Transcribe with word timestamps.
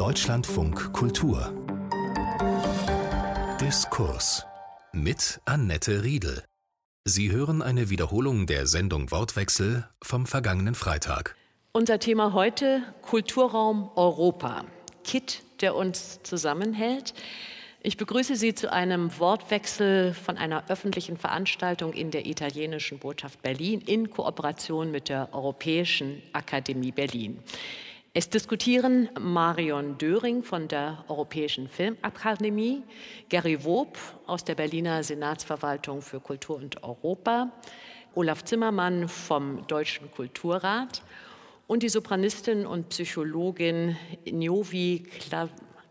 Deutschlandfunk 0.00 0.94
Kultur 0.94 1.52
Diskurs 3.60 4.46
mit 4.94 5.42
Annette 5.44 6.02
Riedel. 6.02 6.42
Sie 7.04 7.30
hören 7.30 7.60
eine 7.60 7.90
Wiederholung 7.90 8.46
der 8.46 8.66
Sendung 8.66 9.10
Wortwechsel 9.10 9.86
vom 10.02 10.24
vergangenen 10.24 10.74
Freitag. 10.74 11.36
Unser 11.72 11.98
Thema 11.98 12.32
heute 12.32 12.82
Kulturraum 13.02 13.90
Europa. 13.94 14.64
Kit, 15.04 15.42
der 15.60 15.74
uns 15.74 16.22
zusammenhält. 16.22 17.12
Ich 17.82 17.98
begrüße 17.98 18.36
Sie 18.36 18.54
zu 18.54 18.72
einem 18.72 19.18
Wortwechsel 19.18 20.14
von 20.14 20.38
einer 20.38 20.70
öffentlichen 20.70 21.18
Veranstaltung 21.18 21.92
in 21.92 22.10
der 22.10 22.24
italienischen 22.24 22.98
Botschaft 22.98 23.42
Berlin 23.42 23.82
in 23.82 24.08
Kooperation 24.08 24.90
mit 24.90 25.10
der 25.10 25.28
Europäischen 25.34 26.22
Akademie 26.32 26.92
Berlin. 26.92 27.42
Es 28.12 28.28
diskutieren 28.28 29.08
Marion 29.20 29.96
Döring 29.96 30.42
von 30.42 30.66
der 30.66 31.04
Europäischen 31.06 31.68
Filmakademie, 31.68 32.82
Gary 33.28 33.62
Wob 33.64 33.96
aus 34.26 34.42
der 34.42 34.56
Berliner 34.56 35.04
Senatsverwaltung 35.04 36.02
für 36.02 36.18
Kultur 36.18 36.56
und 36.56 36.82
Europa, 36.82 37.52
Olaf 38.16 38.44
Zimmermann 38.44 39.08
vom 39.08 39.64
Deutschen 39.68 40.10
Kulturrat 40.10 41.02
und 41.68 41.84
die 41.84 41.88
Sopranistin 41.88 42.66
und 42.66 42.88
Psychologin 42.88 43.96
Niovi 44.28 45.04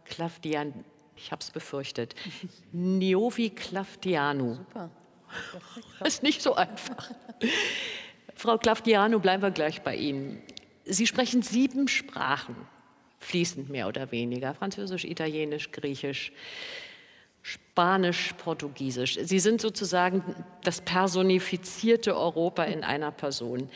Klavdian 0.03 0.83
ich 1.15 1.31
habe 1.31 1.41
es 1.41 1.51
befürchtet. 1.51 2.15
Niovi 2.71 3.49
Klavdianu. 3.49 4.55
Super. 4.55 4.89
Das 5.99 6.07
ist 6.15 6.23
nicht 6.23 6.41
so 6.41 6.55
einfach. 6.55 7.11
Frau 8.35 8.57
Klavdianu, 8.57 9.19
bleiben 9.19 9.43
wir 9.43 9.51
gleich 9.51 9.81
bei 9.81 9.95
Ihnen. 9.95 10.41
Sie 10.89 11.07
sprechen 11.07 11.41
sieben 11.41 11.88
Sprachen, 11.88 12.55
fließend 13.20 13.70
mehr 13.70 13.88
oder 13.88 14.11
weniger. 14.11 14.53
Französisch, 14.53 15.05
Italienisch, 15.05 15.71
Griechisch, 15.71 16.31
Spanisch, 17.41 18.33
Portugiesisch. 18.44 19.17
Sie 19.22 19.39
sind 19.39 19.61
sozusagen 19.61 20.23
das 20.63 20.81
personifizierte 20.81 22.16
Europa 22.17 22.63
in 22.63 22.83
einer 22.83 23.11
Person. 23.11 23.69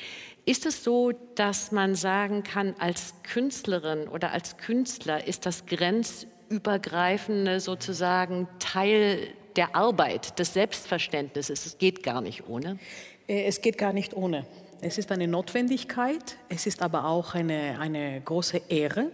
Ist 0.45 0.65
es 0.65 0.83
so, 0.83 1.13
dass 1.35 1.71
man 1.71 1.95
sagen 1.95 2.43
kann, 2.43 2.75
als 2.79 3.13
Künstlerin 3.23 4.07
oder 4.07 4.31
als 4.31 4.57
Künstler 4.57 5.25
ist 5.25 5.45
das 5.45 5.65
Grenz 5.65 6.27
übergreifende 6.49 7.59
sozusagen 7.59 8.47
Teil 8.59 9.29
der 9.55 9.75
Arbeit, 9.75 10.39
des 10.39 10.53
Selbstverständnisses. 10.53 11.65
Es 11.65 11.77
geht 11.77 12.03
gar 12.03 12.21
nicht 12.21 12.47
ohne. 12.47 12.79
Äh, 13.27 13.45
es 13.45 13.61
geht 13.61 13.77
gar 13.77 13.93
nicht 13.93 14.13
ohne. 14.13 14.45
Es 14.85 14.97
ist 14.97 15.13
eine 15.13 15.29
Notwendigkeit, 15.29 16.35
es 16.49 16.65
ist 16.67 16.81
aber 16.81 17.05
auch 17.05 17.35
eine, 17.35 17.79
eine 17.79 18.19
große 18.19 18.63
Ehre. 18.67 19.11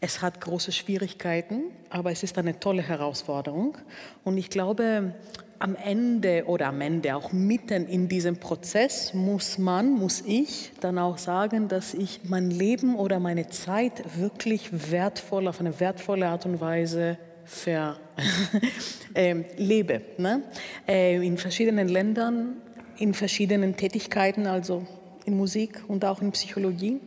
Es 0.00 0.20
hat 0.20 0.40
große 0.40 0.72
Schwierigkeiten, 0.72 1.62
aber 1.90 2.10
es 2.10 2.24
ist 2.24 2.36
eine 2.38 2.58
tolle 2.58 2.82
Herausforderung. 2.82 3.78
Und 4.24 4.36
ich 4.36 4.50
glaube, 4.50 5.14
am 5.60 5.76
Ende 5.76 6.46
oder 6.46 6.66
am 6.66 6.80
Ende 6.80 7.14
auch 7.14 7.30
mitten 7.30 7.86
in 7.86 8.08
diesem 8.08 8.38
Prozess 8.38 9.14
muss 9.14 9.58
man, 9.58 9.90
muss 9.90 10.24
ich 10.26 10.72
dann 10.80 10.98
auch 10.98 11.18
sagen, 11.18 11.68
dass 11.68 11.94
ich 11.94 12.22
mein 12.24 12.50
Leben 12.50 12.96
oder 12.96 13.20
meine 13.20 13.48
Zeit 13.48 14.18
wirklich 14.18 14.90
wertvoll, 14.90 15.46
auf 15.46 15.60
eine 15.60 15.78
wertvolle 15.78 16.26
Art 16.26 16.46
und 16.46 16.60
Weise 16.60 17.16
ver, 17.44 17.96
äh, 19.14 19.36
lebe. 19.56 20.02
Ne? 20.18 20.42
Äh, 20.88 21.24
in 21.24 21.38
verschiedenen 21.38 21.86
Ländern, 21.86 22.56
in 22.98 23.14
verschiedenen 23.14 23.76
Tätigkeiten, 23.76 24.48
also 24.48 24.84
in 25.26 25.36
Musik 25.36 25.82
und 25.88 26.04
auch 26.04 26.22
in 26.22 26.32
Psychologie. 26.32 27.00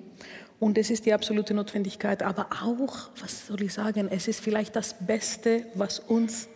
Und 0.59 0.77
es 0.77 0.89
ist 0.89 1.05
die 1.05 1.13
absolute 1.13 1.53
Notwendigkeit, 1.53 2.21
aber 2.21 2.47
auch, 2.63 3.09
was 3.19 3.47
soll 3.47 3.61
ich 3.63 3.73
sagen, 3.73 4.09
es 4.11 4.27
ist 4.27 4.41
vielleicht 4.41 4.75
das 4.75 4.95
Beste, 4.99 5.65
was 5.73 5.99
uns 5.99 6.49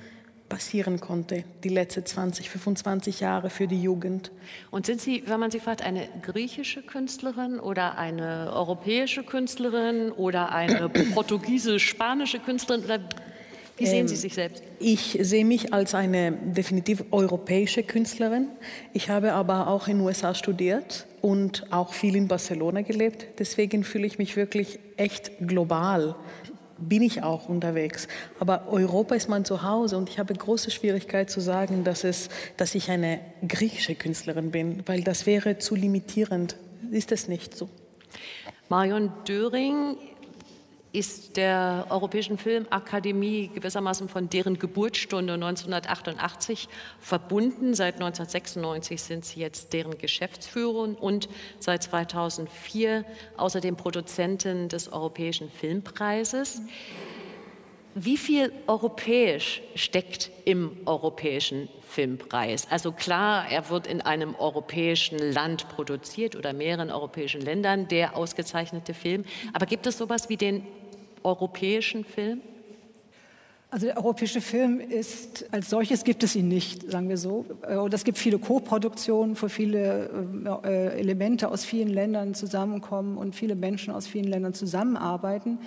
passieren 0.49 0.99
konnte, 0.99 1.45
die 1.63 1.69
letzten 1.69 2.05
20, 2.05 2.49
25 2.49 3.21
Jahre 3.21 3.49
für 3.49 3.65
die 3.65 3.81
Jugend. 3.81 4.31
Und 4.71 4.85
sind 4.85 5.01
Sie, 5.01 5.23
wenn 5.25 5.39
man 5.39 5.49
Sie 5.49 5.59
fragt, 5.59 5.81
eine 5.81 6.07
griechische 6.21 6.83
Künstlerin 6.83 7.59
oder 7.59 7.97
eine 7.97 8.51
europäische 8.53 9.23
Künstlerin 9.23 10.11
oder 10.11 10.51
eine 10.51 10.89
portugiesisch-spanische 11.13 12.39
Künstlerin 12.39 12.83
oder 12.83 12.99
wie 13.77 13.87
sehen 13.87 14.07
Sie 14.07 14.15
ähm, 14.15 14.21
sich 14.21 14.33
selbst? 14.33 14.63
Ich 14.79 15.17
sehe 15.21 15.45
mich 15.45 15.73
als 15.73 15.95
eine 15.95 16.31
definitiv 16.31 17.05
europäische 17.11 17.83
Künstlerin. 17.83 18.47
Ich 18.93 19.09
habe 19.09 19.33
aber 19.33 19.67
auch 19.67 19.87
in 19.87 19.97
den 19.97 20.05
USA 20.05 20.35
studiert 20.35 21.07
und 21.21 21.71
auch 21.71 21.93
viel 21.93 22.15
in 22.15 22.27
Barcelona 22.27 22.81
gelebt. 22.81 23.39
Deswegen 23.39 23.83
fühle 23.83 24.05
ich 24.05 24.17
mich 24.19 24.35
wirklich 24.35 24.79
echt 24.97 25.31
global 25.39 26.15
bin 26.77 27.01
ich 27.01 27.23
auch 27.23 27.49
unterwegs. 27.49 28.07
Aber 28.39 28.67
Europa 28.69 29.15
ist 29.15 29.29
mein 29.29 29.45
Zuhause 29.45 29.97
und 29.97 30.09
ich 30.09 30.19
habe 30.19 30.33
große 30.33 30.71
Schwierigkeit 30.71 31.29
zu 31.29 31.39
sagen, 31.39 31.83
dass, 31.83 32.03
es, 32.03 32.29
dass 32.57 32.75
ich 32.75 32.89
eine 32.89 33.19
griechische 33.47 33.95
Künstlerin 33.95 34.51
bin, 34.51 34.83
weil 34.85 35.01
das 35.01 35.25
wäre 35.25 35.57
zu 35.59 35.75
limitierend. 35.75 36.57
Ist 36.91 37.11
es 37.11 37.27
nicht 37.27 37.55
so? 37.55 37.69
Marion 38.69 39.11
Döring 39.27 39.97
ist 40.93 41.37
der 41.37 41.87
Europäischen 41.89 42.37
Filmakademie 42.37 43.49
gewissermaßen 43.53 44.07
von 44.07 44.29
deren 44.29 44.59
Geburtsstunde 44.59 45.33
1988 45.33 46.69
verbunden. 46.99 47.73
Seit 47.73 47.95
1996 47.95 49.01
sind 49.01 49.25
sie 49.25 49.39
jetzt 49.39 49.73
deren 49.73 49.97
Geschäftsführerin 49.97 50.93
und 50.93 51.29
seit 51.59 51.81
2004 51.81 53.05
außerdem 53.37 53.75
Produzentin 53.75 54.69
des 54.69 54.93
Europäischen 54.93 55.49
Filmpreises. 55.49 56.61
Wie 57.95 58.17
viel 58.17 58.51
europäisch 58.67 59.61
steckt 59.75 60.31
im 60.45 60.77
Europäischen 60.85 61.69
Filmpreis? 61.87 62.67
Also 62.69 62.91
klar, 62.91 63.45
er 63.49 63.69
wird 63.69 63.87
in 63.87 64.01
einem 64.01 64.35
europäischen 64.35 65.17
Land 65.19 65.69
produziert 65.69 66.35
oder 66.35 66.53
mehreren 66.53 66.91
europäischen 66.91 67.41
Ländern, 67.41 67.87
der 67.87 68.15
ausgezeichnete 68.15 68.93
Film. 68.95 69.25
Aber 69.53 69.67
gibt 69.67 69.85
es 69.85 69.97
sowas 69.97 70.29
wie 70.29 70.37
den 70.37 70.65
europäischen 71.23 72.05
Film? 72.05 72.41
Also 73.73 73.87
der 73.87 73.97
europäische 73.97 74.39
Film 74.39 74.79
ist, 74.79 75.51
als 75.51 75.71
solches 75.71 76.03
gibt 76.03 76.23
es 76.23 76.35
ihn 76.35 76.47
nicht, 76.47 76.91
sagen 76.91 77.09
wir 77.09 77.17
so. 77.17 77.45
Äh, 77.67 77.77
und 77.77 77.91
es 77.91 78.03
gibt 78.03 78.19
viele 78.19 78.37
Co-Produktionen, 78.37 79.35
wo 79.41 79.47
viele 79.47 80.11
äh, 80.63 80.99
Elemente 80.99 81.49
aus 81.49 81.65
vielen 81.65 81.89
Ländern 81.89 82.35
zusammenkommen 82.35 83.17
und 83.17 83.35
viele 83.35 83.55
Menschen 83.55 83.91
aus 83.91 84.05
vielen 84.05 84.27
Ländern 84.27 84.53
zusammenarbeiten. 84.53 85.57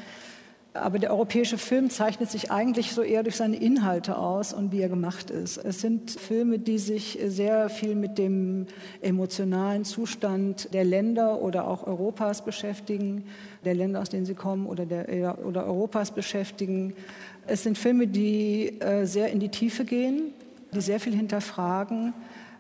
Aber 0.81 0.99
der 0.99 1.11
europäische 1.11 1.59
Film 1.59 1.91
zeichnet 1.91 2.31
sich 2.31 2.51
eigentlich 2.51 2.93
so 2.93 3.03
eher 3.03 3.23
durch 3.23 3.37
seine 3.37 3.57
Inhalte 3.57 4.17
aus 4.17 4.53
und 4.53 4.73
wie 4.73 4.81
er 4.81 4.89
gemacht 4.89 5.31
ist. 5.31 5.57
Es 5.59 5.81
sind 5.81 6.11
Filme, 6.11 6.59
die 6.59 6.79
sich 6.79 7.19
sehr 7.27 7.69
viel 7.69 7.95
mit 7.95 8.19
dem 8.19 8.67
emotionalen 9.01 9.85
Zustand 9.85 10.73
der 10.75 10.85
Länder 10.85 11.41
oder 11.41 11.67
auch 11.67 11.87
Europas 11.87 12.45
beschäftigen, 12.45 13.25
der 13.65 13.75
Länder, 13.75 14.01
aus 14.01 14.09
denen 14.09 14.27
sie 14.27 14.35
kommen 14.35 14.67
oder, 14.67 14.87
der, 14.87 15.45
oder 15.45 15.67
Europas 15.67 16.11
beschäftigen. 16.11 16.95
Es 17.47 17.63
sind 17.63 17.79
Filme, 17.79 18.07
die 18.07 18.81
äh, 18.81 19.07
sehr 19.07 19.31
in 19.31 19.41
die 19.41 19.51
Tiefe 19.51 19.85
gehen, 19.85 20.33
die 20.73 20.81
sehr 20.81 21.01
viel 21.01 21.15
hinterfragen 21.15 22.13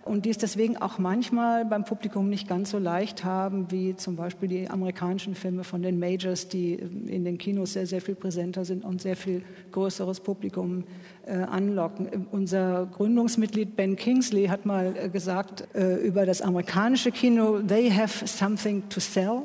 und 0.06 0.24
die 0.24 0.30
es 0.30 0.38
deswegen 0.38 0.76
auch 0.76 0.98
manchmal 0.98 1.64
beim 1.64 1.84
Publikum 1.84 2.28
nicht 2.28 2.48
ganz 2.48 2.70
so 2.70 2.78
leicht 2.78 3.24
haben, 3.24 3.70
wie 3.70 3.96
zum 3.96 4.16
Beispiel 4.16 4.48
die 4.48 4.70
amerikanischen 4.70 5.34
Filme 5.34 5.64
von 5.64 5.82
den 5.82 5.98
Majors, 5.98 6.48
die 6.48 6.74
in 6.74 7.24
den 7.24 7.38
Kinos 7.38 7.72
sehr, 7.72 7.86
sehr 7.86 8.00
viel 8.00 8.14
präsenter 8.14 8.64
sind 8.64 8.84
und 8.84 9.02
sehr 9.02 9.16
viel 9.16 9.42
größeres 9.72 10.20
Publikum 10.20 10.84
äh, 11.26 11.32
anlocken. 11.32 12.26
Unser 12.30 12.86
Gründungsmitglied 12.86 13.76
Ben 13.76 13.96
Kingsley 13.96 14.46
hat 14.46 14.64
mal 14.64 14.94
äh, 14.96 15.08
gesagt 15.08 15.66
äh, 15.74 15.96
über 15.96 16.26
das 16.26 16.40
amerikanische 16.40 17.10
Kino, 17.10 17.60
they 17.60 17.90
have 17.90 18.26
something 18.26 18.88
to 18.88 19.00
sell 19.00 19.42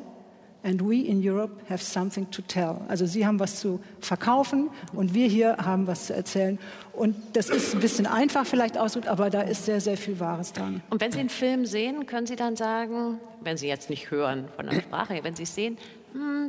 and 0.63 0.81
we 0.81 1.01
in 1.01 1.21
Europe 1.27 1.51
have 1.69 1.83
something 1.83 2.29
to 2.31 2.41
tell. 2.41 2.81
Also 2.87 3.05
Sie 3.05 3.25
haben 3.25 3.39
was 3.39 3.59
zu 3.59 3.79
verkaufen 3.99 4.69
und 4.93 5.13
wir 5.13 5.27
hier 5.27 5.57
haben 5.57 5.87
was 5.87 6.07
zu 6.07 6.13
erzählen. 6.13 6.59
Und 6.93 7.15
das 7.33 7.49
ist 7.49 7.73
ein 7.73 7.79
bisschen 7.79 8.05
einfach 8.05 8.45
vielleicht 8.45 8.77
ausgedrückt, 8.77 9.11
aber 9.11 9.29
da 9.29 9.41
ist 9.41 9.65
sehr, 9.65 9.81
sehr 9.81 9.97
viel 9.97 10.19
Wahres 10.19 10.53
dran. 10.53 10.81
Und 10.89 11.01
wenn 11.01 11.11
Sie 11.11 11.19
einen 11.19 11.29
Film 11.29 11.65
sehen, 11.65 12.05
können 12.05 12.27
Sie 12.27 12.35
dann 12.35 12.55
sagen, 12.55 13.19
wenn 13.41 13.57
Sie 13.57 13.67
jetzt 13.67 13.89
nicht 13.89 14.11
hören 14.11 14.45
von 14.55 14.67
der 14.67 14.81
Sprache, 14.81 15.19
wenn 15.23 15.35
Sie 15.35 15.43
es 15.43 15.55
sehen, 15.55 15.77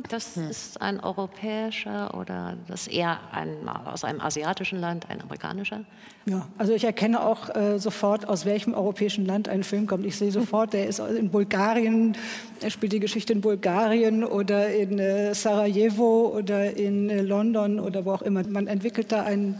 das 0.09 0.35
hm. 0.35 0.49
ist 0.49 0.81
ein 0.81 0.99
europäischer 0.99 2.13
oder 2.17 2.57
das 2.67 2.87
eher 2.87 3.19
ein, 3.31 3.67
aus 3.85 4.03
einem 4.03 4.19
asiatischen 4.21 4.79
Land, 4.79 5.09
ein 5.09 5.21
amerikanischer? 5.21 5.85
Ja, 6.25 6.47
also 6.57 6.73
ich 6.73 6.83
erkenne 6.83 7.21
auch 7.21 7.53
äh, 7.55 7.79
sofort, 7.79 8.27
aus 8.27 8.45
welchem 8.45 8.73
europäischen 8.73 9.25
Land 9.25 9.49
ein 9.49 9.63
Film 9.63 9.87
kommt. 9.87 10.05
Ich 10.05 10.17
sehe 10.17 10.31
sofort, 10.31 10.73
der 10.73 10.87
ist 10.87 10.99
in 10.99 11.29
Bulgarien, 11.29 12.17
er 12.61 12.69
spielt 12.69 12.93
die 12.93 12.99
Geschichte 12.99 13.33
in 13.33 13.41
Bulgarien 13.41 14.23
oder 14.23 14.69
in 14.69 14.99
äh, 14.99 15.33
Sarajevo 15.33 16.33
oder 16.37 16.75
in 16.75 17.09
äh, 17.09 17.21
London 17.21 17.79
oder 17.79 18.05
wo 18.05 18.11
auch 18.11 18.21
immer. 18.21 18.47
Man 18.47 18.67
entwickelt 18.67 19.11
da 19.11 19.23
ein 19.23 19.59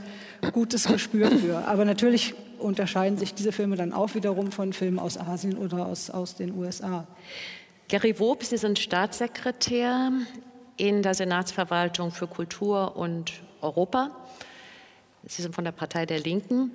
gutes 0.52 0.88
Gespür 0.88 1.32
für. 1.32 1.68
Aber 1.68 1.86
natürlich 1.86 2.34
unterscheiden 2.60 3.18
sich 3.18 3.34
diese 3.34 3.52
Filme 3.52 3.76
dann 3.76 3.94
auch 3.94 4.16
wiederum 4.16 4.52
von 4.52 4.74
Filmen 4.74 5.00
aus 5.00 5.18
Asien 5.18 5.58
oder 5.58 5.86
aus, 5.86 6.10
aus 6.10 6.36
den 6.36 6.56
USA. 6.56 7.06
Gary 7.90 8.18
Wob, 8.20 8.44
Sie 8.44 8.58
sind 8.58 8.80
Staatssekretär 8.80 10.12
in 10.78 11.04
der 11.04 11.14
Senatsverwaltung 11.14 12.12
für 12.12 12.28
Kultur 12.28 12.96
und 12.96 13.34
Europa. 13.62 14.12
Sie 15.26 15.42
sind 15.42 15.54
von 15.54 15.64
der 15.64 15.74
Partei 15.74 16.06
der 16.06 16.20
Linken. 16.20 16.72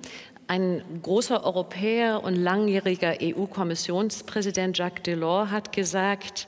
Ein 0.47 0.81
großer 1.01 1.43
Europäer 1.43 2.23
und 2.23 2.35
langjähriger 2.35 3.17
EU-Kommissionspräsident 3.21 4.77
Jacques 4.77 5.03
Delors 5.03 5.49
hat 5.49 5.71
gesagt, 5.71 6.47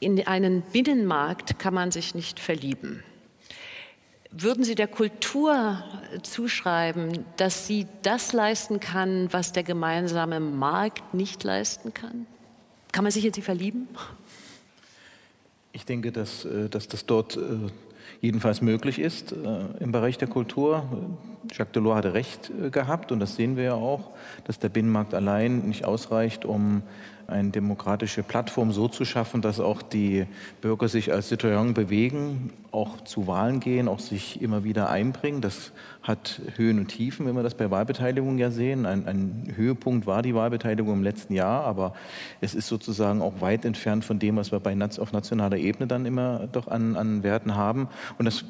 in 0.00 0.26
einen 0.26 0.62
Binnenmarkt 0.62 1.58
kann 1.58 1.74
man 1.74 1.90
sich 1.90 2.14
nicht 2.14 2.40
verlieben. 2.40 3.02
Würden 4.32 4.64
Sie 4.64 4.74
der 4.74 4.88
Kultur 4.88 5.82
zuschreiben, 6.22 7.24
dass 7.36 7.66
sie 7.66 7.86
das 8.02 8.32
leisten 8.32 8.78
kann, 8.78 9.32
was 9.32 9.52
der 9.52 9.64
gemeinsame 9.64 10.38
Markt 10.38 11.14
nicht 11.14 11.42
leisten 11.42 11.92
kann? 11.92 12.26
Kann 12.92 13.04
man 13.04 13.12
sich 13.12 13.24
in 13.24 13.32
sie 13.32 13.42
verlieben? 13.42 13.88
Ich 15.72 15.84
denke, 15.84 16.10
dass, 16.10 16.44
äh, 16.44 16.68
dass 16.68 16.88
das 16.88 17.06
dort 17.06 17.36
äh, 17.36 17.40
jedenfalls 18.20 18.60
möglich 18.60 18.98
ist 18.98 19.32
äh, 19.32 19.36
im 19.78 19.92
Bereich 19.92 20.18
der 20.18 20.28
Kultur. 20.28 20.84
Jacques 21.52 21.72
Delors 21.72 21.98
hatte 21.98 22.14
recht 22.14 22.50
gehabt 22.70 23.12
und 23.12 23.20
das 23.20 23.36
sehen 23.36 23.56
wir 23.56 23.64
ja 23.64 23.74
auch, 23.74 24.10
dass 24.44 24.58
der 24.58 24.68
Binnenmarkt 24.68 25.14
allein 25.14 25.60
nicht 25.68 25.84
ausreicht, 25.84 26.44
um 26.44 26.82
eine 27.26 27.50
demokratische 27.50 28.22
Plattform 28.22 28.72
so 28.72 28.88
zu 28.88 29.04
schaffen, 29.04 29.40
dass 29.40 29.60
auch 29.60 29.82
die 29.82 30.26
Bürger 30.60 30.88
sich 30.88 31.12
als 31.12 31.28
Citoyen 31.28 31.72
bewegen, 31.72 32.52
auch 32.72 33.00
zu 33.02 33.26
Wahlen 33.26 33.60
gehen, 33.60 33.88
auch 33.88 33.98
sich 33.98 34.40
immer 34.40 34.64
wieder 34.64 34.90
einbringen. 34.90 35.40
Das 35.40 35.72
hat 36.02 36.40
Höhen 36.56 36.78
und 36.78 36.88
Tiefen, 36.88 37.26
wenn 37.26 37.36
wir 37.36 37.42
das 37.42 37.54
bei 37.54 37.70
Wahlbeteiligung 37.70 38.38
ja 38.38 38.50
sehen. 38.50 38.86
Ein, 38.86 39.06
ein, 39.06 39.52
Höhepunkt 39.54 40.06
war 40.06 40.22
die 40.22 40.34
Wahlbeteiligung 40.34 40.94
im 40.94 41.02
letzten 41.02 41.34
Jahr, 41.34 41.64
aber 41.64 41.94
es 42.40 42.54
ist 42.54 42.68
sozusagen 42.68 43.20
auch 43.20 43.40
weit 43.40 43.64
entfernt 43.64 44.04
von 44.04 44.18
dem, 44.18 44.36
was 44.36 44.50
wir 44.50 44.60
bei, 44.60 44.76
auf 44.98 45.12
nationaler 45.12 45.58
Ebene 45.58 45.86
dann 45.86 46.06
immer 46.06 46.48
doch 46.50 46.68
an, 46.68 46.96
an 46.96 47.22
Werten 47.22 47.54
haben. 47.54 47.88
Und 48.18 48.24
das 48.24 48.44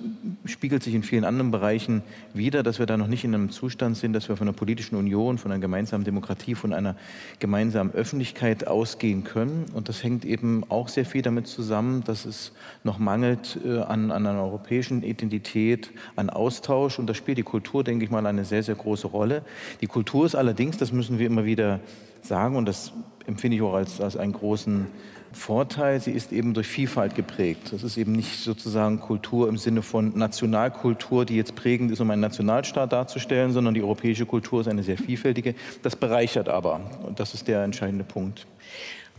spiegelt 0.44 0.82
sich 0.82 0.94
in 0.94 1.02
vielen 1.02 1.24
anderen 1.24 1.50
Bereichen 1.50 2.02
wieder, 2.34 2.62
dass 2.62 2.78
wir 2.78 2.86
da 2.86 2.96
noch 2.96 3.08
nicht 3.08 3.24
in 3.24 3.34
einem 3.34 3.50
Zustand 3.50 3.96
sind, 3.96 4.12
dass 4.12 4.28
wir 4.28 4.36
von 4.36 4.46
einer 4.46 4.56
politischen 4.56 4.96
Union, 4.96 5.38
von 5.38 5.50
einer 5.50 5.60
gemeinsamen 5.60 6.04
Demokratie, 6.04 6.54
von 6.54 6.72
einer 6.72 6.94
gemeinsamen 7.40 7.92
Öffentlichkeit 7.92 8.66
ausgehen 8.66 9.24
können. 9.24 9.66
Und 9.74 9.88
das 9.88 10.04
hängt 10.04 10.24
eben 10.24 10.64
auch 10.68 10.88
sehr 10.88 11.04
viel 11.04 11.22
damit 11.22 11.48
zusammen, 11.48 12.04
dass 12.04 12.24
es 12.24 12.52
noch 12.84 12.98
mangelt 12.98 13.58
äh, 13.64 13.80
an, 13.80 14.09
an 14.12 14.26
einer 14.26 14.42
europäischen 14.42 15.02
Identität, 15.02 15.90
an 16.16 16.30
Austausch. 16.30 16.98
Und 16.98 17.06
da 17.06 17.14
spielt 17.14 17.38
die 17.38 17.42
Kultur, 17.42 17.84
denke 17.84 18.04
ich 18.04 18.10
mal, 18.10 18.26
eine 18.26 18.44
sehr, 18.44 18.62
sehr 18.62 18.74
große 18.74 19.06
Rolle. 19.06 19.42
Die 19.80 19.86
Kultur 19.86 20.26
ist 20.26 20.34
allerdings, 20.34 20.76
das 20.76 20.92
müssen 20.92 21.18
wir 21.18 21.26
immer 21.26 21.44
wieder 21.44 21.80
sagen, 22.22 22.56
und 22.56 22.66
das 22.66 22.92
empfinde 23.26 23.56
ich 23.56 23.62
auch 23.62 23.74
als, 23.74 24.00
als 24.00 24.16
einen 24.16 24.32
großen 24.32 24.86
Vorteil, 25.32 26.00
sie 26.00 26.10
ist 26.10 26.32
eben 26.32 26.54
durch 26.54 26.66
Vielfalt 26.66 27.14
geprägt. 27.14 27.72
Das 27.72 27.84
ist 27.84 27.96
eben 27.96 28.12
nicht 28.12 28.40
sozusagen 28.40 28.98
Kultur 28.98 29.48
im 29.48 29.58
Sinne 29.58 29.82
von 29.82 30.16
Nationalkultur, 30.18 31.24
die 31.24 31.36
jetzt 31.36 31.54
prägend 31.54 31.92
ist, 31.92 32.00
um 32.00 32.10
einen 32.10 32.20
Nationalstaat 32.20 32.92
darzustellen, 32.92 33.52
sondern 33.52 33.74
die 33.74 33.82
europäische 33.82 34.26
Kultur 34.26 34.60
ist 34.60 34.66
eine 34.66 34.82
sehr 34.82 34.98
vielfältige. 34.98 35.54
Das 35.82 35.94
bereichert 35.94 36.48
aber. 36.48 36.80
Und 37.06 37.20
das 37.20 37.34
ist 37.34 37.46
der 37.46 37.62
entscheidende 37.62 38.04
Punkt. 38.04 38.46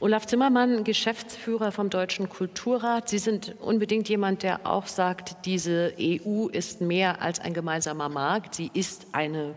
Olaf 0.01 0.25
Zimmermann, 0.25 0.83
Geschäftsführer 0.83 1.71
vom 1.71 1.91
Deutschen 1.91 2.27
Kulturrat. 2.27 3.07
Sie 3.07 3.19
sind 3.19 3.53
unbedingt 3.61 4.09
jemand, 4.09 4.41
der 4.41 4.61
auch 4.65 4.87
sagt, 4.87 5.45
diese 5.45 5.93
EU 5.99 6.47
ist 6.47 6.81
mehr 6.81 7.21
als 7.21 7.39
ein 7.39 7.53
gemeinsamer 7.53 8.09
Markt. 8.09 8.55
Sie 8.55 8.71
ist 8.73 9.05
eine 9.11 9.53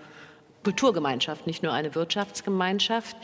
Kulturgemeinschaft, 0.63 1.47
nicht 1.47 1.63
nur 1.63 1.73
eine 1.73 1.95
Wirtschaftsgemeinschaft. 1.95 3.17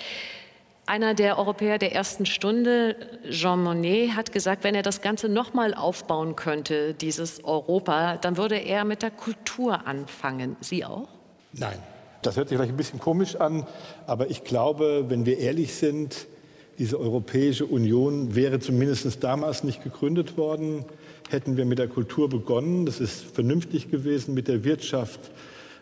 Einer 0.87 1.13
der 1.13 1.39
Europäer 1.39 1.77
der 1.77 1.95
ersten 1.95 2.25
Stunde, 2.25 2.97
Jean 3.29 3.63
Monnet, 3.65 4.17
hat 4.17 4.33
gesagt, 4.33 4.65
wenn 4.65 4.75
er 4.75 4.83
das 4.83 5.03
Ganze 5.03 5.29
nochmal 5.29 5.75
aufbauen 5.75 6.37
könnte, 6.37 6.95
dieses 6.95 7.45
Europa, 7.45 8.17
dann 8.17 8.39
würde 8.39 8.57
er 8.57 8.87
mit 8.87 9.03
der 9.03 9.11
Kultur 9.11 9.87
anfangen. 9.87 10.57
Sie 10.61 10.87
auch? 10.87 11.09
Nein. 11.53 11.79
Das 12.23 12.37
hört 12.37 12.49
sich 12.49 12.57
vielleicht 12.57 12.73
ein 12.73 12.77
bisschen 12.77 13.01
komisch 13.01 13.37
an, 13.37 13.67
aber 14.07 14.29
ich 14.29 14.45
glaube, 14.45 15.07
wenn 15.09 15.25
wir 15.25 15.39
ehrlich 15.39 15.75
sind, 15.75 16.27
diese 16.81 16.99
Europäische 16.99 17.67
Union 17.67 18.35
wäre 18.35 18.59
zumindest 18.59 19.23
damals 19.23 19.65
nicht 19.65 19.85
gegründet 19.85 20.39
worden, 20.39 20.87
hätten 21.29 21.59
wir 21.59 21.67
mit 21.67 21.79
der 21.79 21.89
Kultur 21.89 22.31
begonnen. 22.31 22.87
Das 22.87 23.01
ist 23.01 23.23
vernünftig 23.23 23.91
gewesen, 23.91 24.33
mit 24.33 24.49
der 24.49 24.65
Wirtschaft 24.65 25.21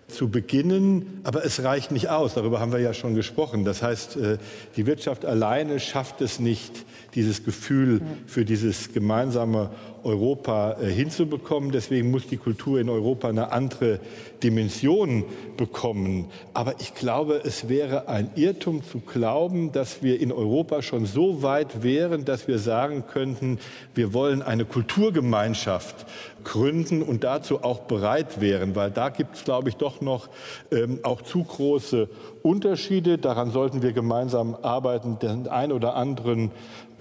zu 0.08 0.28
beginnen, 0.28 1.20
aber 1.22 1.44
es 1.44 1.62
reicht 1.62 1.92
nicht 1.92 2.08
aus. 2.08 2.34
Darüber 2.34 2.58
haben 2.58 2.72
wir 2.72 2.80
ja 2.80 2.94
schon 2.94 3.14
gesprochen. 3.14 3.64
Das 3.64 3.80
heißt, 3.80 4.16
äh, 4.16 4.38
die 4.76 4.86
Wirtschaft 4.86 5.24
alleine 5.24 5.78
schafft 5.78 6.20
es 6.20 6.40
nicht, 6.40 6.84
dieses 7.14 7.44
Gefühl 7.44 8.00
für 8.26 8.44
dieses 8.44 8.92
gemeinsame 8.92 9.70
Europa 10.04 10.76
äh, 10.80 10.86
hinzubekommen. 10.86 11.72
Deswegen 11.72 12.10
muss 12.10 12.26
die 12.26 12.36
Kultur 12.36 12.80
in 12.80 12.88
Europa 12.88 13.28
eine 13.28 13.52
andere 13.52 14.00
Dimension 14.42 15.24
bekommen. 15.56 16.26
Aber 16.54 16.74
ich 16.80 16.94
glaube, 16.94 17.42
es 17.44 17.68
wäre 17.68 18.08
ein 18.08 18.30
Irrtum 18.36 18.82
zu 18.82 19.00
glauben, 19.00 19.72
dass 19.72 20.02
wir 20.02 20.20
in 20.20 20.32
Europa 20.32 20.82
schon 20.82 21.06
so 21.06 21.42
weit 21.42 21.82
wären, 21.82 22.24
dass 22.24 22.48
wir 22.48 22.58
sagen 22.58 23.04
könnten, 23.06 23.58
wir 23.94 24.12
wollen 24.12 24.42
eine 24.42 24.64
Kulturgemeinschaft 24.64 26.06
gründen 26.44 27.02
und 27.02 27.24
dazu 27.24 27.62
auch 27.62 27.80
bereit 27.80 28.40
wären, 28.40 28.74
weil 28.74 28.90
da 28.90 29.08
gibt 29.10 29.36
es, 29.36 29.44
glaube 29.44 29.68
ich, 29.68 29.76
doch 29.76 30.00
noch 30.00 30.28
ähm, 30.70 31.00
auch 31.02 31.22
zu 31.22 31.44
große 31.44 32.08
Unterschiede. 32.42 33.18
Daran 33.18 33.50
sollten 33.50 33.82
wir 33.82 33.92
gemeinsam 33.92 34.56
arbeiten, 34.62 35.18
den 35.18 35.48
ein 35.48 35.72
oder 35.72 35.94
anderen 35.94 36.50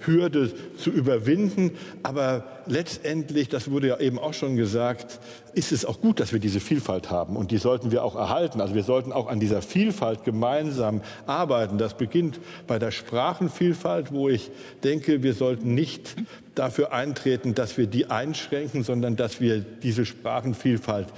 Hürde 0.00 0.52
zu 0.76 0.90
überwinden. 0.90 1.72
Aber 2.02 2.44
letztendlich, 2.66 3.48
das 3.48 3.70
wurde 3.70 3.88
ja 3.88 3.98
eben 3.98 4.18
auch 4.18 4.34
schon 4.34 4.56
gesagt, 4.56 5.20
ist 5.54 5.72
es 5.72 5.84
auch 5.84 6.00
gut, 6.00 6.20
dass 6.20 6.32
wir 6.32 6.38
diese 6.38 6.60
Vielfalt 6.60 7.10
haben 7.10 7.36
und 7.36 7.50
die 7.50 7.58
sollten 7.58 7.90
wir 7.90 8.04
auch 8.04 8.14
erhalten. 8.14 8.60
Also 8.60 8.74
wir 8.74 8.84
sollten 8.84 9.12
auch 9.12 9.26
an 9.28 9.40
dieser 9.40 9.62
Vielfalt 9.62 10.24
gemeinsam 10.24 11.00
arbeiten. 11.26 11.78
Das 11.78 11.94
beginnt 11.94 12.40
bei 12.66 12.78
der 12.78 12.90
Sprachenvielfalt, 12.90 14.12
wo 14.12 14.28
ich 14.28 14.50
denke, 14.84 15.22
wir 15.22 15.34
sollten 15.34 15.74
nicht 15.74 16.14
dafür 16.54 16.92
eintreten, 16.92 17.54
dass 17.54 17.76
wir 17.78 17.86
die 17.86 18.10
einschränken, 18.10 18.84
sondern 18.84 19.16
dass 19.16 19.40
wir 19.40 19.60
diese 19.60 20.04
Sprachenvielfalt 20.04 21.08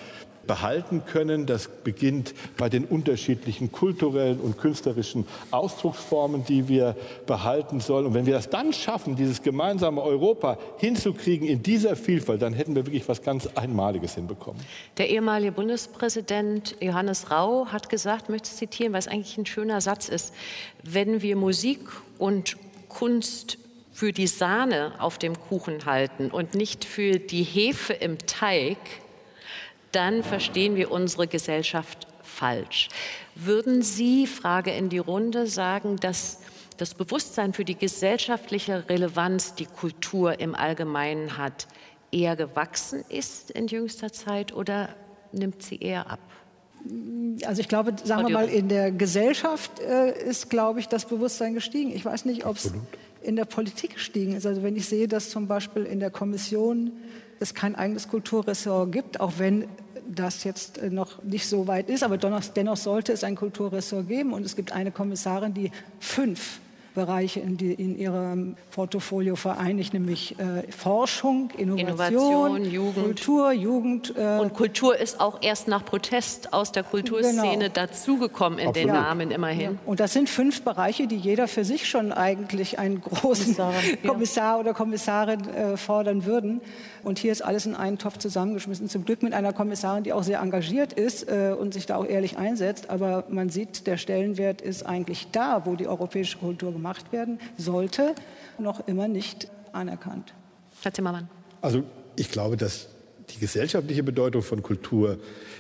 behalten 0.46 1.04
können. 1.04 1.46
Das 1.46 1.68
beginnt 1.68 2.34
bei 2.56 2.68
den 2.68 2.84
unterschiedlichen 2.84 3.72
kulturellen 3.72 4.40
und 4.40 4.58
künstlerischen 4.58 5.26
Ausdrucksformen, 5.50 6.44
die 6.44 6.68
wir 6.68 6.96
behalten 7.26 7.80
sollen. 7.80 8.06
Und 8.06 8.14
wenn 8.14 8.26
wir 8.26 8.34
das 8.34 8.50
dann 8.50 8.72
schaffen, 8.72 9.16
dieses 9.16 9.42
gemeinsame 9.42 10.02
Europa 10.02 10.58
hinzukriegen 10.78 11.46
in 11.46 11.62
dieser 11.62 11.96
Vielfalt, 11.96 12.42
dann 12.42 12.52
hätten 12.52 12.74
wir 12.74 12.86
wirklich 12.86 13.08
was 13.08 13.22
ganz 13.22 13.46
Einmaliges 13.54 14.14
hinbekommen. 14.14 14.60
Der 14.98 15.08
ehemalige 15.10 15.52
Bundespräsident 15.52 16.76
Johannes 16.80 17.30
Rau 17.30 17.66
hat 17.66 17.88
gesagt, 17.88 18.24
ich 18.24 18.28
möchte 18.30 18.50
zitieren, 18.50 18.92
weil 18.92 19.00
es 19.00 19.08
eigentlich 19.08 19.38
ein 19.38 19.46
schöner 19.46 19.80
Satz 19.80 20.08
ist, 20.08 20.34
wenn 20.82 21.22
wir 21.22 21.36
Musik 21.36 21.80
und 22.18 22.56
Kunst 22.88 23.58
für 23.92 24.12
die 24.12 24.26
Sahne 24.26 24.92
auf 24.98 25.18
dem 25.18 25.38
Kuchen 25.38 25.84
halten 25.84 26.30
und 26.30 26.54
nicht 26.54 26.84
für 26.84 27.18
die 27.18 27.42
Hefe 27.42 27.92
im 27.92 28.18
Teig, 28.18 28.78
dann 29.92 30.22
verstehen 30.22 30.76
wir 30.76 30.90
unsere 30.90 31.26
Gesellschaft 31.26 32.06
falsch. 32.22 32.88
Würden 33.34 33.82
Sie, 33.82 34.26
Frage 34.26 34.70
in 34.70 34.88
die 34.88 34.98
Runde, 34.98 35.46
sagen, 35.46 35.96
dass 35.96 36.40
das 36.76 36.94
Bewusstsein 36.94 37.52
für 37.52 37.64
die 37.64 37.76
gesellschaftliche 37.76 38.88
Relevanz, 38.88 39.54
die 39.54 39.66
Kultur 39.66 40.40
im 40.40 40.54
Allgemeinen 40.54 41.36
hat, 41.36 41.66
eher 42.12 42.36
gewachsen 42.36 43.04
ist 43.08 43.50
in 43.50 43.66
jüngster 43.66 44.12
Zeit 44.12 44.52
oder 44.52 44.88
nimmt 45.32 45.62
sie 45.62 45.76
eher 45.76 46.10
ab? 46.10 46.20
Also 47.44 47.60
ich 47.60 47.68
glaube, 47.68 47.94
sagen 48.02 48.26
wir 48.26 48.32
mal, 48.32 48.48
in 48.48 48.68
der 48.68 48.90
Gesellschaft 48.90 49.80
äh, 49.80 50.18
ist, 50.24 50.48
glaube 50.48 50.80
ich, 50.80 50.88
das 50.88 51.04
Bewusstsein 51.04 51.52
gestiegen. 51.54 51.94
Ich 51.94 52.04
weiß 52.04 52.24
nicht, 52.24 52.46
ob 52.46 52.56
es 52.56 52.72
in 53.22 53.36
der 53.36 53.44
Politik 53.44 53.94
gestiegen 53.94 54.34
ist. 54.34 54.46
Also 54.46 54.62
wenn 54.62 54.76
ich 54.76 54.86
sehe, 54.86 55.06
dass 55.06 55.28
zum 55.28 55.46
Beispiel 55.46 55.84
in 55.84 56.00
der 56.00 56.10
Kommission 56.10 56.92
es 57.40 57.54
kein 57.54 57.74
eigenes 57.74 58.08
Kulturressort 58.08 58.92
gibt, 58.92 59.20
auch 59.20 59.34
wenn 59.38 59.66
das 60.06 60.44
jetzt 60.44 60.78
äh, 60.78 60.90
noch 60.90 61.22
nicht 61.22 61.48
so 61.48 61.66
weit 61.66 61.88
ist. 61.88 62.02
Aber 62.02 62.18
dennoch 62.18 62.76
sollte 62.76 63.12
es 63.12 63.24
ein 63.24 63.34
Kulturressort 63.34 64.08
geben. 64.08 64.32
Und 64.32 64.44
es 64.44 64.56
gibt 64.56 64.72
eine 64.72 64.90
Kommissarin, 64.92 65.54
die 65.54 65.70
fünf 65.98 66.60
Bereiche 66.94 67.40
in, 67.40 67.56
die, 67.56 67.72
in 67.72 67.98
ihrem 67.98 68.56
Portfolio 68.72 69.36
vereinigt, 69.36 69.94
nämlich 69.94 70.38
äh, 70.38 70.70
Forschung, 70.72 71.50
Innovation, 71.56 71.78
Innovation, 71.78 72.64
Jugend. 72.64 73.04
Kultur, 73.04 73.52
Jugend. 73.52 74.14
Äh 74.16 74.38
und 74.38 74.54
Kultur 74.54 74.96
ist 74.96 75.20
auch 75.20 75.38
erst 75.42 75.68
nach 75.68 75.84
Protest 75.84 76.52
aus 76.52 76.72
der 76.72 76.82
Kulturszene 76.82 77.58
genau. 77.58 77.68
dazugekommen 77.72 78.58
in 78.58 78.68
Absolut. 78.68 78.88
den 78.88 78.94
Namen 78.94 79.30
immerhin. 79.30 79.72
Ja. 79.72 79.78
Und 79.86 80.00
das 80.00 80.12
sind 80.12 80.28
fünf 80.28 80.62
Bereiche, 80.62 81.06
die 81.06 81.16
jeder 81.16 81.48
für 81.48 81.64
sich 81.64 81.88
schon 81.88 82.12
eigentlich 82.12 82.78
einen 82.78 83.00
großen 83.00 83.56
Kommissarin, 83.56 84.02
Kommissar 84.06 84.54
ja. 84.54 84.60
oder 84.60 84.74
Kommissarin 84.74 85.48
äh, 85.48 85.76
fordern 85.76 86.24
würden. 86.24 86.60
Und 87.02 87.18
hier 87.18 87.32
ist 87.32 87.42
alles 87.42 87.66
in 87.66 87.74
einen 87.74 87.98
Topf 87.98 88.18
zusammengeschmissen. 88.18 88.88
Zum 88.88 89.04
Glück 89.04 89.22
mit 89.22 89.32
einer 89.32 89.52
Kommissarin, 89.52 90.04
die 90.04 90.12
auch 90.12 90.22
sehr 90.22 90.40
engagiert 90.40 90.92
ist 90.92 91.28
äh, 91.28 91.54
und 91.58 91.72
sich 91.72 91.86
da 91.86 91.96
auch 91.96 92.06
ehrlich 92.06 92.36
einsetzt. 92.36 92.90
Aber 92.90 93.24
man 93.28 93.48
sieht, 93.48 93.86
der 93.86 93.96
Stellenwert 93.96 94.60
ist 94.60 94.84
eigentlich 94.84 95.28
da, 95.32 95.62
wo 95.64 95.76
die 95.76 95.86
europäische 95.86 96.38
Kultur 96.38 96.72
gemacht 96.80 97.12
werden 97.12 97.38
sollte, 97.58 98.14
noch 98.58 98.88
immer 98.88 99.06
nicht 99.06 99.48
anerkannt. 99.72 100.32
Herr 100.82 100.94
Zimmermann. 100.94 101.28
Also 101.60 101.84
ich 102.16 102.30
glaube, 102.30 102.56
dass 102.56 102.88
die 103.28 103.38
gesellschaftliche 103.38 104.02
Bedeutung 104.02 104.42
von 104.42 104.62
Kultur 104.62 105.18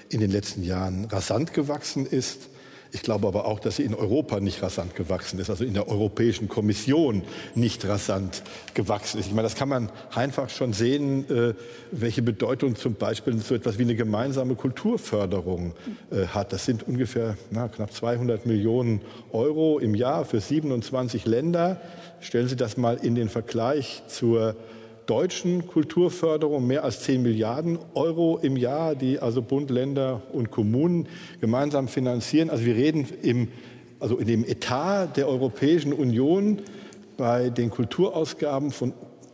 in 0.08 0.20
den 0.20 0.30
letzten 0.30 0.62
Jahren 0.62 1.04
rasant 1.04 1.52
gewachsen 1.52 2.06
ist. 2.06 2.48
Ich 2.92 3.02
glaube 3.02 3.28
aber 3.28 3.44
auch, 3.44 3.60
dass 3.60 3.76
sie 3.76 3.84
in 3.84 3.94
Europa 3.94 4.40
nicht 4.40 4.62
rasant 4.62 4.96
gewachsen 4.96 5.38
ist, 5.38 5.48
also 5.48 5.64
in 5.64 5.74
der 5.74 5.88
Europäischen 5.88 6.48
Kommission 6.48 7.22
nicht 7.54 7.86
rasant 7.86 8.42
gewachsen 8.74 9.20
ist. 9.20 9.26
Ich 9.26 9.32
meine, 9.32 9.46
das 9.46 9.54
kann 9.54 9.68
man 9.68 9.90
einfach 10.12 10.48
schon 10.48 10.72
sehen, 10.72 11.30
äh, 11.30 11.54
welche 11.92 12.22
Bedeutung 12.22 12.74
zum 12.74 12.94
Beispiel 12.94 13.38
so 13.38 13.54
etwas 13.54 13.78
wie 13.78 13.82
eine 13.82 13.94
gemeinsame 13.94 14.56
Kulturförderung 14.56 15.74
äh, 16.10 16.26
hat. 16.26 16.52
Das 16.52 16.64
sind 16.64 16.86
ungefähr 16.88 17.36
na, 17.50 17.68
knapp 17.68 17.92
200 17.92 18.46
Millionen 18.46 19.02
Euro 19.32 19.78
im 19.78 19.94
Jahr 19.94 20.24
für 20.24 20.40
27 20.40 21.26
Länder. 21.26 21.80
Stellen 22.20 22.48
Sie 22.48 22.56
das 22.56 22.76
mal 22.76 22.96
in 22.96 23.14
den 23.14 23.28
Vergleich 23.28 24.02
zur 24.08 24.56
deutschen 25.10 25.66
Kulturförderung 25.66 26.68
mehr 26.68 26.84
als 26.84 27.00
10 27.00 27.22
Milliarden 27.22 27.80
Euro 27.94 28.38
im 28.40 28.56
Jahr, 28.56 28.94
die 28.94 29.18
also 29.18 29.42
Bund, 29.42 29.68
Länder 29.68 30.22
und 30.32 30.52
Kommunen 30.52 31.08
gemeinsam 31.40 31.88
finanzieren. 31.88 32.48
Also 32.48 32.64
wir 32.64 32.76
reden 32.76 33.08
im, 33.20 33.48
also 33.98 34.18
in 34.18 34.28
dem 34.28 34.44
Etat 34.44 35.16
der 35.16 35.26
Europäischen 35.26 35.92
Union 35.92 36.60
bei 37.16 37.50
den 37.50 37.70
Kulturausgaben 37.70 38.70
von 38.70 38.92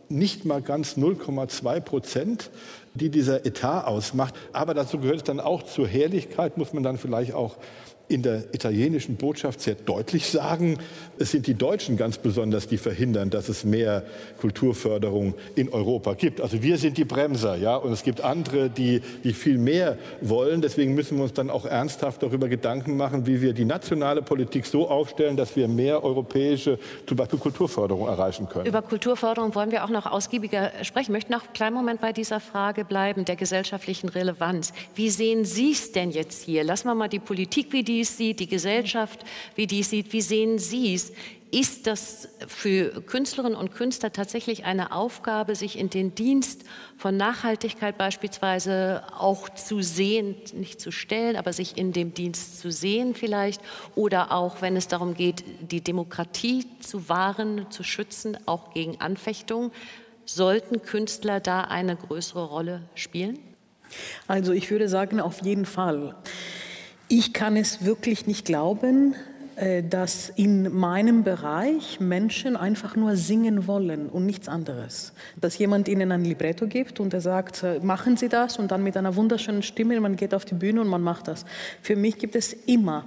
nicht 0.09 0.45
mal 0.45 0.63
ganz 0.63 0.97
0,2 0.97 1.79
Prozent, 1.81 2.49
die 2.95 3.09
dieser 3.09 3.45
Etat 3.45 3.85
ausmacht. 3.85 4.33
Aber 4.53 4.73
dazu 4.73 4.97
gehört 4.97 5.17
es 5.17 5.23
dann 5.25 5.39
auch 5.39 5.61
zur 5.61 5.87
Herrlichkeit, 5.87 6.57
muss 6.57 6.73
man 6.73 6.81
dann 6.81 6.97
vielleicht 6.97 7.35
auch 7.35 7.55
in 8.09 8.21
der 8.21 8.53
italienischen 8.53 9.17
Botschaft 9.17 9.61
sehr 9.61 9.75
deutlich 9.75 10.27
sagen, 10.27 10.77
es 11.19 11.31
sind 11.31 11.47
die 11.47 11.55
Deutschen 11.55 11.97
ganz 11.97 12.17
besonders, 12.17 12.67
die 12.67 12.77
verhindern, 12.77 13.29
dass 13.29 13.49
es 13.49 13.65
mehr 13.65 14.03
Kulturförderung 14.39 15.33
in 15.55 15.69
Europa 15.69 16.13
gibt. 16.13 16.39
Also 16.39 16.63
wir 16.63 16.77
sind 16.77 16.97
die 16.97 17.05
Bremser, 17.05 17.55
ja, 17.57 17.75
und 17.75 17.91
es 17.91 18.03
gibt 18.03 18.21
andere, 18.21 18.69
die, 18.69 19.01
die 19.23 19.33
viel 19.33 19.57
mehr 19.57 19.97
wollen. 20.21 20.61
Deswegen 20.61 20.93
müssen 20.95 21.17
wir 21.17 21.23
uns 21.23 21.33
dann 21.33 21.49
auch 21.49 21.65
ernsthaft 21.65 22.23
darüber 22.23 22.47
Gedanken 22.47 22.95
machen, 22.95 23.27
wie 23.27 23.41
wir 23.41 23.53
die 23.53 23.65
nationale 23.65 24.21
Politik 24.21 24.65
so 24.65 24.87
aufstellen, 24.87 25.35
dass 25.35 25.55
wir 25.55 25.67
mehr 25.67 26.03
europäische, 26.03 26.79
zum 27.07 27.17
Beispiel 27.17 27.39
Kulturförderung 27.39 28.07
erreichen 28.07 28.47
können. 28.47 28.67
Über 28.67 28.81
Kulturförderung 28.81 29.53
wollen 29.55 29.71
wir 29.71 29.83
auch 29.83 29.89
noch 29.89 30.05
ausgiebiger 30.05 30.71
sprechen. 30.83 31.07
Ich 31.07 31.13
möchte 31.13 31.31
noch 31.31 31.43
einen 31.43 31.53
kleinen 31.53 31.75
Moment 31.75 31.99
bei 31.99 32.13
dieser 32.13 32.39
Frage 32.39 32.85
bleiben, 32.85 33.25
der 33.25 33.35
gesellschaftlichen 33.35 34.07
Relevanz. 34.09 34.71
Wie 34.95 35.09
sehen 35.09 35.43
Sie 35.43 35.71
es 35.71 35.91
denn 35.91 36.11
jetzt 36.11 36.43
hier? 36.43 36.63
Lassen 36.63 36.87
wir 36.87 36.95
mal 36.95 37.09
die 37.09 37.19
Politik 37.19 37.73
wie 37.73 37.83
die 37.83 37.96
die 37.97 38.01
es 38.01 38.15
sieht, 38.15 38.39
die 38.39 38.47
Gesellschaft, 38.47 39.25
wie 39.55 39.65
die 39.65 39.79
es 39.79 39.89
sieht. 39.89 40.13
Wie 40.13 40.21
sehen 40.21 40.59
Sie 40.59 40.93
es? 40.93 41.11
Ist 41.49 41.87
das 41.87 42.29
für 42.47 43.01
Künstlerinnen 43.01 43.57
und 43.57 43.73
Künstler 43.73 44.11
tatsächlich 44.11 44.65
eine 44.65 44.91
Aufgabe, 44.91 45.55
sich 45.55 45.79
in 45.79 45.89
den 45.89 46.13
Dienst 46.13 46.63
von 46.97 47.17
Nachhaltigkeit 47.17 47.97
beispielsweise 47.97 49.03
auch 49.17 49.49
zu 49.49 49.81
sehen, 49.81 50.35
nicht 50.53 50.79
zu 50.79 50.91
stellen, 50.91 51.37
aber 51.37 51.53
sich 51.53 51.77
in 51.77 51.91
dem 51.91 52.13
Dienst 52.13 52.59
zu 52.59 52.71
sehen 52.71 53.15
vielleicht? 53.15 53.61
Oder 53.95 54.31
auch, 54.31 54.61
wenn 54.61 54.75
es 54.75 54.87
darum 54.87 55.15
geht, 55.15 55.43
die 55.71 55.81
Demokratie 55.81 56.65
zu 56.79 57.09
wahren, 57.09 57.65
zu 57.71 57.83
schützen, 57.83 58.37
auch 58.45 58.73
gegen 58.73 59.01
Anfechtungen, 59.01 59.71
sollten 60.25 60.83
Künstler 60.83 61.39
da 61.39 61.61
eine 61.61 61.95
größere 61.95 62.43
Rolle 62.43 62.83
spielen? 62.93 63.39
Also 64.27 64.51
ich 64.51 64.69
würde 64.69 64.89
sagen, 64.89 65.19
auf 65.19 65.41
jeden 65.43 65.65
Fall. 65.65 66.15
Ich 67.09 67.31
kann 67.31 67.55
es 67.55 67.85
wirklich 67.85 68.27
nicht 68.27 68.43
glauben, 68.43 69.15
äh, 69.55 69.81
dass 69.81 70.29
in 70.29 70.71
meinem 70.75 71.23
Bereich 71.23 72.01
Menschen 72.01 72.57
einfach 72.57 72.97
nur 72.97 73.15
singen 73.15 73.65
wollen 73.65 74.09
und 74.09 74.25
nichts 74.25 74.49
anderes. 74.49 75.13
Dass 75.39 75.57
jemand 75.57 75.87
ihnen 75.87 76.11
ein 76.11 76.25
Libretto 76.25 76.67
gibt 76.67 76.99
und 76.99 77.13
er 77.13 77.21
sagt, 77.21 77.63
äh, 77.63 77.79
machen 77.79 78.17
Sie 78.17 78.27
das 78.27 78.59
und 78.59 78.71
dann 78.71 78.83
mit 78.83 78.97
einer 78.97 79.15
wunderschönen 79.15 79.63
Stimme, 79.63 79.99
man 80.01 80.17
geht 80.17 80.33
auf 80.33 80.43
die 80.43 80.55
Bühne 80.55 80.81
und 80.81 80.89
man 80.89 81.01
macht 81.01 81.29
das. 81.29 81.45
Für 81.81 81.95
mich 81.95 82.17
gibt 82.19 82.35
es 82.35 82.51
immer 82.51 83.05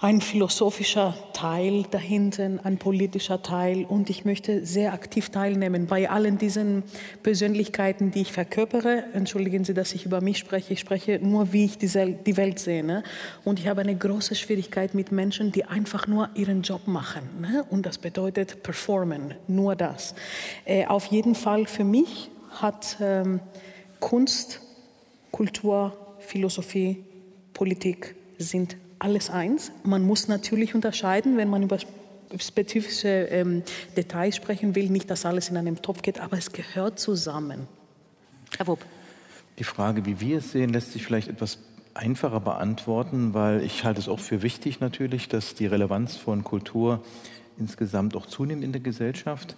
ein 0.00 0.20
philosophischer 0.20 1.14
Teil 1.32 1.84
dahinter, 1.90 2.60
ein 2.62 2.78
politischer 2.78 3.42
Teil 3.42 3.84
und 3.84 4.10
ich 4.10 4.24
möchte 4.24 4.64
sehr 4.64 4.92
aktiv 4.92 5.30
teilnehmen 5.30 5.86
bei 5.86 6.08
allen 6.08 6.38
diesen 6.38 6.84
Persönlichkeiten, 7.24 8.12
die 8.12 8.20
ich 8.20 8.32
verkörpere. 8.32 9.04
Entschuldigen 9.12 9.64
Sie, 9.64 9.74
dass 9.74 9.92
ich 9.92 10.06
über 10.06 10.20
mich 10.20 10.38
spreche. 10.38 10.72
Ich 10.72 10.80
spreche 10.80 11.18
nur, 11.20 11.52
wie 11.52 11.64
ich 11.64 11.78
die 11.78 12.36
Welt 12.36 12.60
sehe. 12.60 12.84
Ne? 12.84 13.02
Und 13.44 13.58
ich 13.58 13.66
habe 13.66 13.80
eine 13.80 13.96
große 13.96 14.36
Schwierigkeit 14.36 14.94
mit 14.94 15.10
Menschen, 15.10 15.50
die 15.50 15.64
einfach 15.64 16.06
nur 16.06 16.30
ihren 16.34 16.62
Job 16.62 16.86
machen. 16.86 17.22
Ne? 17.40 17.64
Und 17.68 17.84
das 17.84 17.98
bedeutet 17.98 18.62
performen, 18.62 19.34
nur 19.48 19.74
das. 19.74 20.14
Äh, 20.64 20.86
auf 20.86 21.06
jeden 21.06 21.34
Fall 21.34 21.66
für 21.66 21.84
mich 21.84 22.30
hat 22.50 22.98
ähm, 23.00 23.40
Kunst, 23.98 24.60
Kultur, 25.32 25.92
Philosophie, 26.20 27.04
Politik 27.52 28.14
sind 28.38 28.76
alles 28.98 29.30
eins. 29.30 29.72
Man 29.84 30.02
muss 30.02 30.28
natürlich 30.28 30.74
unterscheiden, 30.74 31.36
wenn 31.36 31.48
man 31.48 31.62
über 31.62 31.78
spezifische 32.38 33.08
ähm, 33.08 33.62
Details 33.96 34.36
sprechen 34.36 34.74
will, 34.74 34.90
nicht, 34.90 35.10
dass 35.10 35.24
alles 35.24 35.48
in 35.48 35.56
einem 35.56 35.80
Topf 35.80 36.02
geht, 36.02 36.20
aber 36.20 36.36
es 36.36 36.52
gehört 36.52 36.98
zusammen. 36.98 37.66
Herr 38.56 38.66
Wupp. 38.66 38.84
Die 39.58 39.64
Frage, 39.64 40.04
wie 40.06 40.20
wir 40.20 40.38
es 40.38 40.52
sehen, 40.52 40.72
lässt 40.72 40.92
sich 40.92 41.04
vielleicht 41.04 41.28
etwas 41.28 41.58
einfacher 41.94 42.40
beantworten, 42.40 43.34
weil 43.34 43.62
ich 43.62 43.84
halte 43.84 44.00
es 44.00 44.08
auch 44.08 44.20
für 44.20 44.42
wichtig 44.42 44.80
natürlich, 44.80 45.28
dass 45.28 45.54
die 45.54 45.66
Relevanz 45.66 46.16
von 46.16 46.44
Kultur 46.44 47.02
insgesamt 47.58 48.14
auch 48.14 48.26
zunimmt 48.26 48.62
in 48.62 48.72
der 48.72 48.80
Gesellschaft. 48.80 49.56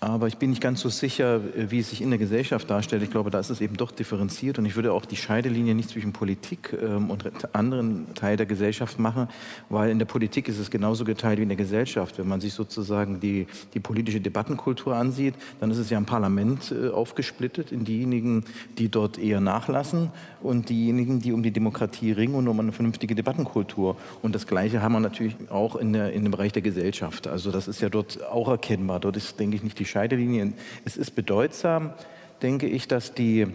Aber 0.00 0.26
ich 0.26 0.36
bin 0.36 0.50
nicht 0.50 0.60
ganz 0.60 0.80
so 0.80 0.90
sicher, 0.90 1.40
wie 1.54 1.78
es 1.78 1.88
sich 1.88 2.02
in 2.02 2.10
der 2.10 2.18
Gesellschaft 2.18 2.68
darstellt. 2.68 3.02
Ich 3.02 3.10
glaube, 3.10 3.30
da 3.30 3.38
ist 3.38 3.48
es 3.48 3.62
eben 3.62 3.78
doch 3.78 3.90
differenziert. 3.90 4.58
Und 4.58 4.66
ich 4.66 4.76
würde 4.76 4.92
auch 4.92 5.06
die 5.06 5.16
Scheidelinie 5.16 5.74
nicht 5.74 5.88
zwischen 5.88 6.12
Politik 6.12 6.76
ähm, 6.80 7.10
und 7.10 7.24
anderen 7.54 8.14
Teil 8.14 8.36
der 8.36 8.44
Gesellschaft 8.44 8.98
machen, 8.98 9.28
weil 9.70 9.90
in 9.90 9.98
der 9.98 10.04
Politik 10.04 10.48
ist 10.48 10.58
es 10.58 10.70
genauso 10.70 11.04
geteilt 11.04 11.38
wie 11.38 11.44
in 11.44 11.48
der 11.48 11.56
Gesellschaft. 11.56 12.18
Wenn 12.18 12.28
man 12.28 12.42
sich 12.42 12.52
sozusagen 12.52 13.20
die, 13.20 13.46
die 13.72 13.80
politische 13.80 14.20
Debattenkultur 14.20 14.94
ansieht, 14.94 15.34
dann 15.60 15.70
ist 15.70 15.78
es 15.78 15.88
ja 15.88 15.96
im 15.96 16.04
Parlament 16.04 16.72
äh, 16.72 16.90
aufgesplittet 16.90 17.72
in 17.72 17.84
diejenigen, 17.86 18.44
die 18.76 18.90
dort 18.90 19.16
eher 19.16 19.40
nachlassen 19.40 20.10
und 20.42 20.68
diejenigen, 20.68 21.20
die 21.20 21.32
um 21.32 21.42
die 21.42 21.52
Demokratie 21.52 22.12
ringen 22.12 22.34
und 22.34 22.46
um 22.48 22.60
eine 22.60 22.72
vernünftige 22.72 23.14
Debattenkultur. 23.14 23.96
Und 24.20 24.34
das 24.34 24.46
Gleiche 24.46 24.82
haben 24.82 24.92
wir 24.92 25.00
natürlich 25.00 25.36
auch 25.50 25.74
in, 25.74 25.94
der, 25.94 26.12
in 26.12 26.24
dem 26.24 26.32
Bereich 26.32 26.52
der 26.52 26.62
Gesellschaft. 26.62 27.26
Also 27.26 27.50
das 27.50 27.66
ist 27.66 27.80
ja 27.80 27.88
dort 27.88 28.22
auch 28.26 28.48
erkennbar. 28.48 29.00
Dort 29.00 29.16
ist, 29.16 29.40
denke 29.40 29.56
ich, 29.56 29.62
nicht 29.62 29.78
die 29.78 29.86
Scheidelinien. 29.96 30.52
Es 30.84 30.98
ist 30.98 31.12
bedeutsam, 31.12 31.94
denke 32.42 32.66
ich, 32.66 32.86
dass 32.86 33.14
die 33.14 33.46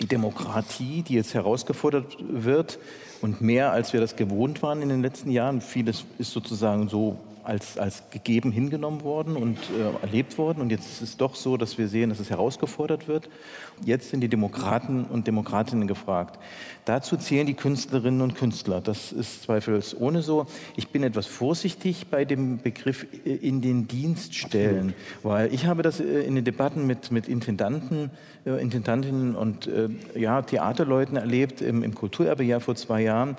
Demokratie, 0.00 1.02
die 1.02 1.12
jetzt 1.12 1.34
herausgefordert 1.34 2.16
wird, 2.20 2.78
und 3.20 3.42
mehr 3.42 3.70
als 3.70 3.92
wir 3.92 4.00
das 4.00 4.16
gewohnt 4.16 4.62
waren 4.62 4.80
in 4.80 4.88
den 4.88 5.02
letzten 5.02 5.30
Jahren, 5.30 5.60
vieles 5.60 6.06
ist 6.18 6.32
sozusagen 6.32 6.88
so 6.88 7.18
als, 7.44 7.78
als 7.78 8.02
gegeben 8.10 8.50
hingenommen 8.50 9.02
worden 9.02 9.36
und 9.36 9.58
äh, 9.58 10.04
erlebt 10.04 10.38
worden. 10.38 10.60
Und 10.60 10.70
jetzt 10.70 10.86
ist 10.86 11.02
es 11.02 11.16
doch 11.16 11.34
so, 11.34 11.56
dass 11.56 11.78
wir 11.78 11.88
sehen, 11.88 12.10
dass 12.10 12.20
es 12.20 12.30
herausgefordert 12.30 13.08
wird. 13.08 13.28
Jetzt 13.84 14.10
sind 14.10 14.20
die 14.20 14.28
Demokraten 14.28 15.04
und 15.04 15.26
Demokratinnen 15.26 15.86
gefragt. 15.86 16.38
Dazu 16.84 17.16
zählen 17.16 17.46
die 17.46 17.54
Künstlerinnen 17.54 18.20
und 18.20 18.34
Künstler. 18.34 18.80
Das 18.80 19.12
ist 19.12 19.42
zweifelsohne 19.42 20.22
so. 20.22 20.46
Ich 20.76 20.88
bin 20.88 21.02
etwas 21.02 21.26
vorsichtig 21.26 22.06
bei 22.10 22.24
dem 22.24 22.58
Begriff 22.58 23.06
äh, 23.24 23.34
in 23.34 23.60
den 23.60 23.88
Dienst 23.88 24.34
stellen, 24.34 24.94
weil 25.22 25.52
ich 25.52 25.66
habe 25.66 25.82
das 25.82 26.00
äh, 26.00 26.22
in 26.22 26.34
den 26.34 26.44
Debatten 26.44 26.86
mit, 26.86 27.10
mit 27.10 27.28
Intendanten, 27.28 28.10
äh, 28.44 28.60
Intendantinnen 28.60 29.34
und 29.34 29.68
ja, 30.14 30.42
Theaterleuten 30.42 31.16
erlebt 31.16 31.60
im, 31.60 31.82
im 31.82 31.94
Kulturerbejahr 31.94 32.60
vor 32.60 32.74
zwei 32.74 33.02
Jahren 33.02 33.36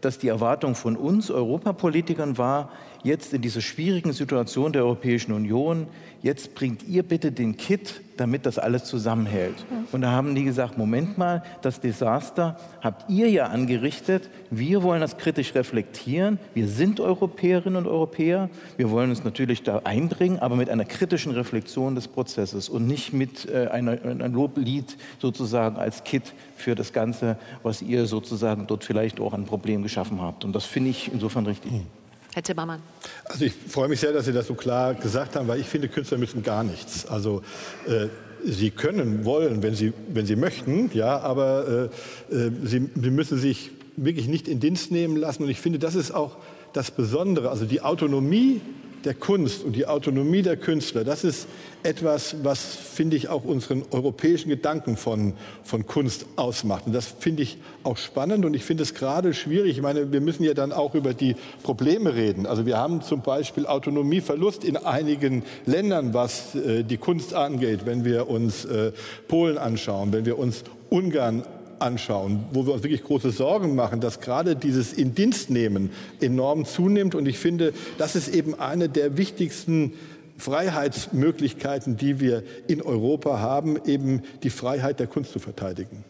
dass 0.00 0.18
die 0.18 0.28
Erwartung 0.28 0.74
von 0.74 0.96
uns 0.96 1.30
Europapolitikern 1.30 2.38
war, 2.38 2.70
jetzt 3.06 3.32
in 3.32 3.40
dieser 3.40 3.60
schwierigen 3.60 4.12
Situation 4.12 4.72
der 4.72 4.82
Europäischen 4.82 5.32
Union, 5.32 5.86
jetzt 6.22 6.54
bringt 6.54 6.82
ihr 6.86 7.02
bitte 7.02 7.30
den 7.30 7.56
Kit, 7.56 8.00
damit 8.16 8.46
das 8.46 8.58
alles 8.58 8.84
zusammenhält. 8.84 9.54
Und 9.92 10.00
da 10.00 10.10
haben 10.10 10.34
die 10.34 10.44
gesagt, 10.44 10.76
Moment 10.76 11.16
mal, 11.16 11.42
das 11.62 11.80
Desaster 11.80 12.58
habt 12.80 13.08
ihr 13.10 13.30
ja 13.30 13.46
angerichtet, 13.46 14.28
wir 14.50 14.82
wollen 14.82 15.00
das 15.00 15.18
kritisch 15.18 15.54
reflektieren, 15.54 16.38
wir 16.54 16.66
sind 16.66 16.98
Europäerinnen 16.98 17.76
und 17.76 17.86
Europäer, 17.86 18.50
wir 18.76 18.90
wollen 18.90 19.10
uns 19.10 19.22
natürlich 19.22 19.62
da 19.62 19.82
einbringen, 19.84 20.38
aber 20.40 20.56
mit 20.56 20.68
einer 20.68 20.84
kritischen 20.84 21.32
Reflexion 21.32 21.94
des 21.94 22.08
Prozesses 22.08 22.68
und 22.68 22.86
nicht 22.86 23.12
mit 23.12 23.48
äh, 23.48 23.68
einer, 23.68 24.02
einem 24.02 24.34
Loblied 24.34 24.96
sozusagen 25.20 25.76
als 25.76 26.04
Kit 26.04 26.34
für 26.56 26.74
das 26.74 26.92
Ganze, 26.92 27.38
was 27.62 27.82
ihr 27.82 28.06
sozusagen 28.06 28.66
dort 28.66 28.84
vielleicht 28.84 29.20
auch 29.20 29.32
ein 29.32 29.44
Problem 29.44 29.82
geschaffen 29.82 30.20
habt. 30.20 30.44
Und 30.44 30.54
das 30.54 30.64
finde 30.64 30.90
ich 30.90 31.12
insofern 31.12 31.46
richtig. 31.46 31.72
Hm. 31.72 31.95
Herr 32.36 32.44
Zimmermann. 32.44 32.82
Also 33.24 33.46
ich 33.46 33.54
freue 33.54 33.88
mich 33.88 33.98
sehr, 33.98 34.12
dass 34.12 34.26
Sie 34.26 34.32
das 34.34 34.46
so 34.46 34.52
klar 34.52 34.92
gesagt 34.92 35.36
haben, 35.36 35.48
weil 35.48 35.58
ich 35.58 35.66
finde, 35.66 35.88
Künstler 35.88 36.18
müssen 36.18 36.42
gar 36.42 36.64
nichts. 36.64 37.06
Also 37.06 37.40
äh, 37.88 38.08
Sie 38.44 38.70
können, 38.70 39.24
wollen, 39.24 39.62
wenn 39.62 39.74
Sie, 39.74 39.94
wenn 40.08 40.26
Sie 40.26 40.36
möchten, 40.36 40.90
ja, 40.92 41.18
aber 41.20 41.90
äh, 42.30 42.34
äh, 42.34 42.50
Sie, 42.62 42.90
Sie 42.94 43.10
müssen 43.10 43.38
sich 43.38 43.70
wirklich 43.96 44.28
nicht 44.28 44.48
in 44.48 44.60
Dienst 44.60 44.90
nehmen 44.90 45.16
lassen. 45.16 45.44
Und 45.44 45.48
ich 45.48 45.62
finde, 45.62 45.78
das 45.78 45.94
ist 45.94 46.10
auch 46.10 46.36
das 46.74 46.90
Besondere. 46.90 47.48
Also 47.48 47.64
die 47.64 47.80
Autonomie 47.80 48.60
der 49.06 49.14
Kunst 49.14 49.64
und 49.64 49.76
die 49.76 49.86
Autonomie 49.86 50.42
der 50.42 50.56
Künstler, 50.56 51.04
das 51.04 51.24
ist 51.24 51.46
etwas, 51.84 52.36
was, 52.42 52.74
finde 52.74 53.16
ich, 53.16 53.28
auch 53.28 53.44
unseren 53.44 53.84
europäischen 53.92 54.48
Gedanken 54.48 54.96
von, 54.96 55.34
von 55.62 55.86
Kunst 55.86 56.26
ausmacht. 56.34 56.86
Und 56.86 56.92
das 56.92 57.06
finde 57.06 57.44
ich 57.44 57.58
auch 57.84 57.96
spannend 57.96 58.44
und 58.44 58.54
ich 58.54 58.64
finde 58.64 58.82
es 58.82 58.94
gerade 58.94 59.32
schwierig. 59.32 59.76
Ich 59.76 59.82
meine, 59.82 60.12
wir 60.12 60.20
müssen 60.20 60.42
ja 60.42 60.52
dann 60.52 60.72
auch 60.72 60.96
über 60.96 61.14
die 61.14 61.36
Probleme 61.62 62.14
reden. 62.14 62.46
Also 62.46 62.66
wir 62.66 62.76
haben 62.76 63.00
zum 63.00 63.22
Beispiel 63.22 63.66
Autonomieverlust 63.66 64.64
in 64.64 64.76
einigen 64.76 65.44
Ländern, 65.64 66.12
was 66.12 66.56
äh, 66.56 66.82
die 66.82 66.96
Kunst 66.96 67.32
angeht, 67.32 67.86
wenn 67.86 68.04
wir 68.04 68.28
uns 68.28 68.64
äh, 68.64 68.90
Polen 69.28 69.56
anschauen, 69.56 70.12
wenn 70.12 70.26
wir 70.26 70.38
uns 70.38 70.64
Ungarn 70.90 71.44
anschauen, 71.78 72.44
wo 72.52 72.66
wir 72.66 72.74
uns 72.74 72.82
wirklich 72.82 73.04
große 73.04 73.30
Sorgen 73.30 73.74
machen, 73.74 74.00
dass 74.00 74.20
gerade 74.20 74.56
dieses 74.56 74.92
Indienstnehmen 74.92 75.90
enorm 76.20 76.64
zunimmt. 76.64 77.14
Und 77.14 77.26
ich 77.26 77.38
finde, 77.38 77.72
das 77.98 78.16
ist 78.16 78.28
eben 78.28 78.58
eine 78.58 78.88
der 78.88 79.16
wichtigsten 79.16 79.92
Freiheitsmöglichkeiten, 80.38 81.96
die 81.96 82.20
wir 82.20 82.42
in 82.66 82.82
Europa 82.82 83.38
haben, 83.40 83.78
eben 83.86 84.22
die 84.42 84.50
Freiheit 84.50 85.00
der 85.00 85.06
Kunst 85.06 85.32
zu 85.32 85.38
verteidigen. 85.38 86.04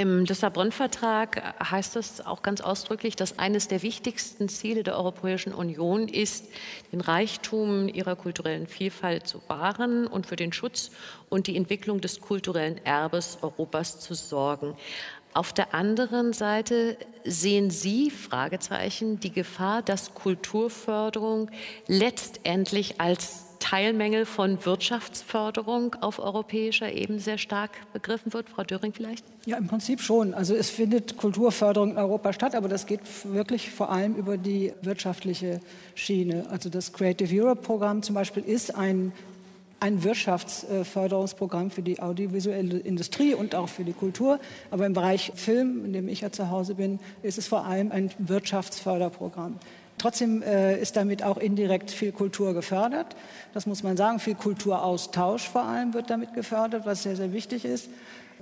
Im 0.00 0.24
Lissabon-Vertrag 0.26 1.42
heißt 1.72 1.96
es 1.96 2.24
auch 2.24 2.42
ganz 2.42 2.60
ausdrücklich, 2.60 3.16
dass 3.16 3.40
eines 3.40 3.66
der 3.66 3.82
wichtigsten 3.82 4.48
Ziele 4.48 4.84
der 4.84 4.96
Europäischen 4.96 5.52
Union 5.52 6.06
ist, 6.06 6.44
den 6.92 7.00
Reichtum 7.00 7.88
ihrer 7.88 8.14
kulturellen 8.14 8.68
Vielfalt 8.68 9.26
zu 9.26 9.42
wahren 9.48 10.06
und 10.06 10.26
für 10.26 10.36
den 10.36 10.52
Schutz 10.52 10.92
und 11.28 11.48
die 11.48 11.56
Entwicklung 11.56 12.00
des 12.00 12.20
kulturellen 12.20 12.78
Erbes 12.86 13.38
Europas 13.42 13.98
zu 13.98 14.14
sorgen. 14.14 14.76
Auf 15.34 15.52
der 15.52 15.74
anderen 15.74 16.32
Seite 16.32 16.96
sehen 17.24 17.70
Sie 17.70 18.12
Fragezeichen 18.12 19.18
die 19.18 19.32
Gefahr, 19.32 19.82
dass 19.82 20.14
Kulturförderung 20.14 21.50
letztendlich 21.88 23.00
als 23.00 23.47
Teilmängel 23.58 24.26
von 24.26 24.64
Wirtschaftsförderung 24.64 25.94
auf 26.00 26.18
europäischer 26.18 26.92
Ebene 26.92 27.20
sehr 27.20 27.38
stark 27.38 27.70
begriffen 27.92 28.32
wird? 28.32 28.48
Frau 28.48 28.62
Döring 28.62 28.92
vielleicht? 28.92 29.24
Ja, 29.46 29.56
im 29.56 29.66
Prinzip 29.66 30.00
schon. 30.00 30.34
Also 30.34 30.54
es 30.54 30.70
findet 30.70 31.16
Kulturförderung 31.16 31.92
in 31.92 31.98
Europa 31.98 32.32
statt, 32.32 32.54
aber 32.54 32.68
das 32.68 32.86
geht 32.86 33.00
wirklich 33.24 33.70
vor 33.70 33.90
allem 33.90 34.14
über 34.14 34.36
die 34.36 34.72
wirtschaftliche 34.82 35.60
Schiene. 35.94 36.46
Also 36.50 36.68
das 36.68 36.92
Creative 36.92 37.34
Europe 37.34 37.62
Programm 37.62 38.02
zum 38.02 38.14
Beispiel 38.14 38.44
ist 38.44 38.74
ein 38.74 39.12
ein 39.80 40.02
Wirtschaftsförderungsprogramm 40.02 41.70
für 41.70 41.82
die 41.82 42.00
audiovisuelle 42.00 42.78
Industrie 42.78 43.34
und 43.34 43.54
auch 43.54 43.68
für 43.68 43.84
die 43.84 43.92
Kultur. 43.92 44.40
Aber 44.70 44.86
im 44.86 44.92
Bereich 44.92 45.32
Film, 45.34 45.84
in 45.84 45.92
dem 45.92 46.08
ich 46.08 46.22
ja 46.22 46.32
zu 46.32 46.50
Hause 46.50 46.74
bin, 46.74 46.98
ist 47.22 47.38
es 47.38 47.46
vor 47.46 47.64
allem 47.64 47.92
ein 47.92 48.10
Wirtschaftsförderprogramm. 48.18 49.58
Trotzdem 49.98 50.42
äh, 50.42 50.80
ist 50.80 50.96
damit 50.96 51.22
auch 51.22 51.36
indirekt 51.36 51.90
viel 51.90 52.12
Kultur 52.12 52.54
gefördert. 52.54 53.16
Das 53.52 53.66
muss 53.66 53.82
man 53.82 53.96
sagen. 53.96 54.20
Viel 54.20 54.34
Kulturaustausch 54.34 55.48
vor 55.48 55.64
allem 55.64 55.94
wird 55.94 56.10
damit 56.10 56.34
gefördert, 56.34 56.86
was 56.86 57.02
sehr, 57.02 57.16
sehr 57.16 57.32
wichtig 57.32 57.64
ist. 57.64 57.88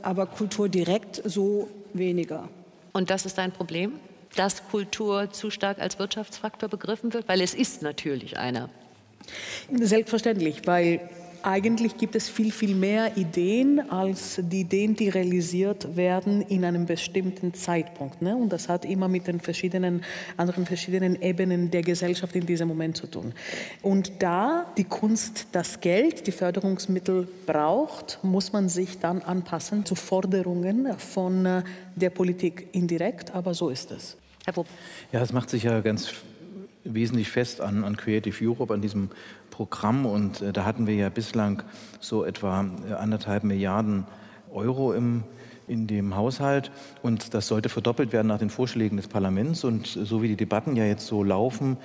Aber 0.02 0.26
Kultur 0.26 0.68
direkt 0.68 1.22
so 1.24 1.68
weniger. 1.94 2.48
Und 2.92 3.10
das 3.10 3.26
ist 3.26 3.38
ein 3.38 3.52
Problem, 3.52 3.92
dass 4.36 4.68
Kultur 4.68 5.30
zu 5.32 5.50
stark 5.50 5.78
als 5.78 5.98
Wirtschaftsfaktor 5.98 6.68
begriffen 6.68 7.12
wird? 7.12 7.28
Weil 7.28 7.40
es 7.40 7.54
ist 7.54 7.82
natürlich 7.82 8.38
einer. 8.38 8.68
Selbstverständlich, 9.72 10.62
weil 10.66 11.00
eigentlich 11.46 11.96
gibt 11.96 12.16
es 12.16 12.28
viel, 12.28 12.50
viel 12.50 12.74
mehr 12.74 13.16
Ideen 13.16 13.88
als 13.90 14.40
die 14.42 14.62
Ideen, 14.62 14.96
die 14.96 15.08
realisiert 15.08 15.96
werden 15.96 16.42
in 16.42 16.64
einem 16.64 16.86
bestimmten 16.86 17.54
Zeitpunkt. 17.54 18.20
Ne? 18.20 18.36
Und 18.36 18.52
das 18.52 18.68
hat 18.68 18.84
immer 18.84 19.06
mit 19.06 19.28
den 19.28 19.38
verschiedenen 19.38 20.02
anderen 20.36 20.66
verschiedenen 20.66 21.22
Ebenen 21.22 21.70
der 21.70 21.82
Gesellschaft 21.82 22.34
in 22.34 22.46
diesem 22.46 22.66
Moment 22.66 22.96
zu 22.96 23.06
tun. 23.06 23.32
Und 23.80 24.10
da 24.18 24.66
die 24.76 24.84
Kunst 24.84 25.46
das 25.52 25.80
Geld, 25.80 26.26
die 26.26 26.32
Förderungsmittel 26.32 27.28
braucht, 27.46 28.18
muss 28.22 28.52
man 28.52 28.68
sich 28.68 28.98
dann 28.98 29.22
anpassen 29.22 29.86
zu 29.86 29.94
Forderungen 29.94 30.98
von 30.98 31.46
äh, 31.46 31.62
der 31.94 32.10
Politik 32.10 32.66
indirekt, 32.72 33.30
aber 33.30 33.54
so 33.54 33.68
ist 33.68 33.92
es. 33.92 34.16
Herr 34.44 34.56
Wupp. 34.56 34.66
Ja, 35.12 35.22
es 35.22 35.32
macht 35.32 35.50
sich 35.50 35.62
ja 35.62 35.80
ganz 35.80 36.12
wesentlich 36.94 37.28
fest 37.28 37.60
an, 37.60 37.84
an 37.84 37.96
Creative 37.96 38.36
Europe, 38.44 38.72
an 38.72 38.80
diesem 38.80 39.10
Programm. 39.56 40.04
Und 40.04 40.42
äh, 40.42 40.52
da 40.52 40.64
hatten 40.64 40.86
wir 40.86 40.94
ja 40.94 41.08
bislang 41.08 41.62
so 42.00 42.24
etwa 42.24 42.66
äh, 42.88 42.92
anderthalb 42.92 43.42
Milliarden 43.42 44.04
Euro 44.52 44.92
im 44.92 45.24
in 45.68 45.86
dem 45.86 46.14
Haushalt 46.14 46.70
und 47.02 47.34
das 47.34 47.48
sollte 47.48 47.68
verdoppelt 47.68 48.12
werden 48.12 48.28
nach 48.28 48.38
den 48.38 48.50
Vorschlägen 48.50 48.96
des 48.96 49.08
Parlaments 49.08 49.64
und 49.64 49.86
so 49.86 50.22
wie 50.22 50.28
die 50.28 50.36
Debatten 50.36 50.76
ja 50.76 50.84
jetzt 50.84 51.06
so 51.06 51.24
laufen, 51.24 51.76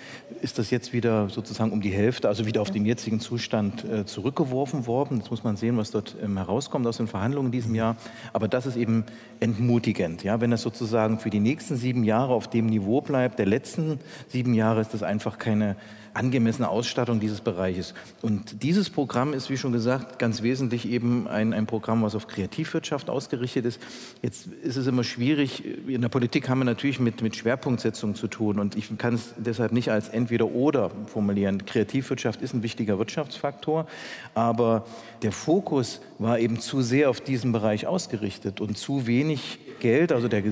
ist 0.42 0.60
das 0.60 0.70
jetzt 0.70 0.94
wieder 0.94 1.30
sozusagen 1.30 1.72
um 1.72 1.82
die 1.82 1.90
Hälfte, 1.90 2.28
also 2.28 2.46
wieder 2.46 2.62
auf 2.62 2.72
den 2.72 2.86
jetzigen 2.86 3.20
Zustand 3.20 3.84
äh, 3.84 4.06
zurückgeworfen 4.06 4.86
worden. 4.86 5.18
Jetzt 5.18 5.32
muss 5.32 5.44
man 5.44 5.56
sehen, 5.56 5.78
was 5.78 5.92
dort 5.92 6.16
ähm, 6.22 6.38
herauskommt 6.38 6.86
aus 6.86 6.98
den 6.98 7.08
Verhandlungen 7.08 7.48
in 7.48 7.52
diesem 7.52 7.76
Jahr. 7.76 7.96
Aber 8.34 8.48
das 8.48 8.66
ist 8.66 8.76
eben 8.76 9.06
entmutigend. 9.40 10.24
Ja? 10.24 10.42
Wenn 10.42 10.52
das 10.52 10.62
sozusagen 10.62 11.20
für 11.20 11.30
die 11.30 11.40
nächsten 11.40 11.76
sieben 11.76 12.04
Jahre 12.04 12.34
auf 12.34 12.50
dem 12.50 12.68
Niveau 12.68 13.02
bleibt, 13.02 13.40
der 13.40 13.48
letzten 13.48 14.00
sieben 14.28 14.54
Jahre 14.54 14.82
ist 14.82 14.94
das 14.94 15.04
einfach 15.04 15.40
keine 15.40 15.76
angemessene 16.14 16.68
Ausstattung 16.68 17.20
dieses 17.20 17.42
Bereiches. 17.42 17.94
Und 18.22 18.64
dieses 18.64 18.90
Programm 18.90 19.34
ist, 19.34 19.50
wie 19.50 19.58
schon 19.58 19.72
gesagt, 19.72 20.20
ganz 20.20 20.42
wesentlich 20.42 20.88
eben 20.88 21.28
ein, 21.28 21.54
ein 21.54 21.66
Programm, 21.66 22.04
was 22.04 22.16
auf 22.16 22.28
Kreativwirtschaft 22.28 23.10
ausgerichtet 23.10 23.66
ist. 23.66 23.82
Jetzt 24.22 24.48
ist 24.48 24.78
es 24.78 24.88
immer 24.88 25.04
schwierig, 25.04 25.64
in 25.88 26.02
der 26.02 26.10
Politik 26.10 26.50
haben 26.50 26.60
wir 26.60 26.66
natürlich 26.66 27.00
mit, 27.00 27.22
mit 27.22 27.36
Schwerpunktsetzung 27.36 28.16
zu 28.16 28.28
tun 28.28 28.60
und 28.60 28.76
ich 28.76 28.98
kann 28.98 29.16
es 29.16 29.34
deshalb 29.38 29.72
nicht 29.72 29.90
als 29.92 30.10
entweder 30.10 30.46
oder 30.48 30.92
formulieren. 31.08 31.66
Kreativwirtschaft 31.66 32.42
ist 32.42 32.54
ein 32.54 32.64
wichtiger 32.64 32.98
Wirtschaftsfaktor, 32.98 33.88
aber 34.34 34.86
der 35.22 35.32
Fokus 35.32 36.02
war 36.20 36.40
eben 36.40 36.60
zu 36.60 36.82
sehr 36.82 37.10
auf 37.10 37.22
diesen 37.22 37.52
Bereich 37.52 37.86
ausgerichtet 37.86 38.60
und 38.62 38.78
zu 38.78 39.08
wenig 39.08 39.60
Geld, 39.80 40.12
also 40.12 40.28
der, 40.28 40.44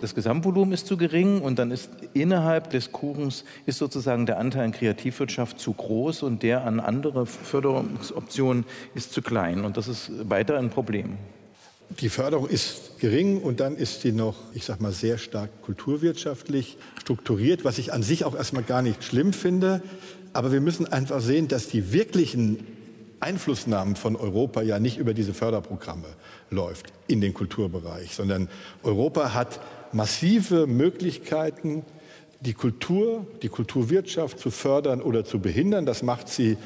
das 0.00 0.14
Gesamtvolumen 0.14 0.72
ist 0.72 0.86
zu 0.86 0.96
gering 0.96 1.40
und 1.40 1.58
dann 1.58 1.70
ist 1.70 1.90
innerhalb 2.14 2.70
des 2.70 2.92
Kuchens 2.92 3.44
ist 3.66 3.78
sozusagen 3.78 4.26
der 4.26 4.38
Anteil 4.38 4.64
an 4.64 4.72
Kreativwirtschaft 4.72 5.58
zu 5.58 5.72
groß 5.72 6.22
und 6.22 6.42
der 6.42 6.64
an 6.64 6.80
andere 6.80 7.26
Förderungsoptionen 7.26 8.64
ist 8.94 9.12
zu 9.12 9.22
klein 9.22 9.64
und 9.64 9.76
das 9.76 9.88
ist 9.88 10.10
weiter 10.28 10.58
ein 10.58 10.70
Problem. 10.70 11.18
Die 12.00 12.08
Förderung 12.08 12.48
ist 12.48 12.98
gering 12.98 13.40
und 13.40 13.60
dann 13.60 13.76
ist 13.76 14.02
sie 14.02 14.12
noch, 14.12 14.34
ich 14.54 14.64
sag 14.64 14.80
mal, 14.80 14.92
sehr 14.92 15.18
stark 15.18 15.50
kulturwirtschaftlich 15.62 16.78
strukturiert, 17.00 17.64
was 17.64 17.78
ich 17.78 17.92
an 17.92 18.02
sich 18.02 18.24
auch 18.24 18.34
erstmal 18.34 18.64
gar 18.64 18.82
nicht 18.82 19.04
schlimm 19.04 19.32
finde. 19.32 19.82
Aber 20.32 20.52
wir 20.52 20.60
müssen 20.60 20.86
einfach 20.86 21.20
sehen, 21.20 21.46
dass 21.46 21.68
die 21.68 21.92
wirklichen 21.92 22.58
Einflussnahmen 23.20 23.96
von 23.96 24.16
Europa 24.16 24.62
ja 24.62 24.78
nicht 24.78 24.98
über 24.98 25.14
diese 25.14 25.34
Förderprogramme 25.34 26.08
läuft 26.50 26.92
in 27.06 27.20
den 27.20 27.34
Kulturbereich, 27.34 28.14
sondern 28.14 28.48
Europa 28.82 29.32
hat 29.32 29.60
massive 29.92 30.66
Möglichkeiten, 30.66 31.84
die 32.40 32.52
Kultur, 32.52 33.26
die 33.42 33.48
Kulturwirtschaft 33.48 34.38
zu 34.38 34.50
fördern 34.50 35.00
oder 35.00 35.24
zu 35.24 35.40
behindern. 35.40 35.86
Das 35.86 36.02
macht 36.02 36.28
sie 36.28 36.56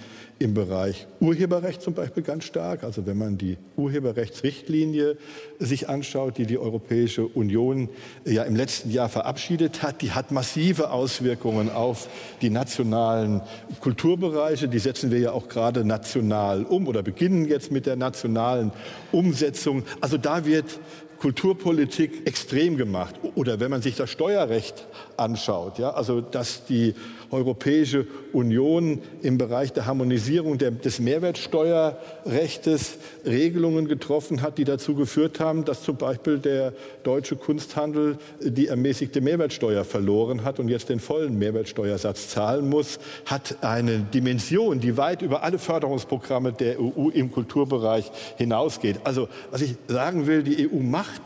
im 0.40 0.54
Bereich 0.54 1.06
Urheberrecht 1.20 1.82
zum 1.82 1.92
Beispiel 1.92 2.22
ganz 2.22 2.44
stark. 2.44 2.82
Also 2.82 3.04
wenn 3.04 3.18
man 3.18 3.36
die 3.36 3.58
Urheberrechtsrichtlinie 3.76 5.18
sich 5.58 5.90
anschaut, 5.90 6.38
die 6.38 6.46
die 6.46 6.56
Europäische 6.56 7.26
Union 7.26 7.90
ja 8.24 8.44
im 8.44 8.56
letzten 8.56 8.90
Jahr 8.90 9.10
verabschiedet 9.10 9.82
hat, 9.82 10.00
die 10.00 10.12
hat 10.12 10.32
massive 10.32 10.92
Auswirkungen 10.92 11.70
auf 11.70 12.08
die 12.40 12.48
nationalen 12.48 13.42
Kulturbereiche. 13.80 14.66
Die 14.66 14.78
setzen 14.78 15.10
wir 15.10 15.18
ja 15.18 15.32
auch 15.32 15.48
gerade 15.48 15.84
national 15.84 16.64
um 16.64 16.88
oder 16.88 17.02
beginnen 17.02 17.46
jetzt 17.46 17.70
mit 17.70 17.84
der 17.84 17.96
nationalen 17.96 18.72
Umsetzung. 19.12 19.82
Also 20.00 20.16
da 20.16 20.46
wird 20.46 20.80
Kulturpolitik 21.20 22.26
extrem 22.26 22.76
gemacht. 22.76 23.14
Oder 23.34 23.60
wenn 23.60 23.70
man 23.70 23.82
sich 23.82 23.94
das 23.94 24.10
Steuerrecht 24.10 24.86
anschaut, 25.16 25.78
ja, 25.78 25.90
also 25.90 26.20
dass 26.20 26.64
die 26.64 26.94
Europäische 27.30 28.06
Union 28.32 29.00
im 29.22 29.38
Bereich 29.38 29.72
der 29.72 29.86
Harmonisierung 29.86 30.58
der, 30.58 30.70
des 30.70 31.00
Mehrwertsteuerrechts 31.00 32.98
Regelungen 33.24 33.88
getroffen 33.88 34.42
hat, 34.42 34.58
die 34.58 34.64
dazu 34.64 34.94
geführt 34.94 35.40
haben, 35.40 35.64
dass 35.64 35.82
zum 35.82 35.96
Beispiel 35.96 36.38
der 36.38 36.72
deutsche 37.02 37.36
Kunsthandel 37.36 38.18
die 38.40 38.66
ermäßigte 38.66 39.20
Mehrwertsteuer 39.20 39.84
verloren 39.84 40.44
hat 40.44 40.58
und 40.58 40.68
jetzt 40.68 40.88
den 40.88 41.00
vollen 41.00 41.38
Mehrwertsteuersatz 41.38 42.28
zahlen 42.28 42.68
muss, 42.68 42.98
hat 43.26 43.58
eine 43.62 43.98
Dimension, 43.98 44.80
die 44.80 44.96
weit 44.96 45.22
über 45.22 45.42
alle 45.42 45.58
Förderungsprogramme 45.58 46.52
der 46.52 46.80
EU 46.80 47.08
im 47.10 47.30
Kulturbereich 47.30 48.10
hinausgeht. 48.36 48.96
Also 49.04 49.28
was 49.50 49.62
ich 49.62 49.76
sagen 49.86 50.26
will, 50.26 50.42
die 50.42 50.68
EU 50.68 50.80
macht 50.80 51.22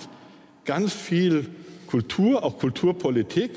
ganz 0.65 0.93
viel 0.93 1.47
Kultur, 1.87 2.43
auch 2.43 2.59
Kulturpolitik, 2.59 3.53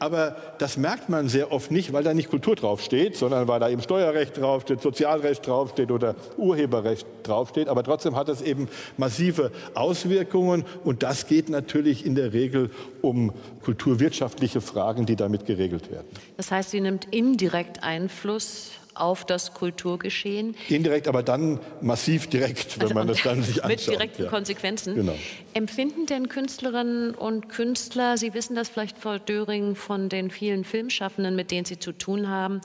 aber 0.00 0.34
das 0.58 0.78
merkt 0.78 1.08
man 1.08 1.28
sehr 1.28 1.52
oft 1.52 1.70
nicht, 1.70 1.92
weil 1.92 2.02
da 2.02 2.14
nicht 2.14 2.30
Kultur 2.30 2.56
draufsteht, 2.56 3.16
sondern 3.16 3.46
weil 3.46 3.60
da 3.60 3.68
eben 3.68 3.82
Steuerrecht 3.82 4.36
draufsteht, 4.38 4.80
Sozialrecht 4.80 5.46
draufsteht 5.46 5.90
oder 5.90 6.16
Urheberrecht 6.38 7.06
draufsteht. 7.22 7.68
Aber 7.68 7.84
trotzdem 7.84 8.16
hat 8.16 8.28
es 8.30 8.40
eben 8.40 8.68
massive 8.96 9.52
Auswirkungen 9.74 10.64
und 10.84 11.02
das 11.02 11.26
geht 11.26 11.50
natürlich 11.50 12.06
in 12.06 12.14
der 12.14 12.32
Regel 12.32 12.70
um 13.02 13.32
kulturwirtschaftliche 13.62 14.62
Fragen, 14.62 15.04
die 15.04 15.16
damit 15.16 15.44
geregelt 15.44 15.90
werden. 15.90 16.08
Das 16.38 16.50
heißt, 16.50 16.70
sie 16.70 16.80
nimmt 16.80 17.06
indirekt 17.10 17.82
Einfluss 17.82 18.72
auf 19.00 19.24
das 19.24 19.54
Kulturgeschehen. 19.54 20.54
Indirekt, 20.68 21.08
aber 21.08 21.22
dann 21.22 21.60
massiv 21.80 22.28
direkt, 22.28 22.76
wenn 22.76 22.82
also 22.82 22.94
man 22.94 23.06
das 23.06 23.22
dann 23.22 23.42
sich 23.42 23.64
anschaut. 23.64 23.68
Mit 23.68 23.86
direkten 23.86 24.22
ja. 24.24 24.28
Konsequenzen. 24.28 24.94
Genau. 24.94 25.14
Empfinden 25.54 26.06
denn 26.06 26.28
Künstlerinnen 26.28 27.14
und 27.14 27.48
Künstler, 27.48 28.18
Sie 28.18 28.34
wissen 28.34 28.54
das 28.54 28.68
vielleicht, 28.68 28.98
Frau 28.98 29.18
Döring, 29.18 29.74
von 29.74 30.08
den 30.08 30.30
vielen 30.30 30.64
Filmschaffenden, 30.64 31.36
mit 31.36 31.50
denen 31.50 31.64
Sie 31.64 31.78
zu 31.78 31.92
tun 31.92 32.28
haben, 32.28 32.60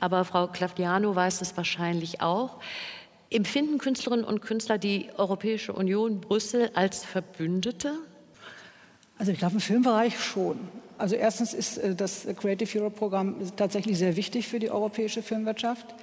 aber 0.00 0.24
Frau 0.24 0.46
Claudiano 0.46 1.14
weiß 1.14 1.40
es 1.40 1.56
wahrscheinlich 1.56 2.20
auch, 2.20 2.56
empfinden 3.30 3.78
Künstlerinnen 3.78 4.24
und 4.24 4.40
Künstler 4.40 4.78
die 4.78 5.08
Europäische 5.16 5.72
Union 5.72 6.20
Brüssel 6.20 6.70
als 6.74 7.04
Verbündete? 7.04 7.92
Also 9.18 9.32
ich 9.32 9.38
glaube 9.38 9.54
im 9.54 9.60
Filmbereich 9.60 10.18
schon. 10.20 10.58
Also 10.98 11.16
erstens 11.16 11.54
ist 11.54 11.78
äh, 11.78 11.94
das 11.94 12.26
Creative 12.36 12.78
Europe 12.78 12.96
Programm 12.96 13.36
tatsächlich 13.56 13.98
sehr 13.98 14.16
wichtig 14.16 14.48
für 14.48 14.58
die 14.58 14.70
europäische 14.70 15.22
Filmwirtschaft. 15.22 15.94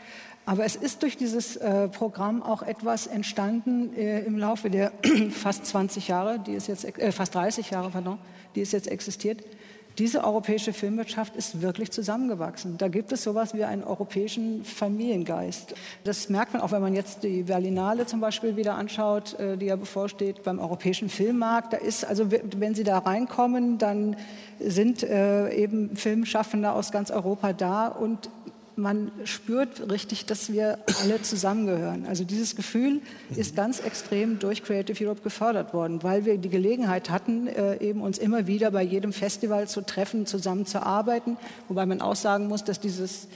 Aber 0.46 0.66
es 0.66 0.76
ist 0.76 1.04
durch 1.04 1.16
dieses 1.16 1.56
äh, 1.56 1.88
Programm 1.88 2.44
auch 2.44 2.64
etwas 2.64 3.08
entstanden 3.08 3.96
äh, 3.96 4.22
im 4.22 4.38
Laufe 4.38 4.70
der 4.70 4.92
fast 5.32 5.66
20 5.66 6.10
Jahre, 6.10 6.40
die 6.40 6.56
es 6.56 6.68
jetzt, 6.68 6.84
äh, 6.84 7.12
fast 7.12 7.34
30 7.36 7.70
Jahre, 7.70 7.90
pardon, 7.90 8.18
die 8.56 8.62
es 8.62 8.74
jetzt 8.74 8.90
existiert, 8.90 9.42
diese 9.98 10.24
europäische 10.24 10.74
Filmwirtschaft 10.74 11.36
ist 11.36 11.62
wirklich 11.62 11.92
zusammengewachsen. 11.92 12.78
Da 12.78 12.88
gibt 12.88 13.12
es 13.12 13.24
sowas 13.24 13.54
wie 13.54 13.64
einen 13.64 13.84
europäischen 13.84 14.64
Familiengeist. 14.64 15.76
Das 16.04 16.30
merkt 16.30 16.54
man 16.54 16.62
auch, 16.62 16.72
wenn 16.72 16.82
man 16.82 16.96
jetzt 16.96 17.24
die 17.24 17.44
Berlinale 17.44 18.06
zum 18.06 18.20
Beispiel 18.20 18.56
wieder 18.56 18.76
anschaut, 18.76 19.40
äh, 19.40 19.58
die 19.58 19.68
ja 19.68 19.76
bevorsteht 19.76 20.44
beim 20.44 20.60
europäischen 20.60 21.10
Filmmarkt. 21.10 21.74
Da 21.74 21.78
ist 21.78 22.06
also, 22.06 22.32
wenn 22.32 22.74
Sie 22.74 22.84
da 22.84 23.00
reinkommen, 23.00 23.78
dann 23.78 24.16
sind 24.60 25.04
äh, 25.04 25.54
eben 25.54 25.96
Filmschaffende 25.96 26.72
aus 26.72 26.92
ganz 26.92 27.12
Europa 27.12 27.54
da 27.54 27.88
und 27.88 28.30
man 28.76 29.12
spürt 29.24 29.92
richtig, 29.92 30.26
dass 30.26 30.52
wir 30.52 30.80
alle 31.02 31.22
zusammengehören. 31.22 32.06
Also 32.06 32.24
dieses 32.24 32.56
Gefühl 32.56 33.02
ist 33.36 33.56
ganz 33.56 33.80
extrem 33.80 34.40
durch 34.40 34.64
Creative 34.64 35.06
Europe 35.06 35.22
gefördert 35.22 35.74
worden, 35.74 36.04
weil 36.04 36.26
wir 36.26 36.38
die 36.38 36.50
Gelegenheit 36.50 37.10
hatten, 37.10 37.48
äh, 37.48 37.78
eben 37.78 38.02
uns 38.02 38.18
immer 38.18 38.48
wieder 38.48 38.72
bei 38.72 38.84
jedem 38.84 39.14
Festival 39.14 39.68
zu 39.68 39.82
treffen, 39.82 40.26
zusammenzuarbeiten, 40.26 41.38
wobei 41.68 41.86
man 41.86 42.02
auch 42.02 42.16
sagen 42.16 42.48
muss, 42.48 42.64
dass 42.64 42.80
dieses 42.80 43.28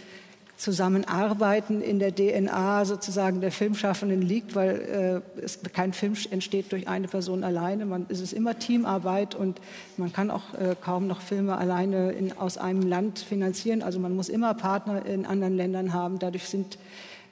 Zusammenarbeiten 0.57 1.81
in 1.81 1.99
der 1.99 2.13
DNA 2.13 2.83
sozusagen 2.85 3.41
der 3.41 3.51
Filmschaffenden 3.51 4.23
liegt, 4.23 4.55
weil 4.55 5.23
äh, 5.37 5.41
es, 5.41 5.59
kein 5.73 5.93
Film 5.93 6.15
entsteht 6.31 6.71
durch 6.71 6.87
eine 6.87 7.07
Person 7.07 7.43
alleine. 7.43 7.85
Man, 7.85 8.07
es 8.09 8.21
ist 8.21 8.33
immer 8.33 8.57
Teamarbeit 8.57 9.35
und 9.35 9.61
man 9.97 10.11
kann 10.11 10.31
auch 10.31 10.55
äh, 10.55 10.75
kaum 10.81 11.05
noch 11.05 11.21
Filme 11.21 11.57
alleine 11.57 12.11
in, 12.11 12.35
aus 12.35 12.57
einem 12.57 12.81
Land 12.81 13.19
finanzieren. 13.19 13.83
Also 13.83 13.99
man 13.99 14.15
muss 14.15 14.29
immer 14.29 14.55
Partner 14.55 15.05
in 15.05 15.27
anderen 15.27 15.55
Ländern 15.55 15.93
haben. 15.93 16.17
Dadurch 16.17 16.49
sind 16.49 16.79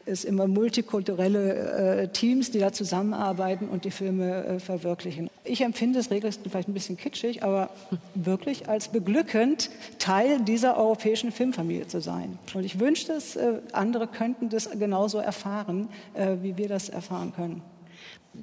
es 0.05 0.23
immer 0.23 0.47
multikulturelle 0.47 2.03
äh, 2.03 2.07
Teams, 2.09 2.51
die 2.51 2.59
da 2.59 2.71
zusammenarbeiten 2.71 3.67
und 3.67 3.85
die 3.85 3.91
Filme 3.91 4.45
äh, 4.45 4.59
verwirklichen. 4.59 5.29
Ich 5.43 5.61
empfinde 5.61 5.99
es 5.99 6.11
regelmäßig 6.11 6.41
vielleicht 6.49 6.67
ein 6.67 6.73
bisschen 6.73 6.97
kitschig, 6.97 7.43
aber 7.43 7.69
wirklich 8.13 8.69
als 8.69 8.87
beglückend, 8.89 9.69
Teil 9.99 10.41
dieser 10.41 10.77
europäischen 10.77 11.31
Filmfamilie 11.31 11.87
zu 11.87 12.01
sein. 12.01 12.37
Und 12.53 12.63
ich 12.63 12.79
wünschte, 12.79 13.13
es, 13.13 13.35
äh, 13.35 13.59
andere 13.71 14.07
könnten 14.07 14.49
das 14.49 14.69
genauso 14.71 15.19
erfahren, 15.19 15.89
äh, 16.13 16.35
wie 16.41 16.57
wir 16.57 16.67
das 16.67 16.89
erfahren 16.89 17.33
können. 17.35 17.61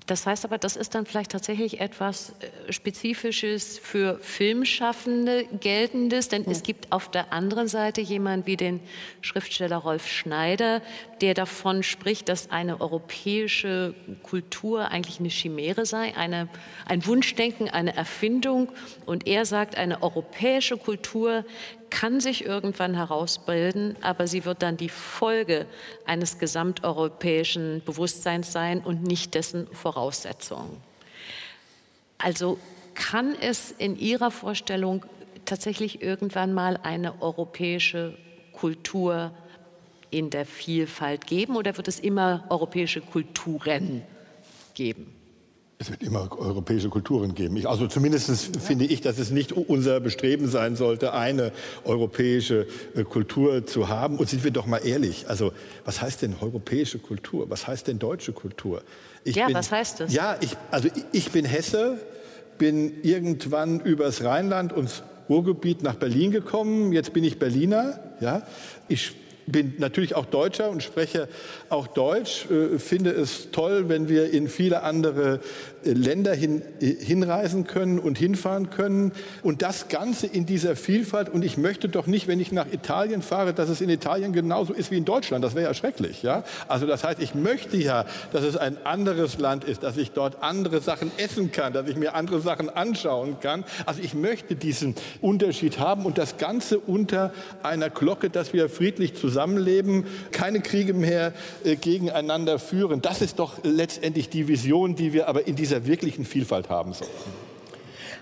Das 0.06 0.26
heißt 0.26 0.44
aber, 0.44 0.58
das 0.58 0.76
ist 0.76 0.94
dann 0.94 1.06
vielleicht 1.06 1.32
tatsächlich 1.32 1.80
etwas 1.80 2.30
äh, 2.40 2.72
Spezifisches 2.72 3.78
für 3.78 4.18
Filmschaffende 4.20 5.44
geltendes, 5.60 6.28
denn 6.28 6.44
ja. 6.44 6.50
es 6.50 6.62
gibt 6.62 6.92
auf 6.92 7.10
der 7.10 7.32
anderen 7.32 7.68
Seite 7.68 8.00
jemand 8.00 8.46
wie 8.46 8.56
den 8.56 8.80
Schriftsteller 9.20 9.76
Rolf 9.76 10.06
Schneider, 10.08 10.80
der 11.20 11.34
davon 11.34 11.82
spricht, 11.82 12.28
dass 12.28 12.50
eine 12.50 12.80
europäische 12.80 13.94
Kultur 14.22 14.88
eigentlich 14.88 15.20
eine 15.20 15.28
Chimäre 15.28 15.84
sei, 15.84 16.16
eine, 16.16 16.48
ein 16.86 17.06
Wunschdenken, 17.06 17.68
eine 17.68 17.94
Erfindung. 17.94 18.72
Und 19.06 19.26
er 19.26 19.44
sagt, 19.44 19.76
eine 19.76 20.02
europäische 20.02 20.76
Kultur 20.78 21.44
kann 21.92 22.20
sich 22.20 22.46
irgendwann 22.46 22.94
herausbilden, 22.94 23.96
aber 24.00 24.26
sie 24.26 24.46
wird 24.46 24.62
dann 24.62 24.78
die 24.78 24.88
Folge 24.88 25.66
eines 26.06 26.38
gesamteuropäischen 26.38 27.82
Bewusstseins 27.84 28.50
sein 28.50 28.80
und 28.80 29.02
nicht 29.02 29.34
dessen 29.34 29.66
Voraussetzung. 29.68 30.78
Also 32.16 32.58
kann 32.94 33.36
es 33.38 33.70
in 33.72 33.98
Ihrer 33.98 34.30
Vorstellung 34.30 35.04
tatsächlich 35.44 36.00
irgendwann 36.00 36.54
mal 36.54 36.80
eine 36.82 37.20
europäische 37.20 38.16
Kultur 38.54 39.30
in 40.10 40.30
der 40.30 40.46
Vielfalt 40.46 41.26
geben 41.26 41.56
oder 41.56 41.76
wird 41.76 41.88
es 41.88 42.00
immer 42.00 42.44
europäische 42.48 43.02
Kulturen 43.02 44.02
geben? 44.72 45.21
Es 45.82 45.90
wird 45.90 46.04
immer 46.04 46.30
europäische 46.38 46.90
Kulturen 46.90 47.34
geben. 47.34 47.56
Ich, 47.56 47.68
also 47.68 47.88
zumindest 47.88 48.56
finde 48.60 48.84
ich, 48.84 49.00
dass 49.00 49.18
es 49.18 49.32
nicht 49.32 49.50
unser 49.50 49.98
Bestreben 49.98 50.46
sein 50.46 50.76
sollte, 50.76 51.12
eine 51.12 51.50
europäische 51.82 52.68
äh, 52.94 53.02
Kultur 53.02 53.66
zu 53.66 53.88
haben. 53.88 54.18
Und 54.18 54.28
sind 54.28 54.44
wir 54.44 54.52
doch 54.52 54.66
mal 54.66 54.78
ehrlich, 54.78 55.28
also 55.28 55.52
was 55.84 56.00
heißt 56.00 56.22
denn 56.22 56.36
europäische 56.40 57.00
Kultur? 57.00 57.50
Was 57.50 57.66
heißt 57.66 57.88
denn 57.88 57.98
deutsche 57.98 58.32
Kultur? 58.32 58.82
Ich 59.24 59.34
ja, 59.34 59.46
bin, 59.46 59.56
was 59.56 59.72
heißt 59.72 59.98
das? 59.98 60.12
Ja, 60.12 60.36
ich, 60.40 60.56
also 60.70 60.88
ich 61.10 61.32
bin 61.32 61.44
Hesse, 61.44 61.98
bin 62.58 63.02
irgendwann 63.02 63.80
übers 63.80 64.22
Rheinland 64.22 64.72
und 64.72 65.02
Ruhrgebiet 65.28 65.82
nach 65.82 65.96
Berlin 65.96 66.30
gekommen. 66.30 66.92
Jetzt 66.92 67.12
bin 67.12 67.24
ich 67.24 67.40
Berliner. 67.40 67.98
Ja, 68.20 68.46
ich 68.86 69.16
bin 69.52 69.74
natürlich 69.78 70.14
auch 70.14 70.26
Deutscher 70.26 70.70
und 70.70 70.82
spreche 70.82 71.28
auch 71.68 71.86
Deutsch, 71.86 72.46
äh, 72.50 72.78
finde 72.78 73.10
es 73.10 73.50
toll, 73.52 73.88
wenn 73.88 74.08
wir 74.08 74.32
in 74.32 74.48
viele 74.48 74.82
andere 74.82 75.40
Länder 75.84 76.34
hin, 76.34 76.62
äh, 76.80 76.94
hinreisen 76.94 77.66
können 77.66 77.98
und 77.98 78.18
hinfahren 78.18 78.70
können. 78.70 79.12
Und 79.42 79.62
das 79.62 79.88
Ganze 79.88 80.26
in 80.26 80.46
dieser 80.46 80.76
Vielfalt. 80.76 81.28
Und 81.28 81.44
ich 81.44 81.56
möchte 81.56 81.88
doch 81.88 82.06
nicht, 82.06 82.28
wenn 82.28 82.40
ich 82.40 82.52
nach 82.52 82.66
Italien 82.72 83.22
fahre, 83.22 83.54
dass 83.54 83.68
es 83.68 83.80
in 83.80 83.88
Italien 83.88 84.32
genauso 84.32 84.72
ist 84.72 84.90
wie 84.90 84.96
in 84.96 85.04
Deutschland. 85.04 85.44
Das 85.44 85.54
wäre 85.54 85.66
ja 85.66 85.74
schrecklich. 85.74 86.22
Ja? 86.22 86.44
Also 86.68 86.86
das 86.86 87.04
heißt, 87.04 87.20
ich 87.20 87.34
möchte 87.34 87.76
ja, 87.76 88.04
dass 88.32 88.44
es 88.44 88.56
ein 88.56 88.76
anderes 88.84 89.38
Land 89.38 89.64
ist, 89.64 89.82
dass 89.82 89.96
ich 89.96 90.12
dort 90.12 90.42
andere 90.42 90.80
Sachen 90.80 91.10
essen 91.16 91.52
kann, 91.52 91.72
dass 91.72 91.88
ich 91.88 91.96
mir 91.96 92.14
andere 92.14 92.40
Sachen 92.40 92.68
anschauen 92.68 93.38
kann. 93.40 93.64
Also 93.86 94.02
ich 94.02 94.14
möchte 94.14 94.54
diesen 94.54 94.94
Unterschied 95.20 95.78
haben 95.78 96.04
und 96.04 96.18
das 96.18 96.36
Ganze 96.36 96.78
unter 96.78 97.32
einer 97.62 97.90
Glocke, 97.90 98.30
dass 98.30 98.52
wir 98.52 98.68
friedlich 98.68 99.14
zusammenleben, 99.14 100.04
keine 100.30 100.60
Kriege 100.60 100.94
mehr 100.94 101.32
äh, 101.64 101.76
gegeneinander 101.76 102.58
führen. 102.58 103.00
Das 103.02 103.22
ist 103.22 103.38
doch 103.38 103.62
letztendlich 103.62 104.28
die 104.28 104.48
Vision, 104.48 104.96
die 104.96 105.12
wir 105.12 105.28
aber 105.28 105.46
in 105.46 105.56
dieser 105.56 105.71
dieser 105.72 105.86
wirklichen 105.86 106.26
Vielfalt 106.26 106.68
haben 106.68 106.92
sollten. 106.92 107.51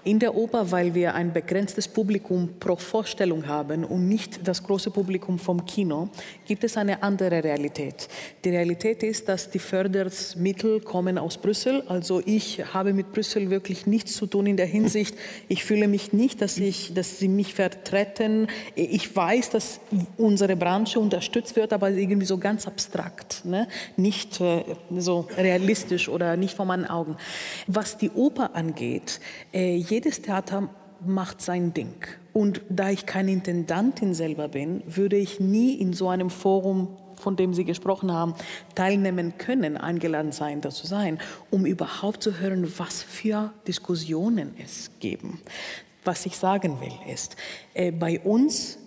In 0.04 0.18
der 0.18 0.34
Oper, 0.34 0.70
weil 0.70 0.94
wir 0.94 1.14
ein 1.14 1.32
begrenztes 1.32 1.86
Publikum 1.86 2.48
pro 2.58 2.76
Vorstellung 2.76 3.46
haben 3.46 3.84
und 3.84 4.08
nicht 4.08 4.46
das 4.46 4.62
große 4.62 4.90
Publikum 4.90 5.38
vom 5.38 5.66
Kino, 5.66 6.08
gibt 6.46 6.64
es 6.64 6.76
eine 6.76 7.02
andere 7.02 7.44
Realität. 7.44 8.08
Die 8.44 8.50
Realität 8.50 9.02
ist, 9.02 9.28
dass 9.28 9.50
die 9.50 9.58
Fördermittel 9.58 10.80
kommen 10.80 11.18
aus 11.18 11.36
Brüssel. 11.36 11.82
Also 11.86 12.22
ich 12.24 12.62
habe 12.72 12.94
mit 12.94 13.12
Brüssel 13.12 13.50
wirklich 13.50 13.86
nichts 13.86 14.14
zu 14.14 14.26
tun 14.26 14.46
in 14.46 14.56
der 14.56 14.66
Hinsicht, 14.66 15.16
ich 15.48 15.64
fühle 15.64 15.88
mich 15.88 16.12
nicht, 16.12 16.40
dass, 16.40 16.56
ich, 16.56 16.94
dass 16.94 17.18
sie 17.18 17.28
mich 17.28 17.54
vertreten. 17.54 18.48
Ich 18.74 19.14
weiß, 19.14 19.50
dass 19.50 19.80
unsere 20.16 20.56
Branche 20.56 20.98
unterstützt 20.98 21.56
wird, 21.56 21.72
aber 21.72 21.90
irgendwie 21.90 22.26
so 22.26 22.38
ganz 22.38 22.66
abstrakt, 22.66 23.44
ne? 23.44 23.68
nicht 23.96 24.40
äh, 24.40 24.64
so 24.96 25.28
realistisch 25.36 26.08
oder 26.08 26.36
nicht 26.36 26.56
vor 26.56 26.64
meinen 26.64 26.86
Augen. 26.86 27.16
Was 27.66 27.98
die 27.98 28.10
Oper 28.10 28.54
angeht, 28.54 29.20
äh, 29.52 29.76
jedes 29.90 30.22
Theater 30.22 30.68
macht 31.04 31.40
sein 31.40 31.72
Ding. 31.72 31.94
Und 32.32 32.62
da 32.68 32.90
ich 32.90 33.06
keine 33.06 33.32
Intendantin 33.32 34.14
selber 34.14 34.48
bin, 34.48 34.82
würde 34.86 35.16
ich 35.16 35.40
nie 35.40 35.74
in 35.74 35.92
so 35.92 36.08
einem 36.08 36.30
Forum, 36.30 36.96
von 37.16 37.36
dem 37.36 37.54
Sie 37.54 37.64
gesprochen 37.64 38.12
haben, 38.12 38.34
teilnehmen 38.74 39.36
können, 39.36 39.76
eingeladen 39.76 40.32
sein, 40.32 40.60
da 40.60 40.70
zu 40.70 40.86
sein, 40.86 41.18
um 41.50 41.66
überhaupt 41.66 42.22
zu 42.22 42.38
hören, 42.38 42.72
was 42.78 43.02
für 43.02 43.52
Diskussionen 43.66 44.54
es 44.62 44.90
geben. 45.00 45.40
Was 46.04 46.24
ich 46.24 46.36
sagen 46.36 46.80
will, 46.80 47.12
ist, 47.12 47.36
äh, 47.74 47.92
bei 47.92 48.20
uns 48.20 48.78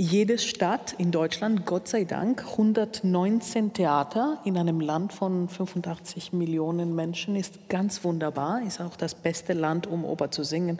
jede 0.00 0.38
Stadt 0.38 0.94
in 0.96 1.10
Deutschland, 1.10 1.66
Gott 1.66 1.86
sei 1.86 2.04
Dank, 2.04 2.42
119 2.52 3.74
Theater 3.74 4.38
in 4.46 4.56
einem 4.56 4.80
Land 4.80 5.12
von 5.12 5.46
85 5.46 6.32
Millionen 6.32 6.94
Menschen 6.94 7.36
ist 7.36 7.68
ganz 7.68 8.02
wunderbar. 8.02 8.62
Ist 8.66 8.80
auch 8.80 8.96
das 8.96 9.14
beste 9.14 9.52
Land, 9.52 9.86
um 9.86 10.06
Oper 10.06 10.30
zu 10.30 10.42
singen, 10.42 10.78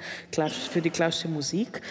für 0.70 0.80
die 0.80 0.88
klassische 0.88 1.28
Musik 1.28 1.82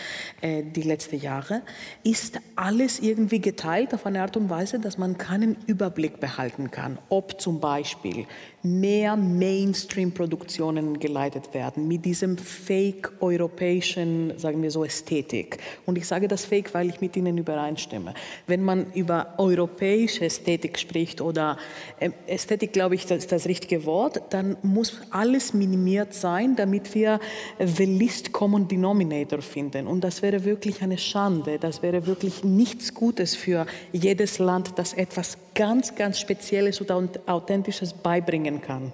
äh, 0.41 0.63
die 0.63 0.81
letzten 0.81 1.19
Jahre. 1.19 1.61
Ist 2.03 2.39
alles 2.55 2.99
irgendwie 2.99 3.39
geteilt 3.39 3.93
auf 3.93 4.07
eine 4.07 4.23
Art 4.23 4.35
und 4.35 4.49
Weise, 4.49 4.79
dass 4.79 4.97
man 4.97 5.19
keinen 5.19 5.55
Überblick 5.67 6.19
behalten 6.19 6.71
kann, 6.71 6.97
ob 7.09 7.39
zum 7.39 7.59
Beispiel 7.59 8.25
mehr 8.61 9.15
Mainstream-Produktionen 9.15 10.99
geleitet 10.99 11.53
werden 11.53 11.87
mit 11.87 12.03
diesem 12.03 12.37
fake-europäischen, 12.37 14.37
sagen 14.37 14.61
wir 14.61 14.71
so, 14.71 14.83
Ästhetik. 14.83 15.57
Und 15.85 15.97
ich 15.97 16.05
sage 16.05 16.27
das 16.27 16.45
fake, 16.45 16.73
weil 16.73 16.89
ich 16.89 16.99
mit 16.99 17.15
Ihnen 17.15 17.37
übereinstimme. 17.37 18.13
Wenn 18.47 18.63
man 18.63 18.91
über 18.93 19.35
europäische 19.37 20.25
Ästhetik 20.25 20.77
spricht 20.77 21.21
oder 21.21 21.57
äh, 21.99 22.09
Ästhetik, 22.27 22.73
glaube 22.73 22.95
ich, 22.95 23.05
das 23.05 23.19
ist 23.19 23.31
das 23.31 23.45
richtige 23.45 23.85
Wort, 23.85 24.21
dann 24.31 24.57
muss 24.61 24.99
alles 25.09 25.53
minimiert 25.53 26.13
sein, 26.13 26.55
damit 26.55 26.93
wir 26.93 27.19
the 27.59 27.85
least 27.85 28.31
common 28.31 28.67
denominator 28.67 29.41
finden. 29.41 29.87
Und 29.87 30.03
das 30.03 30.21
wäre 30.21 30.43
wirklich 30.43 30.81
eine 30.81 30.97
Schande. 30.97 31.59
Das 31.59 31.81
wäre 31.81 32.05
wirklich 32.05 32.43
nichts 32.43 32.93
Gutes 32.93 33.35
für 33.35 33.65
jedes 33.93 34.39
Land, 34.39 34.73
das 34.77 34.93
etwas 34.93 35.37
ganz, 35.55 35.95
ganz 35.95 36.19
Spezielles 36.19 36.81
oder 36.81 37.03
Authentisches 37.25 37.93
beibringen 37.93 38.61
kann. 38.61 38.93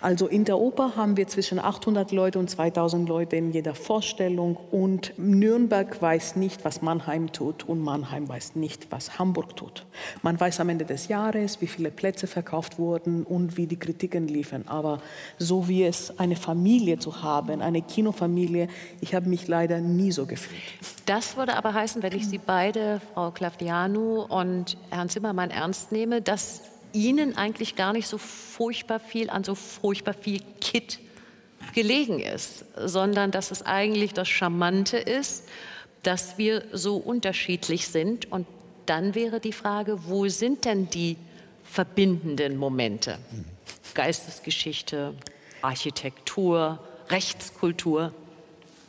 Also 0.00 0.26
in 0.26 0.44
der 0.44 0.58
Oper 0.58 0.94
haben 0.96 1.16
wir 1.16 1.26
zwischen 1.26 1.58
800 1.58 2.12
Leute 2.12 2.38
und 2.38 2.48
2000 2.48 3.08
Leute 3.08 3.36
in 3.36 3.50
jeder 3.52 3.74
Vorstellung 3.74 4.56
und 4.70 5.14
Nürnberg 5.16 6.00
weiß 6.00 6.36
nicht, 6.36 6.64
was 6.64 6.82
Mannheim 6.82 7.32
tut 7.32 7.64
und 7.64 7.80
Mannheim 7.80 8.28
weiß 8.28 8.56
nicht, 8.56 8.92
was 8.92 9.18
Hamburg 9.18 9.56
tut. 9.56 9.86
Man 10.22 10.38
weiß 10.38 10.60
am 10.60 10.68
Ende 10.68 10.84
des 10.84 11.08
Jahres, 11.08 11.60
wie 11.60 11.66
viele 11.66 11.90
Plätze 11.90 12.26
verkauft 12.26 12.78
wurden 12.78 13.24
und 13.24 13.56
wie 13.56 13.66
die 13.66 13.78
Kritiken 13.78 14.28
liefen. 14.28 14.68
Aber 14.68 15.00
so 15.38 15.66
wie 15.68 15.84
es 15.84 16.18
eine 16.18 16.36
Familie 16.36 16.98
zu 16.98 17.22
haben, 17.22 17.60
eine 17.60 17.82
Kinofamilie, 17.82 18.68
ich 19.00 19.14
habe 19.14 19.28
mich 19.28 19.48
leider 19.48 19.80
nie 19.80 20.12
so 20.12 20.26
gefühlt. 20.26 20.60
Das 21.06 21.36
würde 21.36 21.56
aber 21.56 21.72
heißen, 21.72 22.02
wenn 22.02 22.12
ich 22.12 22.26
Sie 22.28 22.38
beide, 22.38 23.00
Frau 23.14 23.30
Klavdianu 23.30 24.22
und 24.22 24.76
Herrn 24.90 25.08
Zimmermann, 25.08 25.50
ernst 25.50 25.75
nehme, 25.90 26.22
dass 26.22 26.62
Ihnen 26.92 27.36
eigentlich 27.36 27.76
gar 27.76 27.92
nicht 27.92 28.08
so 28.08 28.18
furchtbar 28.18 29.00
viel 29.00 29.30
an 29.30 29.44
so 29.44 29.54
furchtbar 29.54 30.14
viel 30.14 30.40
Kit 30.60 30.98
gelegen 31.74 32.20
ist, 32.20 32.64
sondern 32.76 33.30
dass 33.30 33.50
es 33.50 33.62
eigentlich 33.62 34.14
das 34.14 34.28
Charmante 34.28 34.96
ist, 34.96 35.44
dass 36.02 36.38
wir 36.38 36.64
so 36.72 36.96
unterschiedlich 36.96 37.88
sind. 37.88 38.30
Und 38.30 38.46
dann 38.86 39.14
wäre 39.14 39.40
die 39.40 39.52
Frage, 39.52 40.06
wo 40.06 40.28
sind 40.28 40.64
denn 40.64 40.88
die 40.88 41.16
verbindenden 41.64 42.56
Momente? 42.56 43.18
Geistesgeschichte, 43.94 45.14
Architektur, 45.62 46.78
Rechtskultur. 47.08 48.12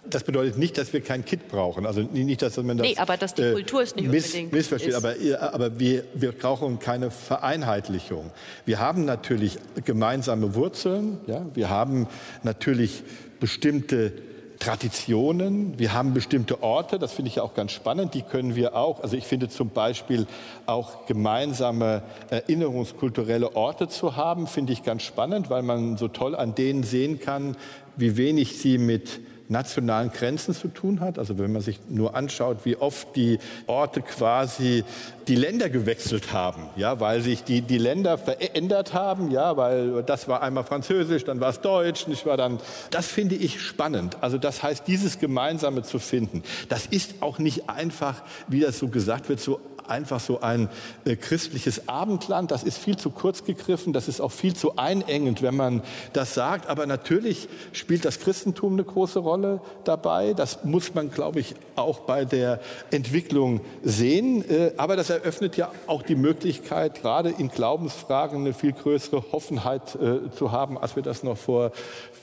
Das 0.09 0.23
bedeutet 0.23 0.57
nicht, 0.57 0.77
dass 0.77 0.93
wir 0.93 1.01
kein 1.01 1.25
Kit 1.25 1.47
brauchen. 1.47 1.85
Also 1.85 2.01
nicht, 2.01 2.41
dass 2.41 2.57
man 2.57 2.77
das. 2.77 2.87
Nee, 2.87 2.97
aber 2.97 3.17
dass 3.17 3.33
die 3.33 3.41
äh, 3.41 3.53
Kultur 3.53 3.81
ist 3.81 3.95
nicht 3.95 4.09
miss, 4.09 4.27
unbedingt. 4.27 4.53
Missversteht. 4.53 4.89
Ist. 4.89 4.95
Aber, 4.95 5.15
aber 5.53 5.79
wir, 5.79 6.03
wir 6.13 6.31
brauchen 6.31 6.79
keine 6.79 7.11
Vereinheitlichung. 7.11 8.31
Wir 8.65 8.79
haben 8.79 9.05
natürlich 9.05 9.57
gemeinsame 9.85 10.55
Wurzeln. 10.55 11.17
Ja? 11.27 11.45
Wir 11.53 11.69
haben 11.69 12.07
natürlich 12.43 13.03
bestimmte 13.39 14.13
Traditionen, 14.59 15.77
wir 15.77 15.93
haben 15.93 16.13
bestimmte 16.13 16.63
Orte, 16.63 16.99
das 16.99 17.13
finde 17.13 17.29
ich 17.29 17.39
auch 17.39 17.53
ganz 17.53 17.71
spannend, 17.71 18.13
die 18.13 18.21
können 18.21 18.55
wir 18.55 18.75
auch, 18.75 19.01
also 19.01 19.15
ich 19.15 19.25
finde 19.25 19.49
zum 19.49 19.69
Beispiel 19.69 20.25
auch 20.65 21.05
gemeinsame 21.05 22.01
erinnerungskulturelle 22.29 23.55
Orte 23.55 23.87
zu 23.87 24.15
haben, 24.15 24.47
finde 24.47 24.73
ich 24.73 24.83
ganz 24.83 25.03
spannend, 25.03 25.49
weil 25.49 25.61
man 25.61 25.97
so 25.97 26.07
toll 26.07 26.35
an 26.35 26.55
denen 26.55 26.83
sehen 26.83 27.19
kann, 27.19 27.55
wie 27.95 28.17
wenig 28.17 28.59
sie 28.59 28.77
mit 28.77 29.19
nationalen 29.49 30.11
Grenzen 30.11 30.53
zu 30.53 30.67
tun 30.67 30.99
hat. 30.99 31.17
Also 31.19 31.37
wenn 31.37 31.51
man 31.51 31.61
sich 31.61 31.79
nur 31.89 32.15
anschaut, 32.15 32.59
wie 32.63 32.75
oft 32.75 33.15
die 33.15 33.39
Orte 33.65 34.01
quasi 34.01 34.83
die 35.27 35.35
Länder 35.35 35.69
gewechselt 35.69 36.31
haben, 36.31 36.63
ja, 36.75 36.99
weil 36.99 37.21
sich 37.21 37.43
die, 37.43 37.61
die 37.61 37.77
Länder 37.77 38.17
verändert 38.17 38.93
haben, 38.93 39.31
ja, 39.31 39.57
weil 39.57 40.03
das 40.03 40.27
war 40.27 40.41
einmal 40.41 40.63
Französisch, 40.63 41.25
dann 41.25 41.39
war 41.39 41.49
es 41.49 41.61
Deutsch, 41.61 42.07
nicht 42.07 42.25
war 42.25 42.37
dann. 42.37 42.59
Das 42.91 43.07
finde 43.07 43.35
ich 43.35 43.61
spannend. 43.61 44.17
Also 44.21 44.37
das 44.37 44.63
heißt, 44.63 44.87
dieses 44.87 45.19
Gemeinsame 45.19 45.83
zu 45.83 45.99
finden, 45.99 46.43
das 46.69 46.85
ist 46.85 47.15
auch 47.21 47.39
nicht 47.39 47.69
einfach, 47.69 48.21
wie 48.47 48.61
das 48.61 48.79
so 48.79 48.87
gesagt 48.87 49.29
wird, 49.29 49.39
so 49.39 49.59
einfach 49.89 50.19
so 50.19 50.41
ein 50.41 50.69
äh, 51.05 51.15
christliches 51.15 51.87
Abendland. 51.87 52.51
Das 52.51 52.63
ist 52.63 52.77
viel 52.77 52.97
zu 52.97 53.09
kurz 53.09 53.43
gegriffen, 53.43 53.93
das 53.93 54.07
ist 54.07 54.21
auch 54.21 54.31
viel 54.31 54.55
zu 54.55 54.77
einengend, 54.77 55.41
wenn 55.41 55.55
man 55.55 55.81
das 56.13 56.33
sagt. 56.33 56.69
Aber 56.69 56.85
natürlich 56.85 57.47
spielt 57.73 58.05
das 58.05 58.19
Christentum 58.19 58.73
eine 58.73 58.83
große 58.83 59.19
Rolle 59.19 59.61
dabei. 59.83 60.33
Das 60.33 60.63
muss 60.63 60.93
man, 60.93 61.11
glaube 61.11 61.39
ich, 61.39 61.55
auch 61.75 62.01
bei 62.01 62.25
der 62.25 62.59
Entwicklung 62.91 63.61
sehen. 63.83 64.43
Äh, 64.49 64.73
aber 64.77 64.95
das 64.95 65.09
eröffnet 65.09 65.57
ja 65.57 65.71
auch 65.87 66.03
die 66.03 66.15
Möglichkeit, 66.15 67.01
gerade 67.01 67.29
in 67.29 67.49
Glaubensfragen 67.49 68.39
eine 68.39 68.53
viel 68.53 68.73
größere 68.73 69.33
Offenheit 69.33 69.95
äh, 69.95 70.31
zu 70.31 70.51
haben, 70.51 70.77
als 70.77 70.95
wir 70.95 71.03
das 71.03 71.23
noch 71.23 71.37
vor 71.37 71.71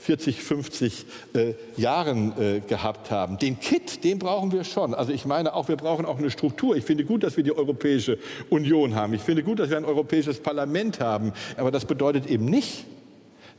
40, 0.05 0.43
50 0.43 1.07
äh, 1.35 1.55
Jahren 1.77 2.39
äh, 2.39 2.61
gehabt 2.61 3.11
haben. 3.11 3.39
Den 3.39 3.59
Kit, 3.59 4.05
den 4.05 4.19
brauchen 4.19 4.53
wir 4.53 4.65
schon. 4.65 4.95
Also 4.95 5.13
ich 5.13 5.25
meine 5.25 5.55
auch, 5.55 5.69
wir 5.69 5.77
brauchen 5.77 6.05
auch 6.05 6.19
eine 6.19 6.31
Struktur. 6.31 6.77
Ich 6.77 6.85
finde 6.85 7.05
gut, 7.05 7.23
dass 7.23 7.39
wir 7.39 7.45
die 7.45 7.53
Europäische 7.57 8.19
Union 8.51 8.95
haben. 8.95 9.15
Ich 9.15 9.23
finde 9.23 9.43
gut, 9.43 9.59
dass 9.59 9.71
wir 9.71 9.77
ein 9.77 9.85
europäisches 9.85 10.41
Parlament 10.41 11.01
haben. 11.01 11.33
Aber 11.57 11.71
das 11.71 11.85
bedeutet 11.85 12.27
eben 12.27 12.45
nicht, 12.45 12.85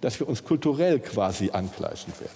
dass 0.02 0.20
wir 0.20 0.28
uns 0.28 0.44
kulturell 0.44 1.00
quasi 1.00 1.50
angleichen 1.52 2.14
werden. 2.20 2.36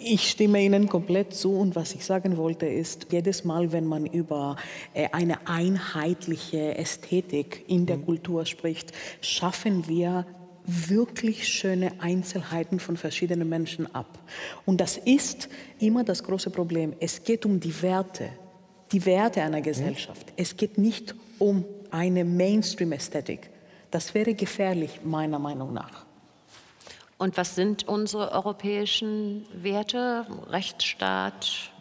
Ich 0.00 0.30
stimme 0.30 0.62
Ihnen 0.62 0.88
komplett 0.88 1.34
zu 1.34 1.54
und 1.54 1.74
was 1.74 1.92
ich 1.94 2.04
sagen 2.04 2.36
wollte 2.36 2.66
ist, 2.66 3.08
jedes 3.10 3.44
Mal, 3.44 3.72
wenn 3.72 3.84
man 3.84 4.06
über 4.06 4.54
äh, 4.94 5.08
eine 5.10 5.48
einheitliche 5.48 6.76
Ästhetik 6.76 7.64
in 7.66 7.86
der 7.86 7.96
mhm. 7.96 8.04
Kultur 8.04 8.46
spricht, 8.46 8.92
schaffen 9.20 9.88
wir 9.88 10.24
wirklich 10.68 11.48
schöne 11.48 11.92
Einzelheiten 11.98 12.78
von 12.78 12.96
verschiedenen 12.96 13.48
Menschen 13.48 13.92
ab. 13.92 14.18
Und 14.66 14.80
das 14.80 14.98
ist 14.98 15.48
immer 15.80 16.04
das 16.04 16.22
große 16.22 16.50
Problem. 16.50 16.92
Es 17.00 17.24
geht 17.24 17.46
um 17.46 17.58
die 17.58 17.82
Werte, 17.82 18.28
die 18.92 19.04
Werte 19.04 19.42
einer 19.42 19.60
Gesellschaft. 19.60 20.32
Es 20.36 20.56
geht 20.56 20.78
nicht 20.78 21.14
um 21.38 21.64
eine 21.90 22.24
Mainstream-Ästhetik. 22.24 23.50
Das 23.90 24.14
wäre 24.14 24.34
gefährlich, 24.34 25.00
meiner 25.04 25.38
Meinung 25.38 25.72
nach. 25.72 26.04
Und 27.16 27.36
was 27.36 27.54
sind 27.54 27.88
unsere 27.88 28.32
europäischen 28.32 29.46
Werte? 29.52 30.26
Rechtsstaat, 30.48 31.72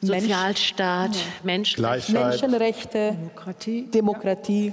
Sozialstaat, 0.00 1.16
Mensch, 1.42 1.78
Menschenrechte, 1.78 2.12
Menschenrechte 2.12 3.12
Demokratie. 3.12 3.86
Demokratie. 3.90 4.72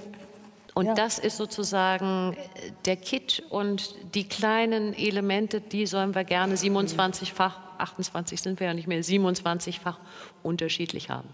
Und 0.82 0.88
ja. 0.88 0.94
das 0.96 1.20
ist 1.20 1.38
sozusagen 1.38 2.36
der 2.86 2.96
Kit 2.96 3.44
und 3.52 3.94
die 4.16 4.24
kleinen 4.24 4.96
Elemente, 4.96 5.62
die 5.62 5.86
sollen 5.86 6.16
wir 6.16 6.24
gerne 6.24 6.56
27-fach, 6.56 7.54
28 7.78 8.42
sind 8.42 8.60
wir 8.60 8.66
ja 8.66 8.74
nicht 8.74 8.88
mehr, 8.88 9.04
27-fach 9.04 9.98
unterschiedlich 10.42 11.12
haben. 11.12 11.30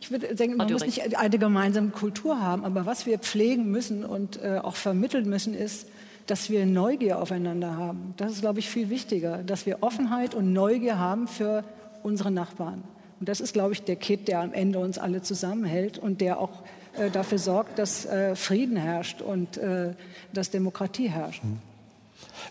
Ich 0.00 0.10
würde 0.10 0.34
denken, 0.34 0.56
man 0.56 0.72
muss 0.72 0.86
nicht 0.86 1.14
eine 1.14 1.38
gemeinsame 1.38 1.90
Kultur 1.90 2.40
haben, 2.40 2.64
aber 2.64 2.86
was 2.86 3.04
wir 3.04 3.18
pflegen 3.18 3.70
müssen 3.70 4.02
und 4.02 4.42
äh, 4.42 4.60
auch 4.62 4.76
vermitteln 4.76 5.28
müssen, 5.28 5.52
ist, 5.52 5.86
dass 6.26 6.48
wir 6.48 6.64
Neugier 6.64 7.20
aufeinander 7.20 7.76
haben. 7.76 8.14
Das 8.16 8.32
ist, 8.32 8.40
glaube 8.40 8.60
ich, 8.60 8.70
viel 8.70 8.88
wichtiger, 8.88 9.42
dass 9.42 9.66
wir 9.66 9.82
Offenheit 9.82 10.34
und 10.34 10.54
Neugier 10.54 10.98
haben 10.98 11.28
für 11.28 11.64
unsere 12.02 12.30
Nachbarn. 12.30 12.82
Und 13.20 13.28
das 13.28 13.40
ist, 13.40 13.52
glaube 13.52 13.74
ich, 13.74 13.82
der 13.82 13.96
Kit, 13.96 14.28
der 14.28 14.40
am 14.40 14.52
Ende 14.54 14.78
uns 14.78 14.98
alle 14.98 15.22
zusammenhält 15.22 15.98
und 15.98 16.20
der 16.20 16.40
auch 16.40 16.62
äh, 16.96 17.10
dafür 17.10 17.38
sorgt, 17.38 17.78
dass 17.78 18.06
äh, 18.06 18.34
Frieden 18.34 18.76
herrscht 18.76 19.20
und 19.20 19.58
äh, 19.58 19.92
dass 20.32 20.50
Demokratie 20.50 21.08
herrscht. 21.08 21.42
Hm. 21.42 21.58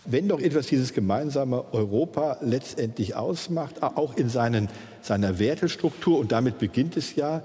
Wenn 0.04 0.28
doch 0.28 0.40
etwas 0.40 0.68
dieses 0.68 0.94
gemeinsame 0.94 1.64
Europa 1.72 2.38
letztendlich 2.40 3.16
ausmacht, 3.16 3.82
auch 3.82 4.16
in 4.16 4.28
seinen, 4.28 4.68
seiner 5.02 5.38
Wertestruktur, 5.38 6.18
und 6.18 6.32
damit 6.32 6.58
beginnt 6.58 6.96
es 6.96 7.16
ja, 7.16 7.42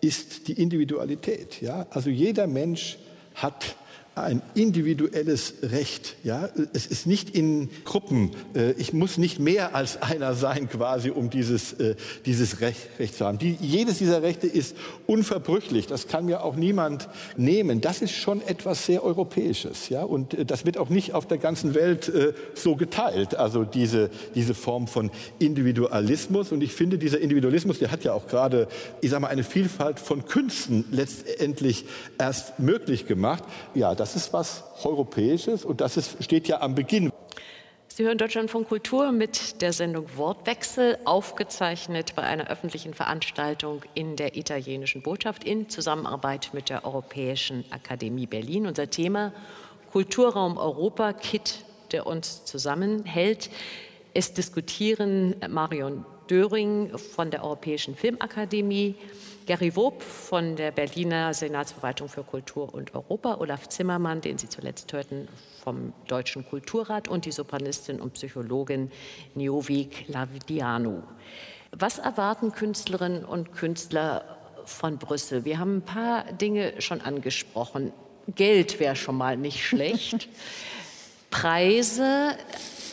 ist 0.00 0.48
die 0.48 0.54
Individualität. 0.54 1.60
Ja? 1.60 1.86
Also 1.90 2.10
jeder 2.10 2.46
Mensch 2.46 2.98
hat 3.34 3.76
ein 4.14 4.42
individuelles 4.54 5.54
Recht. 5.62 6.16
Ja? 6.22 6.50
Es 6.74 6.86
ist 6.86 7.06
nicht 7.06 7.34
in 7.34 7.70
Gruppen. 7.84 8.32
Äh, 8.54 8.72
ich 8.72 8.92
muss 8.92 9.16
nicht 9.16 9.38
mehr 9.38 9.74
als 9.74 10.02
einer 10.02 10.34
sein, 10.34 10.68
quasi, 10.68 11.10
um 11.10 11.30
dieses, 11.30 11.72
äh, 11.74 11.94
dieses 12.26 12.60
Recht, 12.60 12.88
Recht 12.98 13.16
zu 13.16 13.24
haben. 13.24 13.38
Die, 13.38 13.56
jedes 13.60 13.98
dieser 13.98 14.22
Rechte 14.22 14.46
ist 14.46 14.76
unverbrüchlich. 15.06 15.86
Das 15.86 16.08
kann 16.08 16.26
mir 16.26 16.44
auch 16.44 16.56
niemand 16.56 17.08
nehmen. 17.36 17.80
Das 17.80 18.02
ist 18.02 18.12
schon 18.12 18.42
etwas 18.42 18.84
sehr 18.84 19.02
Europäisches. 19.02 19.88
Ja? 19.88 20.02
Und 20.02 20.34
äh, 20.34 20.44
das 20.44 20.66
wird 20.66 20.76
auch 20.76 20.90
nicht 20.90 21.14
auf 21.14 21.26
der 21.26 21.38
ganzen 21.38 21.74
Welt 21.74 22.12
so 22.54 22.76
geteilt. 22.76 23.34
Also 23.34 23.64
diese, 23.64 24.10
diese 24.34 24.54
Form 24.54 24.86
von 24.86 25.10
Individualismus. 25.38 26.52
Und 26.52 26.62
ich 26.62 26.72
finde, 26.72 26.98
dieser 26.98 27.20
Individualismus, 27.20 27.78
der 27.78 27.90
hat 27.90 28.04
ja 28.04 28.12
auch 28.12 28.26
gerade, 28.26 28.68
ich 29.00 29.10
sage 29.10 29.22
mal, 29.22 29.28
eine 29.28 29.44
Vielfalt 29.44 29.98
von 29.98 30.26
Künsten 30.26 30.84
letztendlich 30.90 31.84
erst 32.18 32.58
möglich 32.58 33.06
gemacht. 33.06 33.44
Ja, 33.74 33.94
das 34.02 34.16
ist 34.16 34.32
was 34.32 34.64
Europäisches 34.82 35.64
und 35.64 35.80
das 35.80 35.96
ist, 35.96 36.24
steht 36.24 36.48
ja 36.48 36.60
am 36.60 36.74
Beginn. 36.74 37.12
Sie 37.86 38.02
hören 38.02 38.18
Deutschland 38.18 38.50
von 38.50 38.66
Kultur 38.66 39.12
mit 39.12 39.62
der 39.62 39.72
Sendung 39.72 40.06
Wortwechsel, 40.16 40.98
aufgezeichnet 41.04 42.16
bei 42.16 42.22
einer 42.22 42.48
öffentlichen 42.48 42.94
Veranstaltung 42.94 43.82
in 43.94 44.16
der 44.16 44.36
italienischen 44.36 45.02
Botschaft 45.02 45.44
in 45.44 45.68
Zusammenarbeit 45.68 46.50
mit 46.52 46.68
der 46.68 46.84
Europäischen 46.84 47.64
Akademie 47.70 48.26
Berlin. 48.26 48.66
Unser 48.66 48.90
Thema 48.90 49.32
Kulturraum 49.92 50.56
Europa, 50.56 51.12
KIT, 51.12 51.64
der 51.92 52.08
uns 52.08 52.44
zusammenhält. 52.44 53.50
Es 54.14 54.34
diskutieren 54.34 55.36
Marion 55.48 56.04
Döring 56.28 56.98
von 56.98 57.30
der 57.30 57.44
Europäischen 57.44 57.94
Filmakademie, 57.94 58.96
Gary 59.46 59.74
Wob 59.74 60.02
von 60.02 60.56
der 60.56 60.70
Berliner 60.70 61.34
Senatsverwaltung 61.34 62.08
für 62.08 62.22
Kultur 62.22 62.72
und 62.72 62.94
Europa, 62.94 63.38
Olaf 63.40 63.68
Zimmermann, 63.68 64.20
den 64.20 64.38
Sie 64.38 64.48
zuletzt 64.48 64.92
hörten, 64.92 65.28
vom 65.62 65.92
Deutschen 66.06 66.46
Kulturrat 66.48 67.08
und 67.08 67.24
die 67.24 67.32
Sopranistin 67.32 68.00
und 68.00 68.14
Psychologin 68.14 68.90
Niovik 69.34 70.06
Lavidianu. 70.08 71.02
Was 71.72 71.98
erwarten 71.98 72.52
Künstlerinnen 72.52 73.24
und 73.24 73.52
Künstler 73.52 74.38
von 74.64 74.98
Brüssel? 74.98 75.44
Wir 75.44 75.58
haben 75.58 75.78
ein 75.78 75.82
paar 75.82 76.24
Dinge 76.32 76.80
schon 76.80 77.00
angesprochen. 77.00 77.92
Geld 78.28 78.78
wäre 78.78 78.96
schon 78.96 79.16
mal 79.16 79.36
nicht 79.36 79.64
schlecht. 79.64 80.28
Preise, 81.30 82.36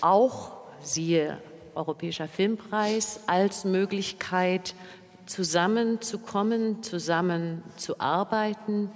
auch 0.01 0.51
siehe 0.81 1.37
Europäischer 1.75 2.27
Filmpreis, 2.27 3.21
als 3.27 3.63
Möglichkeit, 3.63 4.75
zusammenzukommen, 5.29 6.81
zusammenzuarbeiten. 6.81 8.89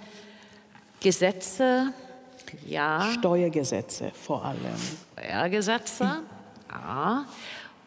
Gesetze, 0.99 1.93
ja. 2.65 3.11
Steuergesetze 3.13 4.11
vor 4.13 4.43
allem. 4.43 4.57
Steuergesetze, 5.13 6.21
ja. 6.71 7.25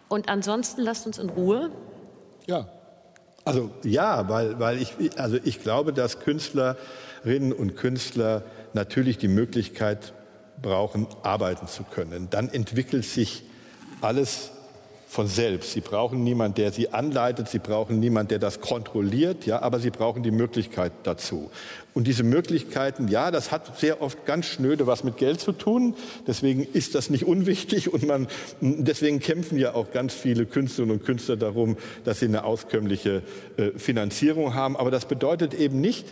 Und 0.09 0.28
ansonsten 0.28 0.82
lasst 0.82 1.06
uns 1.06 1.18
in 1.18 1.30
Ruhe. 1.30 1.72
Ja, 2.46 2.68
also 3.44 3.70
ja, 3.82 4.28
weil, 4.28 4.61
weil 4.61 4.80
ich, 4.80 4.94
also 5.18 5.38
ich 5.42 5.62
glaube, 5.62 5.92
dass 5.92 6.20
Künstlerinnen 6.20 7.52
und 7.52 7.76
Künstler 7.76 8.44
natürlich 8.72 9.18
die 9.18 9.28
Möglichkeit 9.28 10.12
brauchen, 10.62 11.09
arbeiten 11.22 11.66
zu 11.66 11.82
können. 11.82 12.30
Dann 12.30 12.48
entwickelt 12.48 13.04
sich 13.04 13.42
alles 14.00 14.52
von 15.06 15.28
selbst. 15.28 15.72
Sie 15.72 15.80
brauchen 15.80 16.24
niemanden, 16.24 16.56
der 16.56 16.72
sie 16.72 16.92
anleitet, 16.92 17.48
sie 17.48 17.60
brauchen 17.60 18.00
niemanden, 18.00 18.30
der 18.30 18.38
das 18.40 18.60
kontrolliert, 18.60 19.46
ja, 19.46 19.62
aber 19.62 19.78
sie 19.78 19.90
brauchen 19.90 20.22
die 20.22 20.32
Möglichkeit 20.32 20.92
dazu. 21.04 21.50
Und 21.94 22.06
diese 22.06 22.24
Möglichkeiten, 22.24 23.08
ja, 23.08 23.30
das 23.30 23.52
hat 23.52 23.78
sehr 23.78 24.02
oft 24.02 24.26
ganz 24.26 24.46
schnöde 24.46 24.86
was 24.86 25.04
mit 25.04 25.16
Geld 25.16 25.40
zu 25.40 25.52
tun. 25.52 25.94
Deswegen 26.26 26.62
ist 26.64 26.94
das 26.94 27.08
nicht 27.08 27.24
unwichtig 27.24 27.92
und 27.92 28.06
man, 28.06 28.26
deswegen 28.60 29.20
kämpfen 29.20 29.58
ja 29.58 29.74
auch 29.74 29.92
ganz 29.92 30.12
viele 30.12 30.44
Künstlerinnen 30.44 30.98
und 30.98 31.06
Künstler 31.06 31.36
darum, 31.36 31.76
dass 32.04 32.20
sie 32.20 32.26
eine 32.26 32.44
auskömmliche 32.44 33.22
äh, 33.56 33.70
Finanzierung 33.76 34.54
haben. 34.54 34.76
Aber 34.76 34.90
das 34.90 35.06
bedeutet 35.06 35.54
eben 35.54 35.80
nicht, 35.80 36.06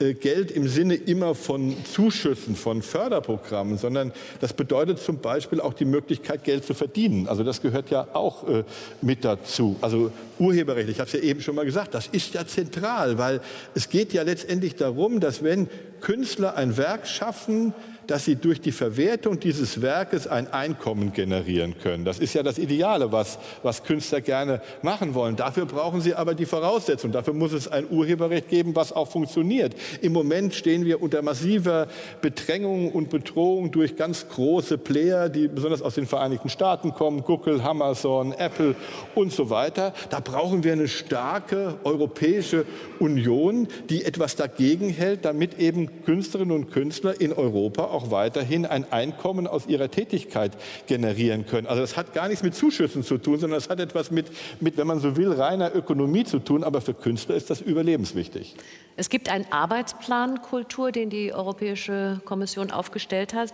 Geld 0.00 0.50
im 0.50 0.66
Sinne 0.66 0.94
immer 0.94 1.34
von 1.34 1.76
Zuschüssen, 1.84 2.56
von 2.56 2.80
Förderprogrammen, 2.80 3.76
sondern 3.76 4.12
das 4.40 4.54
bedeutet 4.54 4.98
zum 4.98 5.18
Beispiel 5.18 5.60
auch 5.60 5.74
die 5.74 5.84
Möglichkeit, 5.84 6.42
Geld 6.44 6.64
zu 6.64 6.72
verdienen. 6.72 7.28
Also 7.28 7.44
das 7.44 7.60
gehört 7.60 7.90
ja 7.90 8.08
auch 8.14 8.48
äh, 8.48 8.64
mit 9.02 9.26
dazu. 9.26 9.76
Also 9.82 10.10
Urheberrecht, 10.38 10.88
ich 10.88 11.00
habe 11.00 11.06
es 11.06 11.12
ja 11.12 11.20
eben 11.20 11.42
schon 11.42 11.54
mal 11.54 11.66
gesagt, 11.66 11.92
das 11.92 12.06
ist 12.06 12.32
ja 12.32 12.46
zentral, 12.46 13.18
weil 13.18 13.42
es 13.74 13.90
geht 13.90 14.14
ja 14.14 14.22
letztendlich 14.22 14.74
darum, 14.74 15.20
dass 15.20 15.42
wenn 15.42 15.68
Künstler 16.00 16.56
ein 16.56 16.78
Werk 16.78 17.06
schaffen, 17.06 17.74
dass 18.10 18.24
sie 18.24 18.34
durch 18.34 18.60
die 18.60 18.72
Verwertung 18.72 19.38
dieses 19.38 19.82
Werkes 19.82 20.26
ein 20.26 20.52
Einkommen 20.52 21.12
generieren 21.12 21.76
können. 21.80 22.04
Das 22.04 22.18
ist 22.18 22.34
ja 22.34 22.42
das 22.42 22.58
Ideale, 22.58 23.12
was, 23.12 23.38
was 23.62 23.84
Künstler 23.84 24.20
gerne 24.20 24.60
machen 24.82 25.14
wollen. 25.14 25.36
Dafür 25.36 25.64
brauchen 25.64 26.00
sie 26.00 26.16
aber 26.16 26.34
die 26.34 26.44
Voraussetzungen. 26.44 27.12
Dafür 27.12 27.34
muss 27.34 27.52
es 27.52 27.68
ein 27.68 27.86
Urheberrecht 27.88 28.48
geben, 28.48 28.74
was 28.74 28.92
auch 28.92 29.08
funktioniert. 29.08 29.76
Im 30.00 30.12
Moment 30.12 30.54
stehen 30.54 30.84
wir 30.84 31.00
unter 31.00 31.22
massiver 31.22 31.86
Bedrängung 32.20 32.90
und 32.90 33.10
Bedrohung 33.10 33.70
durch 33.70 33.94
ganz 33.94 34.28
große 34.28 34.76
Player, 34.78 35.28
die 35.28 35.46
besonders 35.46 35.80
aus 35.80 35.94
den 35.94 36.06
Vereinigten 36.06 36.48
Staaten 36.48 36.92
kommen, 36.92 37.22
Google, 37.22 37.60
Amazon, 37.60 38.32
Apple 38.32 38.74
und 39.14 39.32
so 39.32 39.50
weiter. 39.50 39.94
Da 40.08 40.18
brauchen 40.18 40.64
wir 40.64 40.72
eine 40.72 40.88
starke 40.88 41.76
europäische 41.84 42.64
Union, 42.98 43.68
die 43.88 44.04
etwas 44.04 44.34
dagegen 44.34 44.88
hält, 44.88 45.24
damit 45.24 45.60
eben 45.60 46.02
Künstlerinnen 46.04 46.56
und 46.56 46.72
Künstler 46.72 47.20
in 47.20 47.32
Europa 47.32 47.84
auch 47.84 47.99
auch 48.00 48.10
weiterhin 48.10 48.66
ein 48.66 48.90
Einkommen 48.92 49.46
aus 49.46 49.66
ihrer 49.66 49.90
Tätigkeit 49.90 50.52
generieren 50.86 51.46
können. 51.46 51.66
Also 51.66 51.82
das 51.82 51.96
hat 51.96 52.14
gar 52.14 52.28
nichts 52.28 52.42
mit 52.42 52.54
Zuschüssen 52.54 53.02
zu 53.02 53.18
tun, 53.18 53.38
sondern 53.38 53.58
das 53.58 53.68
hat 53.68 53.80
etwas 53.80 54.10
mit, 54.10 54.30
mit, 54.60 54.76
wenn 54.76 54.86
man 54.86 55.00
so 55.00 55.16
will, 55.16 55.32
reiner 55.32 55.74
Ökonomie 55.74 56.24
zu 56.24 56.38
tun. 56.38 56.64
Aber 56.64 56.80
für 56.80 56.94
Künstler 56.94 57.34
ist 57.34 57.50
das 57.50 57.60
überlebenswichtig. 57.60 58.56
Es 58.96 59.08
gibt 59.08 59.28
einen 59.28 59.46
Arbeitsplan 59.50 60.42
Kultur, 60.42 60.92
den 60.92 61.10
die 61.10 61.32
Europäische 61.32 62.20
Kommission 62.24 62.70
aufgestellt 62.70 63.34
hat 63.34 63.52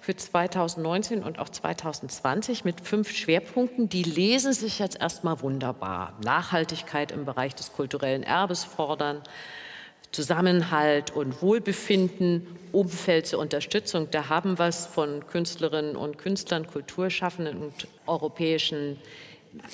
für 0.00 0.16
2019 0.16 1.22
und 1.22 1.38
auch 1.38 1.48
2020 1.48 2.64
mit 2.64 2.80
fünf 2.80 3.10
Schwerpunkten. 3.10 3.88
Die 3.88 4.02
lesen 4.02 4.52
sich 4.52 4.78
jetzt 4.78 5.00
erstmal 5.00 5.40
wunderbar. 5.42 6.14
Nachhaltigkeit 6.24 7.12
im 7.12 7.24
Bereich 7.24 7.54
des 7.54 7.72
kulturellen 7.72 8.22
Erbes 8.22 8.64
fordern, 8.64 9.22
Zusammenhalt 10.12 11.10
und 11.10 11.42
Wohlbefinden, 11.42 12.46
Umfeld 12.72 13.26
zur 13.26 13.40
Unterstützung. 13.40 14.08
Da 14.10 14.28
haben 14.28 14.58
wir 14.58 14.66
es 14.66 14.86
von 14.86 15.26
Künstlerinnen 15.26 15.96
und 15.96 16.18
Künstlern, 16.18 16.66
Kulturschaffenden 16.66 17.58
und 17.58 17.88
europäischen 18.06 18.98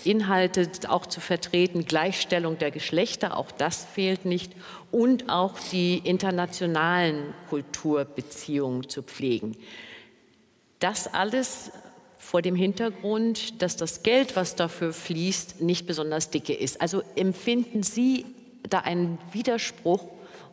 Inhalte 0.05 0.69
auch 0.89 1.07
zu 1.07 1.21
vertreten, 1.21 1.85
Gleichstellung 1.85 2.59
der 2.59 2.71
Geschlechter, 2.71 3.37
auch 3.37 3.51
das 3.51 3.85
fehlt 3.85 4.25
nicht, 4.25 4.53
und 4.91 5.29
auch 5.29 5.59
die 5.73 5.99
internationalen 5.99 7.35
Kulturbeziehungen 7.51 8.89
zu 8.89 9.03
pflegen. 9.03 9.57
Das 10.79 11.13
alles 11.13 11.73
vor 12.19 12.41
dem 12.41 12.55
Hintergrund, 12.55 13.63
dass 13.63 13.77
das 13.77 14.03
Geld, 14.03 14.37
was 14.37 14.57
dafür 14.57 14.93
fließt, 14.93 15.61
nicht 15.61 15.87
besonders 15.87 16.31
dicke 16.31 16.55
ist. 16.55 16.81
Also 16.81 17.03
empfinden 17.17 17.83
Sie 17.83 18.25
da 18.69 18.81
einen 18.81 19.19
Widerspruch 19.33 20.07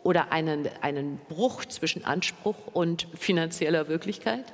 oder 0.03 0.31
einen, 0.31 0.67
einen 0.81 1.19
Bruch 1.29 1.65
zwischen 1.65 2.05
Anspruch 2.05 2.55
und 2.73 3.07
finanzieller 3.15 3.87
Wirklichkeit? 3.87 4.53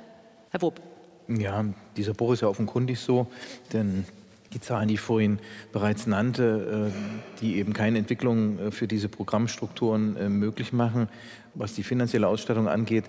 Herr 0.50 0.62
Wob. 0.62 0.80
Ja, 1.28 1.64
dieser 1.96 2.14
Bruch 2.14 2.32
ist 2.32 2.40
ja 2.40 2.48
offenkundig 2.48 3.00
so, 3.00 3.26
denn 3.72 4.06
die 4.54 4.60
Zahlen, 4.60 4.88
die 4.88 4.94
ich 4.94 5.00
vorhin 5.00 5.40
bereits 5.72 6.06
nannte, 6.06 6.90
äh, 6.90 7.40
die 7.40 7.56
eben 7.56 7.74
keine 7.74 7.98
Entwicklung 7.98 8.58
äh, 8.58 8.70
für 8.70 8.88
diese 8.88 9.08
Programmstrukturen 9.08 10.16
äh, 10.16 10.28
möglich 10.28 10.72
machen, 10.72 11.08
was 11.54 11.74
die 11.74 11.82
finanzielle 11.82 12.28
Ausstattung 12.28 12.68
angeht, 12.68 13.04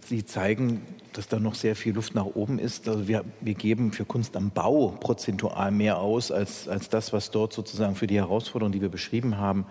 sie 0.00 0.24
zeigen, 0.24 0.82
dass 1.12 1.26
da 1.26 1.40
noch 1.40 1.54
sehr 1.54 1.74
viel 1.74 1.94
Luft 1.94 2.14
nach 2.14 2.26
oben 2.26 2.58
ist. 2.58 2.88
Also 2.88 3.08
wir, 3.08 3.24
wir 3.40 3.54
geben 3.54 3.92
für 3.92 4.04
Kunst 4.04 4.36
am 4.36 4.50
Bau 4.50 4.96
prozentual 5.00 5.70
mehr 5.70 5.98
aus 5.98 6.30
als, 6.30 6.68
als 6.68 6.88
das, 6.88 7.12
was 7.12 7.30
dort 7.30 7.52
sozusagen 7.52 7.96
für 7.96 8.06
die 8.06 8.16
Herausforderungen, 8.16 8.72
die 8.72 8.80
wir 8.80 8.88
beschrieben 8.88 9.38
haben, 9.38 9.66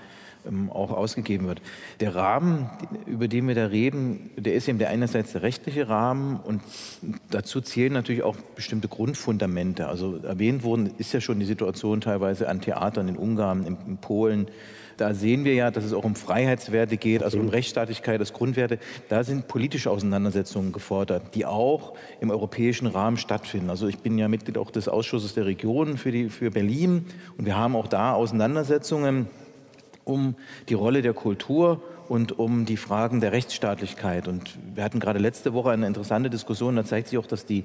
auch 0.69 0.91
ausgegeben 0.91 1.47
wird. 1.47 1.62
Der 1.99 2.15
Rahmen, 2.15 2.69
über 3.06 3.27
den 3.27 3.47
wir 3.47 3.56
da 3.56 3.67
reden, 3.67 4.32
der 4.38 4.56
ist 4.56 4.67
eben 4.67 4.77
der 4.77 4.89
einerseits 4.89 5.32
der 5.34 5.41
rechtliche 5.41 5.88
Rahmen 5.89 6.38
und 6.38 6.62
dazu 7.29 7.62
zählen 7.62 7.93
natürlich 7.93 8.23
auch 8.23 8.36
bestimmte 8.56 8.88
Grundfundamente. 8.88 9.88
Also 9.88 10.17
erwähnt 10.17 10.63
worden 10.63 10.91
ist 10.97 11.13
ja 11.13 11.21
schon 11.21 11.39
die 11.39 11.45
Situation 11.45 12.01
teilweise 12.01 12.49
an 12.49 12.62
Theatern 12.62 13.08
in 13.08 13.17
Ungarn, 13.17 13.65
in, 13.65 13.97
Polen. 13.97 14.47
Da 14.97 15.13
sehen 15.13 15.43
wir 15.43 15.56
ja, 15.56 15.71
dass 15.71 15.84
es 15.86 15.93
auch 15.93 16.03
um 16.03 16.15
Freiheitswerte 16.15 16.97
geht, 16.97 17.23
also 17.23 17.39
um 17.39 17.49
Rechtsstaatlichkeit 17.49 18.19
als 18.19 18.34
Grundwerte. 18.34 18.77
Da 19.10 19.23
sind 19.23 19.47
politische 19.47 19.89
Auseinandersetzungen 19.89 20.71
gefordert, 20.71 21.34
die 21.34 21.45
auch 21.45 21.93
im 22.19 22.29
europäischen 22.29 22.88
Rahmen 22.88 23.17
stattfinden. 23.17 23.69
Also 23.69 23.88
ich 23.88 23.99
bin 23.99 24.17
ja 24.17 24.27
Mitglied 24.27 24.58
auch 24.58 24.69
des 24.69 24.88
Ausschusses 24.88 25.34
der 25.34 25.45
Regionen 25.45 25.97
für, 25.97 26.12
die, 26.12 26.29
für 26.29 26.51
Berlin 26.51 27.06
und 27.38 27.45
wir 27.45 27.58
haben 27.58 27.75
auch 27.75 27.88
da 27.88 28.13
Auseinandersetzungen 28.13 29.27
um 30.06 30.36
die 30.70 30.74
Rolle 30.74 31.02
der 31.02 31.13
Kultur 31.13 31.82
und 32.10 32.38
um 32.38 32.66
die 32.66 32.78
Fragen 32.78 33.22
der 33.22 33.32
Rechtsstaatlichkeit. 33.32 34.28
Und 34.28 34.58
wir 34.76 34.84
hatten 34.84 35.00
gerade 35.00 35.20
letzte 35.20 35.54
Woche 35.54 35.72
eine 35.72 35.88
interessante 35.88 36.30
Diskussion, 36.30 36.76
da 36.76 36.84
zeigt 36.84 37.08
sich 37.08 37.18
auch, 37.18 37.28
dass 37.28 37.46
die 37.46 37.63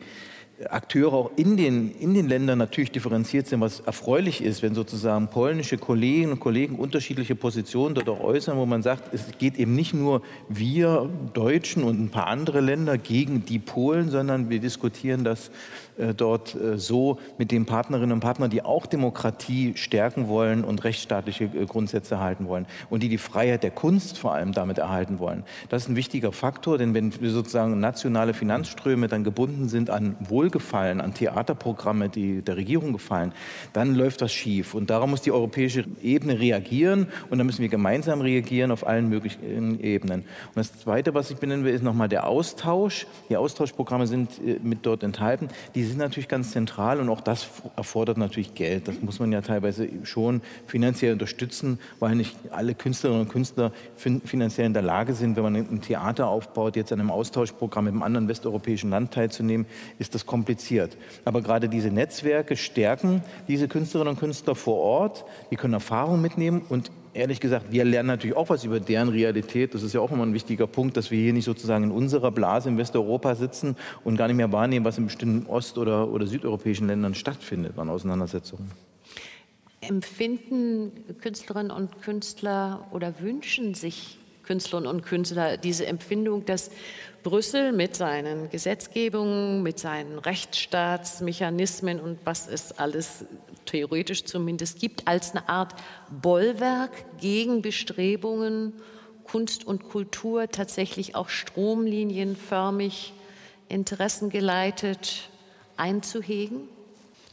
Akteure 0.68 1.12
auch 1.12 1.30
in 1.36 1.56
den, 1.56 1.92
in 1.92 2.14
den 2.14 2.28
Ländern 2.28 2.58
natürlich 2.58 2.90
differenziert 2.90 3.46
sind, 3.46 3.60
was 3.60 3.78
erfreulich 3.80 4.42
ist, 4.42 4.60
wenn 4.62 4.74
sozusagen 4.74 5.28
polnische 5.28 5.78
Kolleginnen 5.78 6.32
und 6.32 6.40
Kollegen 6.40 6.76
unterschiedliche 6.76 7.36
Positionen 7.36 7.94
dort 7.94 8.08
auch 8.08 8.20
äußern, 8.20 8.58
wo 8.58 8.66
man 8.66 8.82
sagt, 8.82 9.14
es 9.14 9.38
geht 9.38 9.56
eben 9.56 9.76
nicht 9.76 9.94
nur 9.94 10.22
wir 10.48 11.08
Deutschen 11.32 11.84
und 11.84 12.00
ein 12.00 12.10
paar 12.10 12.26
andere 12.26 12.60
Länder 12.60 12.98
gegen 12.98 13.44
die 13.44 13.60
Polen, 13.60 14.10
sondern 14.10 14.50
wir 14.50 14.58
diskutieren 14.58 15.22
das 15.22 15.52
dort 16.14 16.54
äh, 16.54 16.78
so 16.78 17.18
mit 17.38 17.52
den 17.52 17.66
Partnerinnen 17.66 18.12
und 18.12 18.20
Partnern, 18.20 18.50
die 18.50 18.62
auch 18.62 18.86
Demokratie 18.86 19.74
stärken 19.76 20.28
wollen 20.28 20.64
und 20.64 20.82
rechtsstaatliche 20.82 21.44
äh, 21.44 21.66
Grundsätze 21.66 22.16
erhalten 22.16 22.48
wollen 22.48 22.66
und 22.90 23.02
die 23.02 23.08
die 23.08 23.18
Freiheit 23.18 23.62
der 23.62 23.70
Kunst 23.70 24.18
vor 24.18 24.34
allem 24.34 24.52
damit 24.52 24.78
erhalten 24.78 25.18
wollen. 25.18 25.44
Das 25.68 25.82
ist 25.82 25.88
ein 25.88 25.96
wichtiger 25.96 26.32
Faktor, 26.32 26.78
denn 26.78 26.94
wenn 26.94 27.20
wir 27.20 27.30
sozusagen 27.30 27.78
nationale 27.78 28.34
Finanzströme 28.34 29.08
dann 29.08 29.24
gebunden 29.24 29.68
sind 29.68 29.90
an 29.90 30.16
Wohl 30.20 30.48
Wohlgefallen 30.48 31.00
an 31.00 31.12
Theaterprogramme 31.12 32.08
die 32.08 32.40
der 32.40 32.56
Regierung 32.56 32.92
gefallen, 32.92 33.32
dann 33.72 33.94
läuft 33.94 34.22
das 34.22 34.32
schief. 34.32 34.74
Und 34.74 34.88
darauf 34.88 35.08
muss 35.08 35.20
die 35.20 35.32
europäische 35.32 35.84
Ebene 36.02 36.38
reagieren 36.38 37.08
und 37.28 37.38
da 37.38 37.44
müssen 37.44 37.60
wir 37.60 37.68
gemeinsam 37.68 38.20
reagieren 38.22 38.70
auf 38.70 38.86
allen 38.86 39.08
möglichen 39.08 39.80
Ebenen. 39.80 40.20
Und 40.20 40.56
das 40.56 40.72
Zweite, 40.78 41.12
was 41.12 41.30
ich 41.30 41.36
benennen 41.36 41.64
will, 41.64 41.74
ist 41.74 41.82
nochmal 41.82 42.08
der 42.08 42.26
Austausch. 42.26 43.06
Die 43.28 43.36
Austauschprogramme 43.36 44.06
sind 44.06 44.38
äh, 44.38 44.58
mit 44.62 44.86
dort 44.86 45.02
enthalten. 45.02 45.48
Die 45.74 45.84
sind 45.88 45.98
natürlich 45.98 46.28
ganz 46.28 46.52
zentral 46.52 47.00
und 47.00 47.08
auch 47.08 47.20
das 47.20 47.48
erfordert 47.76 48.18
natürlich 48.18 48.54
Geld. 48.54 48.88
Das 48.88 49.00
muss 49.00 49.18
man 49.18 49.32
ja 49.32 49.40
teilweise 49.40 49.88
schon 50.04 50.42
finanziell 50.66 51.12
unterstützen, 51.12 51.78
weil 51.98 52.14
nicht 52.14 52.36
alle 52.50 52.74
Künstlerinnen 52.74 53.22
und 53.22 53.28
Künstler 53.28 53.72
finanziell 53.96 54.66
in 54.66 54.72
der 54.72 54.82
Lage 54.82 55.14
sind, 55.14 55.36
wenn 55.36 55.42
man 55.42 55.56
ein 55.56 55.80
Theater 55.80 56.28
aufbaut, 56.28 56.76
jetzt 56.76 56.92
an 56.92 57.00
einem 57.00 57.10
Austauschprogramm 57.10 57.84
mit 57.84 57.92
einem 57.92 58.02
anderen 58.02 58.28
westeuropäischen 58.28 58.90
Land 58.90 59.12
teilzunehmen, 59.12 59.66
ist 59.98 60.14
das 60.14 60.26
kompliziert. 60.26 60.96
Aber 61.24 61.42
gerade 61.42 61.68
diese 61.68 61.90
Netzwerke 61.90 62.56
stärken 62.56 63.22
diese 63.48 63.68
Künstlerinnen 63.68 64.14
und 64.14 64.20
Künstler 64.20 64.54
vor 64.54 64.76
Ort. 64.76 65.24
Die 65.50 65.56
können 65.56 65.74
Erfahrung 65.74 66.20
mitnehmen 66.20 66.62
und 66.68 66.90
ehrlich 67.18 67.40
gesagt, 67.40 67.70
wir 67.70 67.84
lernen 67.84 68.06
natürlich 68.06 68.36
auch 68.36 68.48
was 68.48 68.64
über 68.64 68.80
deren 68.80 69.08
Realität. 69.08 69.74
Das 69.74 69.82
ist 69.82 69.92
ja 69.92 70.00
auch 70.00 70.10
immer 70.10 70.24
ein 70.24 70.34
wichtiger 70.34 70.66
Punkt, 70.66 70.96
dass 70.96 71.10
wir 71.10 71.18
hier 71.18 71.32
nicht 71.32 71.44
sozusagen 71.44 71.84
in 71.84 71.90
unserer 71.90 72.30
Blase 72.30 72.68
in 72.68 72.78
Westeuropa 72.78 73.34
sitzen 73.34 73.76
und 74.04 74.16
gar 74.16 74.28
nicht 74.28 74.36
mehr 74.36 74.52
wahrnehmen, 74.52 74.84
was 74.84 74.98
in 74.98 75.04
bestimmten 75.04 75.46
ost- 75.46 75.78
oder, 75.78 76.08
oder 76.10 76.26
südeuropäischen 76.26 76.86
Ländern 76.86 77.14
stattfindet 77.14 77.78
an 77.78 77.88
Auseinandersetzungen. 77.88 78.70
Empfinden 79.80 80.92
Künstlerinnen 81.20 81.70
und 81.70 82.02
Künstler 82.02 82.86
oder 82.90 83.20
wünschen 83.20 83.74
sich 83.74 84.18
Künstlerinnen 84.48 84.90
und 84.90 85.02
Künstler 85.02 85.58
diese 85.58 85.86
Empfindung, 85.86 86.46
dass 86.46 86.70
Brüssel 87.22 87.72
mit 87.72 87.94
seinen 87.94 88.48
Gesetzgebungen, 88.48 89.62
mit 89.62 89.78
seinen 89.78 90.18
Rechtsstaatsmechanismen 90.18 92.00
und 92.00 92.18
was 92.24 92.48
es 92.48 92.72
alles 92.78 93.26
theoretisch 93.66 94.24
zumindest 94.24 94.80
gibt, 94.80 95.06
als 95.06 95.32
eine 95.32 95.46
Art 95.50 95.74
Bollwerk 96.22 96.92
gegen 97.20 97.60
Bestrebungen, 97.60 98.72
Kunst 99.24 99.66
und 99.66 99.86
Kultur 99.90 100.48
tatsächlich 100.48 101.14
auch 101.14 101.28
stromlinienförmig, 101.28 103.12
interessengeleitet 103.68 105.28
einzuhegen? 105.76 106.60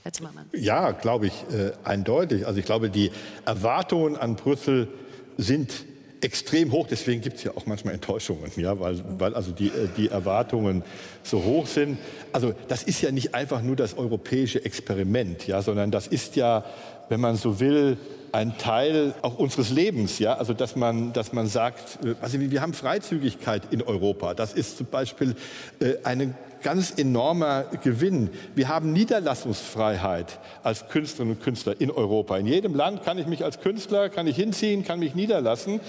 Herr 0.03 0.11
Zimmermann. 0.11 0.49
Ja, 0.51 0.91
glaube 0.91 1.27
ich, 1.27 1.33
äh, 1.53 1.71
eindeutig. 1.85 2.45
Also 2.45 2.59
ich 2.59 2.65
glaube, 2.65 2.89
die 2.89 3.11
Erwartungen 3.45 4.17
an 4.17 4.35
Brüssel 4.35 4.89
sind 5.37 5.85
extrem 6.25 6.71
hoch. 6.71 6.87
Deswegen 6.89 7.21
gibt 7.21 7.37
es 7.37 7.43
ja 7.43 7.51
auch 7.55 7.67
manchmal 7.67 7.93
Enttäuschungen, 7.93 8.51
ja, 8.57 8.79
weil, 8.79 9.01
weil 9.19 9.35
also 9.35 9.51
die, 9.51 9.67
äh, 9.67 9.87
die 9.95 10.09
Erwartungen 10.09 10.83
so 11.23 11.43
hoch 11.43 11.67
sind. 11.67 11.99
Also 12.33 12.53
das 12.67 12.83
ist 12.83 13.01
ja 13.01 13.11
nicht 13.11 13.35
einfach 13.35 13.61
nur 13.61 13.75
das 13.75 13.97
europäische 13.97 14.65
Experiment, 14.65 15.47
ja, 15.47 15.61
sondern 15.61 15.91
das 15.91 16.07
ist 16.07 16.35
ja, 16.35 16.65
wenn 17.09 17.21
man 17.21 17.35
so 17.35 17.59
will, 17.59 17.97
ein 18.31 18.57
Teil 18.57 19.13
auch 19.21 19.37
unseres 19.37 19.69
Lebens, 19.69 20.19
ja, 20.19 20.33
also 20.33 20.53
dass 20.53 20.75
man, 20.75 21.13
dass 21.13 21.31
man 21.31 21.47
sagt, 21.47 22.03
äh, 22.03 22.15
also 22.21 22.39
wir 22.39 22.61
haben 22.61 22.73
Freizügigkeit 22.73 23.61
in 23.71 23.81
Europa. 23.81 24.33
Das 24.33 24.53
ist 24.53 24.77
zum 24.77 24.87
Beispiel 24.87 25.35
äh, 25.79 25.93
eine 26.03 26.33
ganz 26.65 26.97
enormer 26.97 27.65
Gewinn. 27.83 28.31
Wir 28.55 28.69
haben 28.69 28.91
Niederlassungsfreiheit 28.91 30.39
als 30.63 30.89
Künstlerinnen 30.89 31.37
und 31.37 31.43
Künstler 31.43 31.79
in 31.79 31.91
Europa. 31.91 32.39
In 32.39 32.47
jedem 32.47 32.73
Land 32.73 33.03
kann 33.03 33.19
ich 33.19 33.27
mich 33.27 33.45
als 33.45 33.61
Künstler, 33.61 34.09
kann 34.09 34.25
ich 34.25 34.35
hinziehen, 34.35 34.83
kann 34.83 34.97
mich 34.97 35.13
niederlassen. 35.13 35.79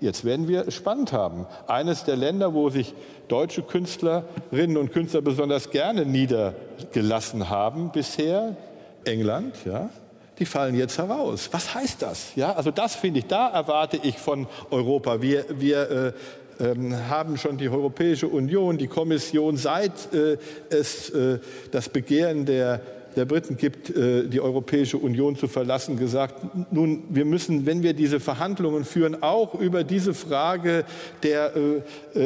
Jetzt 0.00 0.24
werden 0.24 0.48
wir 0.48 0.66
es 0.66 0.74
spannend 0.74 1.12
haben. 1.12 1.46
Eines 1.66 2.04
der 2.04 2.16
Länder, 2.16 2.54
wo 2.54 2.70
sich 2.70 2.94
deutsche 3.28 3.62
Künstlerinnen 3.62 4.76
und 4.76 4.92
Künstler 4.92 5.20
besonders 5.20 5.70
gerne 5.70 6.06
niedergelassen 6.06 7.50
haben 7.50 7.92
bisher, 7.92 8.56
England, 9.04 9.54
ja, 9.66 9.90
die 10.38 10.46
fallen 10.46 10.74
jetzt 10.74 10.96
heraus. 10.96 11.50
Was 11.52 11.74
heißt 11.74 12.00
das? 12.00 12.34
Ja, 12.34 12.54
also 12.54 12.70
das 12.70 12.94
finde 12.94 13.20
ich, 13.20 13.26
da 13.26 13.48
erwarte 13.48 13.98
ich 14.02 14.18
von 14.18 14.46
Europa. 14.70 15.20
Wir, 15.20 15.44
wir 15.50 15.90
äh, 15.90 16.64
ähm, 16.64 16.96
haben 17.08 17.36
schon 17.36 17.58
die 17.58 17.68
Europäische 17.68 18.26
Union, 18.26 18.78
die 18.78 18.86
Kommission, 18.86 19.58
seit 19.58 20.12
äh, 20.14 20.38
es 20.70 21.10
äh, 21.10 21.40
das 21.70 21.90
Begehren 21.90 22.46
der 22.46 22.80
der 23.16 23.24
Briten 23.24 23.56
gibt, 23.56 23.90
äh, 23.90 24.28
die 24.28 24.40
Europäische 24.40 24.98
Union 24.98 25.36
zu 25.36 25.48
verlassen, 25.48 25.98
gesagt, 25.98 26.34
nun, 26.70 27.04
wir 27.08 27.24
müssen, 27.24 27.66
wenn 27.66 27.82
wir 27.82 27.94
diese 27.94 28.20
Verhandlungen 28.20 28.84
führen, 28.84 29.22
auch 29.22 29.54
über 29.54 29.84
diese 29.84 30.14
Frage 30.14 30.84
der 31.22 31.52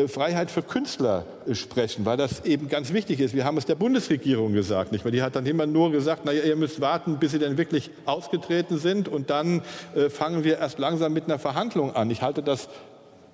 Freiheit 0.09 0.51
für 0.51 0.63
Künstler 0.63 1.25
sprechen, 1.53 2.05
weil 2.05 2.17
das 2.17 2.45
eben 2.45 2.69
ganz 2.69 2.93
wichtig 2.93 3.21
ist. 3.21 3.35
Wir 3.35 3.45
haben 3.45 3.57
es 3.57 3.67
der 3.67 3.75
Bundesregierung 3.75 4.53
gesagt, 4.53 4.93
nicht? 4.93 5.05
Weil 5.05 5.13
die 5.13 5.23
hat 5.23 5.37
dann 5.37 5.47
immer 5.47 5.67
nur 5.67 5.91
gesagt, 5.93 6.25
naja, 6.25 6.43
ihr 6.43 6.57
müsst 6.57 6.81
warten, 6.81 7.19
bis 7.19 7.33
sie 7.33 7.39
denn 7.39 7.59
wirklich 7.59 7.91
ausgetreten 8.05 8.79
sind 8.79 9.09
und 9.09 9.31
dann 9.31 9.63
fangen 10.11 10.45
wir 10.45 10.59
erst 10.59 10.79
langsam 10.79 11.13
mit 11.13 11.25
einer 11.25 11.39
Verhandlung 11.39 11.95
an. 11.95 12.11
Ich 12.11 12.23
halte 12.23 12.43
das 12.43 12.69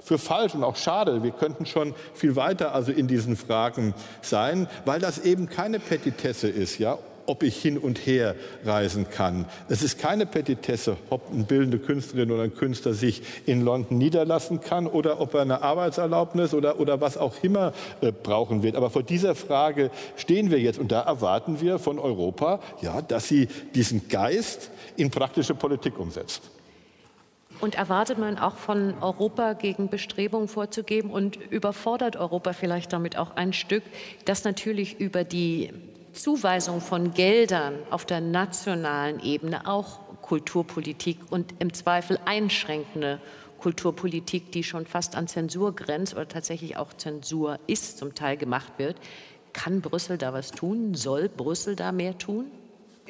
für 0.03 0.19
falsch 0.19 0.55
und 0.55 0.65
auch 0.65 0.77
schade. 0.77 1.23
Wir 1.23 1.31
könnten 1.31 1.67
schon 1.67 1.95
viel 2.15 2.37
weiter 2.37 2.75
also 2.75 2.93
in 2.93 3.07
diesen 3.07 3.37
Fragen 3.37 3.95
sein, 4.23 4.67
weil 4.85 5.01
das 5.01 5.19
eben 5.19 5.49
keine 5.49 5.79
Petitesse 5.79 6.49
ist, 6.49 6.79
ja, 6.79 6.99
ob 7.31 7.45
ich 7.45 7.63
hin 7.63 7.79
und 7.79 7.99
her 8.07 8.35
reisen 8.65 9.09
kann. 9.09 9.47
Es 9.69 9.85
ist 9.85 10.01
keine 10.01 10.27
Petitesse, 10.27 10.97
ob 11.11 11.33
eine 11.33 11.45
bildende 11.45 11.79
Künstlerin 11.79 12.33
oder 12.33 12.43
ein 12.43 12.57
Künstler 12.57 12.93
sich 12.93 13.23
in 13.47 13.65
London 13.65 13.99
niederlassen 13.99 14.61
kann 14.61 14.89
oder 14.89 15.21
ob 15.21 15.35
er 15.35 15.43
eine 15.43 15.63
Arbeitserlaubnis 15.63 16.55
oder, 16.55 16.81
oder 16.81 17.01
was 17.01 17.17
auch 17.17 17.35
immer 17.43 17.73
äh, 18.01 18.11
brauchen 18.11 18.65
wird. 18.65 18.75
Aber 18.75 18.91
vor 18.91 19.05
dieser 19.05 19.37
Frage 19.37 19.93
stehen 20.17 20.51
wir 20.51 20.59
jetzt 20.59 20.81
und 20.81 20.91
da 20.91 21.03
erwarten 21.03 21.61
wir 21.61 21.79
von 21.79 22.01
Europa, 22.01 22.59
ja, 22.83 23.01
dass 23.01 23.29
sie 23.29 23.47
diesen 23.77 24.09
Geist 24.09 24.73
in 24.97 25.13
praktische 25.13 25.55
Politik 25.55 26.01
umsetzt. 26.01 26.43
Und 27.61 27.77
erwartet 27.77 28.19
man 28.19 28.39
auch 28.39 28.57
von 28.57 28.95
Europa 29.01 29.53
gegen 29.53 29.89
Bestrebungen 29.89 30.49
vorzugeben 30.49 31.11
und 31.11 31.37
überfordert 31.37 32.17
Europa 32.17 32.55
vielleicht 32.55 32.93
damit 32.93 33.17
auch 33.17 33.37
ein 33.37 33.53
Stück, 33.53 33.85
dass 34.25 34.43
natürlich 34.43 34.99
über 34.99 35.23
die 35.23 35.71
Zuweisung 36.13 36.81
von 36.81 37.15
Geldern 37.15 37.75
auf 37.91 38.05
der 38.05 38.21
nationalen 38.21 39.21
Ebene 39.21 39.67
auch 39.67 40.01
Kulturpolitik 40.23 41.19
und 41.31 41.55
im 41.59 41.73
Zweifel 41.73 42.19
einschränkende 42.25 43.21
Kulturpolitik, 43.59 44.53
die 44.53 44.65
schon 44.65 44.87
fast 44.87 45.17
an 45.17 45.29
Zensur 45.29 45.75
grenzt 45.75 46.15
oder 46.15 46.29
tatsächlich 46.29 46.77
auch 46.77 46.93
Zensur 46.95 47.59
ist, 47.67 47.99
zum 47.99 48.15
Teil 48.15 48.37
gemacht 48.37 48.73
wird. 48.79 48.97
Kann 49.53 49.81
Brüssel 49.81 50.19
da 50.19 50.33
was 50.33 50.51
tun? 50.51 50.95
Soll 50.95 51.29
Brüssel 51.29 51.77
da 51.77 51.93
mehr 51.93 52.17
tun? 52.17 52.47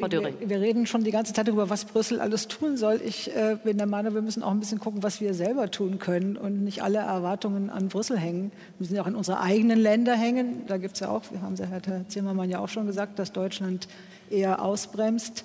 Wir, 0.00 0.48
wir, 0.48 0.60
reden 0.60 0.86
schon 0.86 1.04
die 1.04 1.10
ganze 1.10 1.32
Zeit 1.32 1.48
darüber, 1.48 1.70
was 1.70 1.84
Brüssel 1.84 2.20
alles 2.20 2.48
tun 2.48 2.76
soll. 2.76 3.00
Ich 3.04 3.34
äh, 3.34 3.56
bin 3.62 3.78
der 3.78 3.86
Meinung, 3.86 4.14
wir 4.14 4.22
müssen 4.22 4.42
auch 4.42 4.50
ein 4.50 4.60
bisschen 4.60 4.78
gucken, 4.78 5.02
was 5.02 5.20
wir 5.20 5.34
selber 5.34 5.70
tun 5.70 5.98
können 5.98 6.36
und 6.36 6.64
nicht 6.64 6.82
alle 6.82 6.98
Erwartungen 6.98 7.70
an 7.70 7.88
Brüssel 7.88 8.18
hängen. 8.18 8.50
Wir 8.50 8.80
müssen 8.80 8.96
ja 8.96 9.02
auch 9.02 9.06
in 9.06 9.14
unsere 9.14 9.40
eigenen 9.40 9.78
Länder 9.78 10.14
hängen. 10.14 10.62
Da 10.66 10.78
gibt 10.78 10.94
es 10.94 11.00
ja 11.00 11.08
auch, 11.08 11.22
wir 11.30 11.42
haben 11.42 11.56
ja 11.56 11.66
Herr 11.66 12.08
Zimmermann 12.08 12.50
ja 12.50 12.58
auch 12.60 12.68
schon 12.68 12.86
gesagt, 12.86 13.18
dass 13.18 13.32
Deutschland 13.32 13.88
eher 14.30 14.62
ausbremst. 14.62 15.44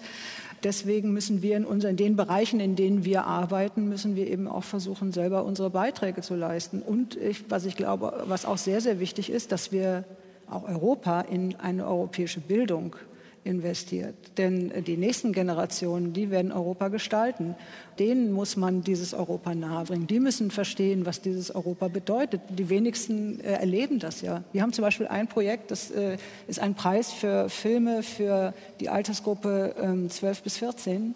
Deswegen 0.64 1.14
müssen 1.14 1.44
wir 1.44 1.58
in, 1.58 1.66
unseren, 1.66 1.92
in 1.92 1.98
den 1.98 2.16
Bereichen, 2.16 2.60
in 2.60 2.76
denen 2.76 3.06
wir 3.06 3.26
arbeiten, 3.26 3.88
müssen 3.88 4.16
wir 4.16 4.28
eben 4.28 4.48
auch 4.48 4.64
versuchen, 4.64 5.12
selber 5.12 5.46
unsere 5.46 5.70
Beiträge 5.70 6.22
zu 6.22 6.36
leisten. 6.36 6.82
Und 6.82 7.16
ich, 7.16 7.52
was 7.52 7.66
ich 7.66 7.76
glaube, 7.76 8.24
was 8.26 8.46
auch 8.46 8.58
sehr, 8.58 8.82
sehr 8.82 9.00
wichtig 9.00 9.30
ist, 9.30 9.52
dass 9.52 9.72
wir 9.72 10.06
auch 10.50 10.68
Europa 10.68 11.22
in 11.22 11.56
eine 11.58 11.86
europäische 11.86 12.40
Bildung 12.40 12.96
investiert. 13.46 14.16
Denn 14.38 14.84
die 14.86 14.98
nächsten 14.98 15.32
Generationen, 15.32 16.14
die 16.14 16.32
werden 16.32 16.52
Europa 16.52 16.88
gestalten. 16.88 17.56
Denen 18.00 18.32
muss 18.32 18.58
man 18.58 18.82
dieses 18.82 19.14
Europa 19.14 19.54
nahebringen. 19.56 20.08
Die 20.08 20.20
müssen 20.20 20.52
verstehen, 20.52 21.06
was 21.06 21.22
dieses 21.22 21.54
Europa 21.54 21.88
bedeutet. 21.88 22.42
Die 22.50 22.70
wenigsten 22.70 23.40
äh, 23.40 23.54
erleben 23.54 24.00
das 24.00 24.22
ja. 24.22 24.44
Wir 24.52 24.62
haben 24.64 24.74
zum 24.74 24.82
Beispiel 24.82 25.08
ein 25.08 25.28
Projekt, 25.28 25.72
das 25.72 25.92
äh, 25.92 26.18
ist 26.48 26.60
ein 26.60 26.74
Preis 26.74 27.14
für 27.14 27.48
Filme 27.48 28.04
für 28.04 28.54
die 28.80 28.90
Altersgruppe 28.90 29.76
ähm, 29.80 30.10
12 30.10 30.42
bis 30.42 30.58
14. 30.58 31.16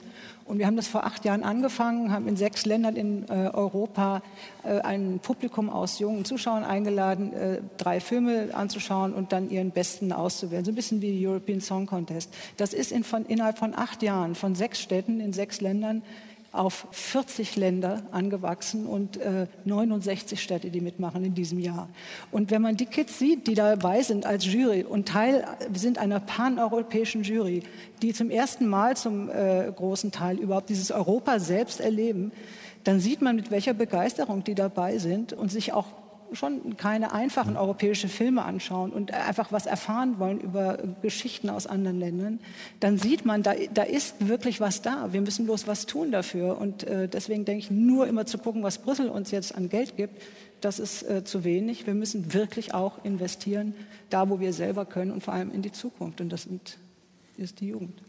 Und 0.50 0.58
wir 0.58 0.66
haben 0.66 0.78
das 0.78 0.88
vor 0.88 1.06
acht 1.06 1.26
Jahren 1.26 1.44
angefangen, 1.44 2.12
haben 2.12 2.28
in 2.28 2.36
sechs 2.36 2.66
Ländern 2.66 2.96
in 2.96 3.30
äh, 3.30 3.52
Europa 3.54 4.24
äh, 4.64 4.80
ein 4.80 5.20
Publikum 5.20 5.70
aus 5.70 6.00
jungen 6.00 6.26
Zuschauern 6.26 6.64
eingeladen, 6.64 7.34
äh, 7.34 7.62
drei 7.78 8.00
Filme 8.00 8.50
anzuschauen 8.54 9.14
und 9.14 9.32
dann 9.32 9.52
ihren 9.52 9.70
besten 9.70 10.12
auszuwählen. 10.12 10.66
So 10.66 10.72
ein 10.72 10.76
bisschen 10.76 11.04
wie 11.04 11.28
European 11.28 11.62
Song 11.62 11.86
Contest. 11.86 12.19
Das 12.58 12.74
ist 12.74 12.92
in, 12.92 13.04
von, 13.04 13.26
innerhalb 13.26 13.58
von 13.58 13.74
acht 13.76 14.04
Jahren 14.04 14.36
von 14.36 14.56
sechs 14.56 14.80
Städten 14.82 15.20
in 15.20 15.34
sechs 15.34 15.62
Ländern 15.62 16.02
auf 16.52 16.88
40 16.92 17.56
Länder 17.58 18.02
angewachsen 18.12 18.88
und 18.88 19.18
äh, 19.18 19.46
69 19.66 20.42
Städte, 20.42 20.72
die 20.72 20.82
mitmachen 20.82 21.24
in 21.24 21.36
diesem 21.36 21.60
Jahr. 21.60 21.90
Und 22.32 22.50
wenn 22.50 22.62
man 22.62 22.76
die 22.76 22.88
Kids 22.88 23.20
sieht, 23.20 23.46
die 23.48 23.54
dabei 23.54 24.02
sind 24.02 24.26
als 24.26 24.46
Jury 24.46 24.84
und 24.84 25.08
Teil 25.08 25.46
sind 25.74 26.00
einer 26.00 26.20
paneuropäischen 26.20 27.24
Jury, 27.24 27.64
die 28.02 28.14
zum 28.14 28.32
ersten 28.32 28.68
Mal 28.68 28.98
zum 28.98 29.30
äh, 29.30 29.72
großen 29.76 30.12
Teil 30.12 30.40
überhaupt 30.40 30.70
dieses 30.70 30.92
Europa 30.92 31.40
selbst 31.40 31.82
erleben, 31.82 32.32
dann 32.84 33.00
sieht 33.00 33.22
man, 33.22 33.36
mit 33.36 33.52
welcher 33.52 33.74
Begeisterung 33.74 34.44
die 34.44 34.56
dabei 34.56 34.98
sind 34.98 35.34
und 35.34 35.52
sich 35.52 35.74
auch 35.74 35.86
schon 36.34 36.78
keine 36.78 37.12
einfachen 37.12 37.58
europäische 37.58 38.08
Filme 38.08 38.44
anschauen 38.44 38.92
und 38.92 39.14
einfach 39.14 39.52
was 39.52 39.66
erfahren 39.66 40.20
wollen 40.20 40.40
über 40.40 40.78
Geschichten 41.02 41.50
aus 41.50 41.68
anderen 41.68 42.00
Ländern, 42.00 42.40
dann 42.80 42.98
sieht 42.98 43.26
man, 43.26 43.44
da, 43.44 43.54
da 43.74 43.84
ist 43.84 44.28
wirklich 44.28 44.62
was 44.62 44.82
da. 44.82 45.12
Wir 45.12 45.22
müssen 45.22 45.46
bloß 45.46 45.68
was 45.68 45.86
tun 45.86 46.12
dafür. 46.12 46.58
Und 46.58 46.84
äh, 46.84 47.08
deswegen 47.08 47.46
denke 47.46 47.60
ich, 47.60 47.72
nur 47.72 48.08
immer 48.08 48.26
zu 48.26 48.38
gucken, 48.38 48.64
was 48.64 48.80
Brüssel 48.80 49.10
uns 49.10 49.32
jetzt 49.32 49.56
an 49.56 49.70
Geld 49.70 49.98
gibt, 49.98 50.22
das 50.62 50.80
ist 50.80 51.04
äh, 51.04 51.24
zu 51.24 51.44
wenig. 51.44 51.88
Wir 51.88 51.94
müssen 51.94 52.34
wirklich 52.34 52.74
auch 52.74 53.04
investieren, 53.04 53.74
da 54.10 54.30
wo 54.30 54.40
wir 54.40 54.54
selber 54.54 54.86
können 54.86 55.12
und 55.12 55.24
vor 55.24 55.34
allem 55.34 55.52
in 55.52 55.62
die 55.62 55.72
Zukunft. 55.72 56.22
Und 56.22 56.30
das 56.30 56.44
sind, 56.44 56.78
ist 57.38 57.60
die 57.62 57.68
Jugend. 57.70 58.02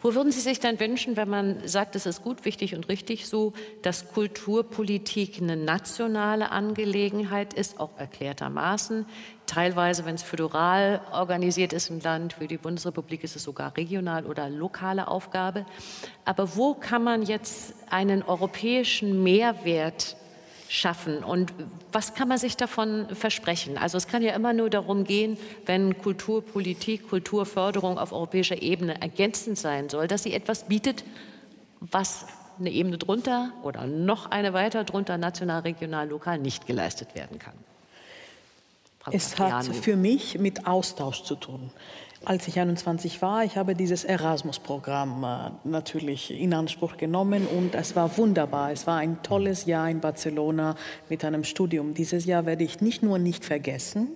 Wo 0.00 0.14
würden 0.14 0.32
Sie 0.32 0.40
sich 0.40 0.60
dann 0.60 0.80
wünschen, 0.80 1.16
wenn 1.16 1.28
man 1.28 1.66
sagt, 1.66 1.96
es 1.96 2.06
ist 2.06 2.22
gut, 2.22 2.44
wichtig 2.44 2.74
und 2.74 2.88
richtig 2.88 3.26
so, 3.26 3.52
dass 3.82 4.12
Kulturpolitik 4.12 5.40
eine 5.40 5.56
nationale 5.56 6.50
Angelegenheit 6.50 7.54
ist, 7.54 7.80
auch 7.80 7.96
erklärtermaßen? 7.96 9.06
Teilweise, 9.46 10.04
wenn 10.04 10.14
es 10.14 10.22
föderal 10.22 11.00
organisiert 11.12 11.72
ist 11.72 11.90
im 11.90 12.00
Land, 12.00 12.34
für 12.34 12.48
die 12.48 12.58
Bundesrepublik 12.58 13.24
ist 13.24 13.36
es 13.36 13.44
sogar 13.44 13.76
regional 13.76 14.26
oder 14.26 14.48
lokale 14.48 15.08
Aufgabe. 15.08 15.66
Aber 16.24 16.56
wo 16.56 16.74
kann 16.74 17.04
man 17.04 17.22
jetzt 17.22 17.74
einen 17.90 18.22
europäischen 18.22 19.22
Mehrwert 19.22 20.16
schaffen? 20.72 21.22
Und 21.22 21.52
was 21.92 22.14
kann 22.14 22.28
man 22.28 22.38
sich 22.38 22.56
davon 22.56 23.06
versprechen? 23.14 23.76
Also 23.76 23.98
es 23.98 24.06
kann 24.08 24.22
ja 24.22 24.34
immer 24.34 24.54
nur 24.54 24.70
darum 24.70 25.04
gehen, 25.04 25.36
wenn 25.66 25.98
Kulturpolitik, 25.98 27.08
Kulturförderung 27.08 27.98
auf 27.98 28.12
europäischer 28.12 28.62
Ebene 28.62 29.00
ergänzend 29.00 29.58
sein 29.58 29.88
soll, 29.90 30.08
dass 30.08 30.22
sie 30.22 30.32
etwas 30.32 30.68
bietet, 30.68 31.04
was 31.80 32.26
eine 32.58 32.70
Ebene 32.70 32.96
drunter 32.96 33.52
oder 33.62 33.86
noch 33.86 34.30
eine 34.30 34.52
weiter 34.52 34.84
drunter, 34.84 35.18
national, 35.18 35.60
regional, 35.60 36.08
lokal, 36.08 36.38
nicht 36.38 36.66
geleistet 36.66 37.14
werden 37.14 37.38
kann. 37.38 37.54
Es 39.10 39.38
hat 39.38 39.66
für 39.66 39.96
mich 39.96 40.38
mit 40.38 40.66
Austausch 40.66 41.24
zu 41.24 41.34
tun. 41.34 41.70
Als 42.24 42.46
ich 42.46 42.60
21 42.60 43.20
war, 43.20 43.42
ich 43.42 43.56
habe 43.56 43.74
dieses 43.74 44.04
Erasmus-Programm 44.04 45.24
äh, 45.24 45.68
natürlich 45.68 46.30
in 46.30 46.54
Anspruch 46.54 46.96
genommen 46.96 47.48
und 47.48 47.74
es 47.74 47.96
war 47.96 48.16
wunderbar. 48.16 48.70
Es 48.70 48.86
war 48.86 48.98
ein 48.98 49.20
tolles 49.24 49.66
Jahr 49.66 49.90
in 49.90 49.98
Barcelona 49.98 50.76
mit 51.08 51.24
einem 51.24 51.42
Studium. 51.42 51.94
Dieses 51.94 52.24
Jahr 52.24 52.46
werde 52.46 52.62
ich 52.62 52.80
nicht 52.80 53.02
nur 53.02 53.18
nicht 53.18 53.44
vergessen, 53.44 54.08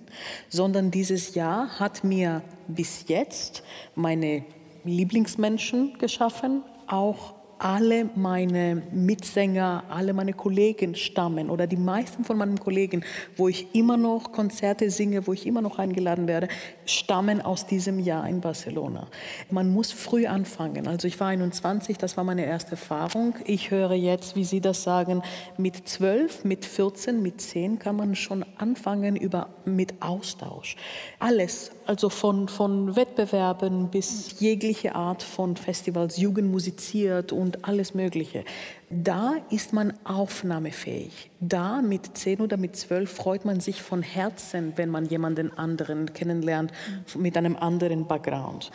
sondern 0.47 0.89
dieses 0.89 1.35
Jahr 1.35 1.79
hat 1.79 2.05
mir 2.05 2.43
bis 2.69 3.09
jetzt 3.09 3.63
meine 3.93 4.45
Lieblingsmenschen 4.85 5.97
geschaffen, 5.97 6.63
auch 6.87 7.33
alle 7.59 8.09
meine 8.15 8.81
Mitsänger, 8.91 9.83
alle 9.89 10.13
meine 10.13 10.33
Kollegen 10.33 10.95
stammen 10.95 11.49
oder 11.49 11.67
die 11.67 11.77
meisten 11.77 12.23
von 12.23 12.37
meinen 12.37 12.59
Kollegen, 12.59 13.03
wo 13.35 13.47
ich 13.47 13.73
immer 13.73 13.97
noch 13.97 14.31
Konzerte 14.31 14.89
singe, 14.89 15.27
wo 15.27 15.33
ich 15.33 15.45
immer 15.45 15.61
noch 15.61 15.79
eingeladen 15.79 16.27
werde, 16.27 16.47
stammen 16.85 17.41
aus 17.41 17.65
diesem 17.65 17.99
Jahr 17.99 18.27
in 18.27 18.41
Barcelona. 18.41 19.07
Man 19.49 19.71
muss 19.71 19.91
früh 19.91 20.27
anfangen. 20.27 20.87
Also 20.87 21.07
ich 21.07 21.19
war 21.19 21.27
21, 21.27 21.97
das 21.97 22.17
war 22.17 22.23
meine 22.23 22.45
erste 22.45 22.71
Erfahrung. 22.71 23.35
Ich 23.45 23.71
höre 23.71 23.93
jetzt, 23.93 24.35
wie 24.35 24.43
Sie 24.43 24.61
das 24.61 24.83
sagen, 24.83 25.21
mit 25.57 25.87
12, 25.87 26.43
mit 26.43 26.65
14, 26.65 27.21
mit 27.21 27.41
10 27.41 27.79
kann 27.79 27.95
man 27.95 28.15
schon 28.15 28.45
anfangen 28.57 29.15
über, 29.15 29.49
mit 29.65 30.01
Austausch. 30.01 30.75
Alles, 31.19 31.71
also 31.87 32.09
von, 32.09 32.47
von 32.47 32.95
Wettbewerben 32.95 33.89
bis 33.89 34.39
jegliche 34.39 34.95
Art 34.95 35.23
von 35.23 35.55
Festivals, 35.55 36.17
Jugend 36.17 36.51
musiziert 36.51 37.31
und 37.31 37.65
alles 37.65 37.93
Mögliche. 37.93 38.43
Da 38.89 39.35
ist 39.49 39.73
man 39.73 39.93
aufnahmefähig. 40.03 41.29
Da 41.39 41.81
mit 41.81 42.17
10 42.17 42.41
oder 42.41 42.57
mit 42.57 42.75
12 42.75 43.11
freut 43.11 43.45
man 43.45 43.59
sich 43.59 43.81
von 43.81 44.01
Herzen, 44.01 44.73
wenn 44.75 44.89
man 44.89 45.05
jemanden 45.05 45.51
anderen 45.57 46.13
kennenlernt 46.13 46.71
mit 47.15 47.37
einem 47.37 47.55
anderen 47.55 48.07
Background. 48.07 48.71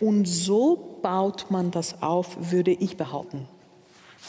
Und 0.00 0.26
so 0.26 0.98
baut 1.02 1.50
man 1.50 1.70
das 1.70 2.02
auf, 2.02 2.36
würde 2.50 2.72
ich 2.72 2.96
behaupten. 2.96 3.48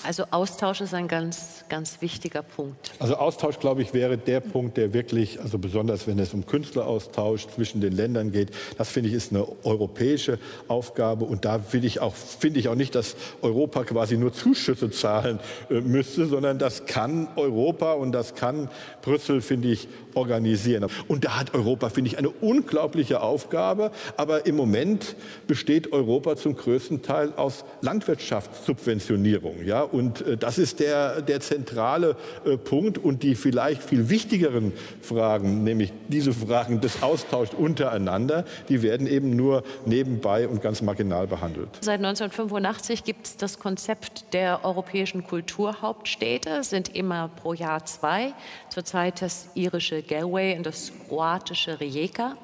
Also 0.04 0.26
Austausch 0.32 0.82
ist 0.82 0.94
ein 0.94 1.08
ganz, 1.08 1.64
ganz 1.70 2.02
wichtiger 2.02 2.44
Punkt. 2.44 2.92
Also 3.00 3.16
Austausch, 3.16 3.60
glaube 3.60 3.82
ich, 3.82 3.94
wäre 3.94 4.18
der 4.18 4.40
Punkt, 4.40 4.78
der 4.78 4.94
wirklich, 4.94 5.40
also 5.42 5.58
besonders 5.58 6.08
wenn 6.08 6.20
es 6.20 6.34
um 6.34 6.46
Künstleraustausch 6.46 7.48
zwischen 7.48 7.82
den 7.82 7.94
Ländern 7.94 8.32
geht, 8.32 8.52
das 8.78 8.90
finde 8.90 9.10
ich 9.10 9.16
ist 9.16 9.32
eine 9.32 9.48
europäische 9.64 10.40
Aufgabe. 10.68 11.26
Und 11.26 11.46
da 11.46 11.60
finde 11.60 11.88
ich 11.88 12.02
auch, 12.02 12.14
finde 12.14 12.60
ich 12.60 12.68
auch 12.68 12.76
nicht, 12.76 12.96
dass 12.96 13.16
Europa 13.42 13.84
quasi 13.84 14.18
nur 14.18 14.34
Zuschüsse 14.34 14.92
zahlen 14.92 15.40
äh, 15.70 15.82
müsste, 15.82 16.28
sondern 16.28 16.60
das 16.60 16.86
kann 16.86 17.28
Europa 17.36 17.94
und 17.94 18.12
das 18.12 18.36
kann 18.36 18.70
Brüssel, 19.02 19.42
finde 19.42 19.70
ich, 19.70 19.88
organisieren. 20.16 20.88
Und 21.08 21.26
da 21.26 21.40
hat 21.40 21.54
Europa, 21.54 21.90
finde 21.90 22.10
ich, 22.10 22.18
eine 22.18 22.30
unglaubliche 22.30 23.22
Aufgabe. 23.22 23.92
Aber 24.18 24.46
im 24.46 24.56
Moment 24.56 25.16
besteht 25.48 25.92
Europa 25.94 26.36
zum 26.36 26.56
größten 26.56 27.02
Teil 27.02 27.34
aus 27.36 27.66
Landwirtschaftssubventionierung. 27.82 29.64
Ja? 29.66 29.82
Und 29.82 30.22
äh, 30.22 30.38
das 30.38 30.58
ist 30.58 30.80
der, 30.80 31.22
der 31.22 31.40
zentrale 31.40 32.16
äh, 32.46 32.58
Punkt. 32.58 32.98
Und 32.98 33.24
die 33.24 33.36
vielleicht 33.36 33.84
viel 33.84 34.10
wichtigeren 34.10 34.74
Fragen, 35.02 35.64
nämlich 35.64 35.94
diese 36.08 36.34
Fragen 36.34 36.82
des 36.82 37.04
Austauschs 37.04 37.54
untereinander, 37.54 38.46
die 38.70 38.82
werden 38.82 39.08
eben 39.08 39.36
nur 39.36 39.64
nebenbei 39.86 40.48
und 40.48 40.62
ganz 40.62 40.82
marginal 40.82 41.28
behandelt. 41.28 41.70
Seit 41.82 42.00
1985 42.00 43.04
gibt 43.04 43.28
es 43.28 43.38
das 43.38 43.60
Konzept 43.60 44.34
der 44.34 44.64
europäischen 44.64 45.24
Kulturhauptstädte, 45.24 46.64
sind 46.64 46.96
immer 46.96 47.30
pro 47.30 47.54
Jahr 47.54 47.86
zwei. 47.86 48.34
Zurzeit 48.70 49.22
das 49.22 49.50
irische 49.56 50.02
Galway 50.08 50.58
und 50.58 50.66
das 50.66 50.92
kroatische 51.08 51.80
Rijeka. 51.80 52.38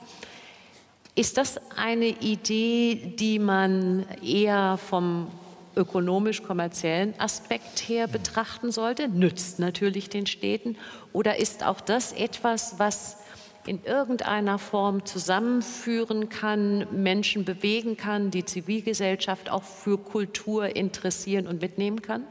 Ist 1.16 1.38
das 1.38 1.60
eine 1.76 2.08
Idee, 2.08 3.14
die 3.20 3.40
man 3.40 4.06
eher 4.24 4.78
vom 4.78 5.28
ökonomisch-kommerziellen 5.76 7.20
Aspekt 7.20 7.88
her 7.88 8.08
betrachten 8.08 8.72
sollte? 8.72 9.08
Nützt 9.08 9.60
natürlich 9.60 10.10
den 10.10 10.26
Städten. 10.26 10.78
Oder 11.14 11.38
ist 11.38 11.66
auch 11.66 11.82
das 11.82 12.14
etwas, 12.14 12.80
was 12.80 13.18
in 13.68 13.84
irgendeiner 13.84 14.58
Form 14.58 15.06
zusammenführen 15.06 16.30
kann, 16.30 16.88
Menschen 16.92 17.46
bewegen 17.46 17.98
kann, 17.98 18.32
die 18.32 18.46
Zivilgesellschaft 18.46 19.50
auch 19.50 19.64
für 19.64 19.98
Kultur 19.98 20.76
interessieren 20.76 21.48
und 21.48 21.62
mitnehmen 21.62 22.02
kann? 22.02 22.26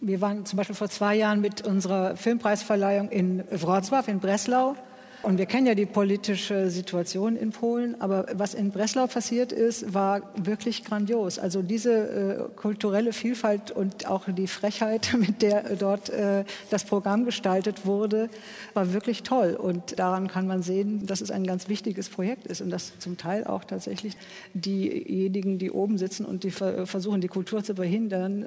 Wir 0.00 0.20
waren 0.20 0.46
zum 0.46 0.56
Beispiel 0.56 0.76
vor 0.76 0.88
zwei 0.88 1.16
Jahren 1.16 1.40
mit 1.40 1.66
unserer 1.66 2.16
Filmpreisverleihung 2.16 3.10
in 3.10 3.42
Wrocław 3.50 4.08
in 4.08 4.20
Breslau 4.20 4.76
und 5.22 5.38
wir 5.38 5.46
kennen 5.46 5.66
ja 5.66 5.74
die 5.74 5.86
politische 5.86 6.70
Situation 6.70 7.36
in 7.36 7.50
Polen, 7.50 8.00
aber 8.00 8.26
was 8.34 8.54
in 8.54 8.70
Breslau 8.70 9.08
passiert 9.08 9.52
ist, 9.52 9.92
war 9.92 10.22
wirklich 10.36 10.84
grandios. 10.84 11.40
Also 11.40 11.60
diese 11.62 12.48
äh, 12.52 12.56
kulturelle 12.56 13.12
Vielfalt 13.12 13.72
und 13.72 14.06
auch 14.06 14.26
die 14.28 14.46
Frechheit, 14.46 15.14
mit 15.18 15.42
der 15.42 15.76
dort 15.76 16.10
äh, 16.10 16.44
das 16.70 16.84
Programm 16.84 17.24
gestaltet 17.24 17.84
wurde, 17.84 18.30
war 18.74 18.92
wirklich 18.92 19.24
toll. 19.24 19.54
Und 19.54 19.98
daran 19.98 20.28
kann 20.28 20.46
man 20.46 20.62
sehen, 20.62 21.04
dass 21.04 21.20
es 21.20 21.32
ein 21.32 21.44
ganz 21.44 21.68
wichtiges 21.68 22.08
Projekt 22.08 22.46
ist 22.46 22.60
und 22.60 22.70
dass 22.70 22.96
zum 23.00 23.16
Teil 23.16 23.44
auch 23.44 23.64
tatsächlich 23.64 24.16
diejenigen, 24.54 25.58
die 25.58 25.72
oben 25.72 25.98
sitzen 25.98 26.26
und 26.26 26.44
die 26.44 26.50
versuchen, 26.50 27.20
die 27.20 27.28
Kultur 27.28 27.64
zu 27.64 27.74
verhindern, 27.74 28.46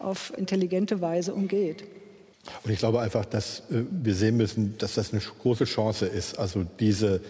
auf 0.00 0.32
intelligente 0.36 1.00
Weise 1.00 1.32
umgeht. 1.32 1.84
Und 2.64 2.70
ich 2.70 2.78
glaube 2.78 3.00
einfach, 3.00 3.24
dass 3.24 3.60
äh, 3.70 3.84
wir 3.90 4.14
sehen 4.14 4.36
müssen, 4.36 4.76
dass 4.78 4.94
das 4.94 5.12
eine 5.12 5.20
große 5.20 5.64
Chance 5.64 6.06
ist. 6.06 6.38
Also 6.38 6.64
diese 6.78 7.20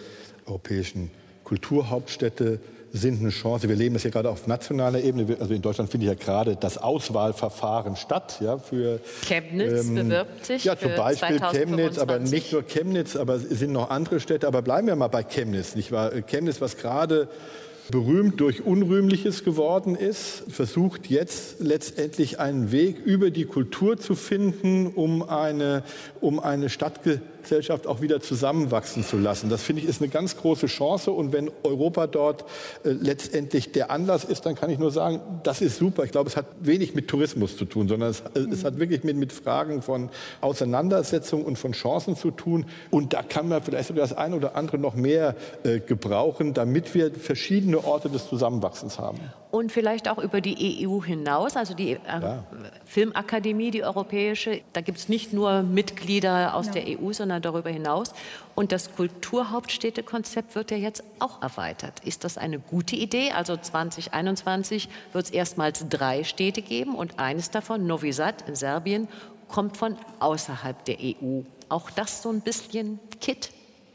europäischen 0.45 1.11
Kulturhauptstädte 1.43 2.59
sind 2.91 3.19
eine 3.19 3.29
Chance. 3.29 3.69
Wir 3.69 3.75
leben 3.75 3.93
das 3.93 4.03
ja 4.03 4.09
gerade 4.09 4.29
auf 4.29 4.47
nationaler 4.47 5.01
Ebene. 5.01 5.37
Also 5.39 5.53
in 5.53 5.61
Deutschland 5.61 5.91
findet 5.91 6.09
ja 6.09 6.15
gerade 6.15 6.55
das 6.55 6.77
Auswahlverfahren 6.77 7.95
statt. 7.95 8.37
Ja, 8.41 8.57
für, 8.57 8.99
Chemnitz 9.25 9.85
ähm, 9.85 9.95
bewirbt 9.95 10.45
sich. 10.45 10.63
Ja, 10.63 10.77
zum 10.77 10.95
Beispiel 10.95 11.39
Chemnitz, 11.39 11.97
aber 11.97 12.19
nicht 12.19 12.51
nur 12.51 12.63
Chemnitz, 12.63 13.15
aber 13.15 13.35
es 13.35 13.43
sind 13.43 13.71
noch 13.71 13.89
andere 13.89 14.19
Städte. 14.19 14.47
Aber 14.47 14.61
bleiben 14.61 14.87
wir 14.87 14.95
mal 14.95 15.07
bei 15.07 15.23
Chemnitz, 15.23 15.75
nicht 15.75 15.91
wahr? 15.91 16.11
Chemnitz, 16.27 16.61
was 16.61 16.77
gerade 16.77 17.27
berühmt 17.91 18.39
durch 18.39 18.65
Unrühmliches 18.65 19.43
geworden 19.43 19.95
ist, 19.95 20.43
versucht 20.49 21.07
jetzt 21.07 21.59
letztendlich 21.59 22.39
einen 22.39 22.71
Weg 22.71 22.97
über 23.03 23.31
die 23.31 23.45
Kultur 23.45 23.97
zu 23.97 24.15
finden, 24.15 24.87
um 24.87 25.23
eine, 25.23 25.83
um 26.21 26.39
eine 26.39 26.69
Stadtgesellschaft 26.69 27.87
auch 27.87 28.01
wieder 28.01 28.21
zusammenwachsen 28.21 29.03
zu 29.03 29.17
lassen. 29.17 29.49
Das 29.49 29.63
finde 29.63 29.81
ich 29.81 29.87
ist 29.87 30.01
eine 30.01 30.09
ganz 30.09 30.37
große 30.37 30.67
Chance. 30.67 31.11
Und 31.11 31.33
wenn 31.33 31.49
Europa 31.63 32.07
dort 32.07 32.45
äh, 32.83 32.89
letztendlich 32.91 33.71
der 33.71 33.91
Anlass 33.91 34.23
ist, 34.23 34.45
dann 34.45 34.55
kann 34.55 34.69
ich 34.69 34.77
nur 34.77 34.91
sagen, 34.91 35.21
das 35.43 35.61
ist 35.61 35.77
super. 35.77 36.03
Ich 36.03 36.11
glaube, 36.11 36.29
es 36.29 36.37
hat 36.37 36.45
wenig 36.61 36.93
mit 36.93 37.07
Tourismus 37.07 37.57
zu 37.57 37.65
tun, 37.65 37.87
sondern 37.87 38.11
es, 38.11 38.21
äh, 38.35 38.39
es 38.51 38.63
hat 38.63 38.79
wirklich 38.79 39.03
mit, 39.03 39.17
mit 39.17 39.33
Fragen 39.33 39.81
von 39.81 40.09
Auseinandersetzung 40.41 41.43
und 41.43 41.57
von 41.57 41.71
Chancen 41.71 42.15
zu 42.15 42.31
tun. 42.31 42.65
Und 42.91 43.13
da 43.13 43.23
kann 43.23 43.47
man 43.49 43.63
vielleicht 43.63 43.87
sogar 43.87 44.03
das 44.03 44.13
eine 44.13 44.35
oder 44.35 44.55
andere 44.55 44.77
noch 44.77 44.95
mehr 44.95 45.35
äh, 45.63 45.79
gebrauchen, 45.79 46.53
damit 46.53 46.93
wir 46.93 47.11
verschiedene 47.13 47.78
viele 47.79 47.91
Orte 47.91 48.09
des 48.09 48.27
Zusammenwachsens 48.27 48.99
haben. 48.99 49.19
Und 49.51 49.71
vielleicht 49.71 50.07
auch 50.09 50.17
über 50.17 50.41
die 50.41 50.87
EU 50.87 51.01
hinaus, 51.03 51.55
also 51.55 51.73
die 51.73 51.93
äh, 51.93 51.99
ja. 52.07 52.43
Filmakademie, 52.85 53.71
die 53.71 53.83
europäische, 53.83 54.61
da 54.73 54.81
gibt 54.81 54.99
es 54.99 55.09
nicht 55.09 55.33
nur 55.33 55.63
Mitglieder 55.63 56.55
aus 56.55 56.67
ja. 56.67 56.73
der 56.73 56.99
EU, 56.99 57.11
sondern 57.13 57.41
darüber 57.41 57.69
hinaus. 57.69 58.13
Und 58.55 58.71
das 58.71 58.93
Kulturhauptstädtekonzept 58.95 60.55
wird 60.55 60.71
ja 60.71 60.77
jetzt 60.77 61.03
auch 61.19 61.41
erweitert. 61.41 61.99
Ist 62.05 62.23
das 62.23 62.37
eine 62.37 62.59
gute 62.59 62.95
Idee? 62.95 63.31
Also 63.31 63.57
2021 63.57 64.89
wird 65.13 65.25
es 65.25 65.31
erstmals 65.31 65.85
drei 65.89 66.23
Städte 66.23 66.61
geben 66.61 66.95
und 66.95 67.19
eines 67.19 67.49
davon, 67.49 67.87
Novi 67.87 68.13
Sad 68.13 68.47
in 68.47 68.55
Serbien, 68.55 69.07
kommt 69.47 69.77
von 69.77 69.97
außerhalb 70.19 70.85
der 70.85 70.97
EU. 70.99 71.41
Auch 71.69 71.89
das 71.89 72.21
so 72.21 72.29
ein 72.29 72.41
bisschen 72.41 72.99
Kit. 73.19 73.51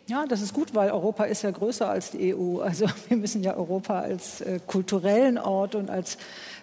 Ja, 0.07 0.27
das 0.27 0.43
ist 0.43 0.53
gut, 0.53 0.75
weil 0.75 0.91
Europa 0.91 1.25
ist 1.25 1.43
ja 1.43 1.51
größer 1.51 1.89
als 1.89 2.11
die 2.11 2.35
EU. 2.35 2.61
Also 2.61 2.87
wir 3.09 3.17
müssen 3.17 3.43
ja 3.43 3.57
Europa 3.57 4.01
als 4.01 4.43
äh, 4.43 4.61
kulturellen 4.67 5.39
Ort 5.39 5.75
und 5.75 5.89
als 5.89 6.19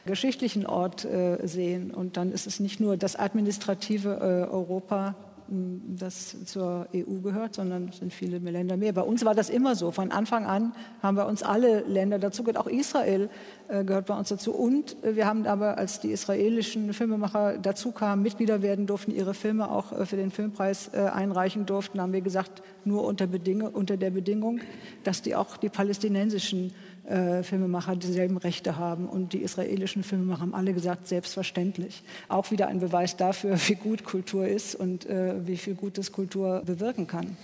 geschichtlichen 0.05 0.65
Ort 0.67 1.05
äh, 1.05 1.37
sehen. 1.47 1.91
Und 1.91 2.17
dann 2.17 2.31
ist 2.31 2.45
es 2.45 2.59
nicht 2.59 2.79
nur 2.79 2.97
das 2.97 3.15
administrative 3.15 4.09
äh, 4.47 4.51
Europa, 4.51 5.15
das 5.51 6.45
zur 6.45 6.87
EU 6.95 7.19
gehört, 7.21 7.55
sondern 7.55 7.89
es 7.89 7.97
sind 7.97 8.13
viele 8.13 8.37
Länder 8.37 8.77
mehr. 8.77 8.93
Bei 8.93 9.01
uns 9.01 9.25
war 9.25 9.35
das 9.35 9.49
immer 9.49 9.75
so. 9.75 9.91
Von 9.91 10.11
Anfang 10.11 10.45
an 10.45 10.73
haben 11.03 11.17
bei 11.17 11.25
uns 11.25 11.43
alle 11.43 11.81
Länder 11.81 12.19
dazu 12.19 12.43
gehört. 12.43 12.57
Auch 12.57 12.67
Israel 12.67 13.29
äh, 13.67 13.83
gehört 13.83 14.05
bei 14.05 14.17
uns 14.17 14.29
dazu. 14.29 14.53
Und 14.53 14.95
äh, 15.03 15.15
wir 15.17 15.25
haben 15.25 15.45
aber, 15.45 15.77
als 15.77 15.99
die 15.99 16.11
israelischen 16.11 16.93
Filmemacher 16.93 17.57
dazu 17.57 17.91
kamen, 17.91 18.21
Mitglieder 18.21 18.61
werden 18.61 18.87
durften, 18.87 19.11
ihre 19.11 19.33
Filme 19.33 19.69
auch 19.69 19.91
äh, 19.91 20.05
für 20.05 20.15
den 20.15 20.31
Filmpreis 20.31 20.93
einreichen 20.93 21.65
durften, 21.65 21.99
haben 21.99 22.13
wir 22.13 22.21
gesagt, 22.21 22.63
nur 22.85 23.03
unter, 23.03 23.27
unter 23.73 23.97
der 23.97 24.09
Bedingung, 24.09 24.61
dass 25.03 25.21
die 25.21 25.35
auch 25.35 25.57
die 25.57 25.69
palästinensischen 25.69 26.73
äh, 27.11 27.43
Filmemacher 27.43 27.95
dieselben 27.97 28.37
Rechte 28.37 28.77
haben. 28.77 29.09
Und 29.09 29.33
die 29.33 29.39
israelischen 29.39 30.03
Filmemacher 30.03 30.41
haben 30.41 30.55
alle 30.55 30.73
gesagt, 30.73 31.07
selbstverständlich. 31.07 32.03
Auch 32.29 32.51
wieder 32.51 32.67
ein 32.67 32.79
Beweis 32.79 33.17
dafür, 33.17 33.57
wie 33.67 33.75
gut 33.75 34.03
Kultur 34.03 34.47
ist 34.47 34.75
und 34.75 35.05
äh, 35.05 35.45
wie 35.45 35.57
viel 35.57 35.75
Gutes 35.75 36.11
Kultur 36.11 36.61
bewirken 36.65 37.07
kann. 37.07 37.35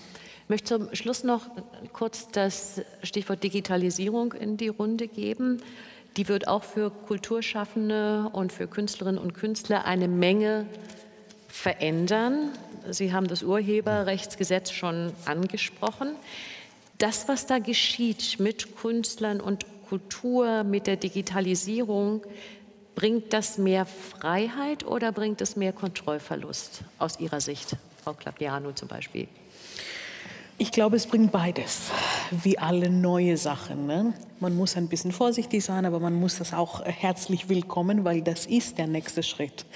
Ich 0.44 0.50
möchte 0.50 0.80
zum 0.80 0.96
Schluss 0.96 1.26
noch 1.26 1.50
kurz 1.92 2.30
das 2.30 2.82
Stichwort 3.04 3.44
Digitalisierung 3.44 4.32
in 4.32 4.56
die 4.56 4.70
Runde 4.70 5.10
geben. 5.10 5.62
Die 6.16 6.30
wird 6.30 6.48
auch 6.48 6.64
für 6.64 6.90
Kulturschaffende 6.90 8.30
und 8.32 8.54
für 8.54 8.68
Künstlerinnen 8.68 9.22
und 9.22 9.34
Künstler 9.34 9.84
eine 9.84 10.08
Menge 10.08 10.66
verändern. 11.50 12.52
Sie 12.90 13.12
haben 13.12 13.28
das 13.28 13.44
Urheberrechtsgesetz 13.44 14.72
schon 14.72 15.12
angesprochen 15.26 16.16
das, 16.98 17.28
was 17.28 17.46
da 17.46 17.60
geschieht 17.60 18.40
mit 18.40 18.76
Künstlern 18.76 19.40
und 19.40 19.66
Kultur, 19.90 20.64
mit 20.64 20.88
der 20.88 20.98
Digitalisierung, 20.98 22.22
bringt 22.96 23.32
das 23.32 23.58
mehr 23.58 23.86
Freiheit 23.86 24.86
oder 24.86 25.12
bringt 25.12 25.40
es 25.42 25.56
mehr 25.56 25.72
Kontrollverlust 25.72 26.82
aus 26.98 27.20
Ihrer 27.20 27.40
Sicht, 27.42 27.78
Frau 28.04 28.14
Clapiano 28.14 28.72
zum 28.72 28.88
Beispiel? 28.88 29.28
Ich 30.60 30.72
glaube, 30.72 30.96
es 30.96 31.06
bringt 31.06 31.32
beides, 31.32 31.92
wie 32.32 32.58
alle 32.58 32.90
neue 32.90 33.38
Sachen. 33.38 33.86
Ne? 33.86 34.16
Man 34.40 34.56
muss 34.56 34.76
ein 34.76 34.88
bisschen 34.88 35.12
vorsichtig 35.12 35.64
sein, 35.64 35.86
aber 35.86 36.00
man 36.00 36.16
muss 36.16 36.40
das 36.40 36.52
auch 36.52 36.84
herzlich 36.84 37.48
willkommen, 37.48 38.04
weil 38.04 38.24
das 38.24 38.48
ist 38.48 38.80
der 38.80 38.88
nächste 38.88 39.22
Schritt. 39.22 39.68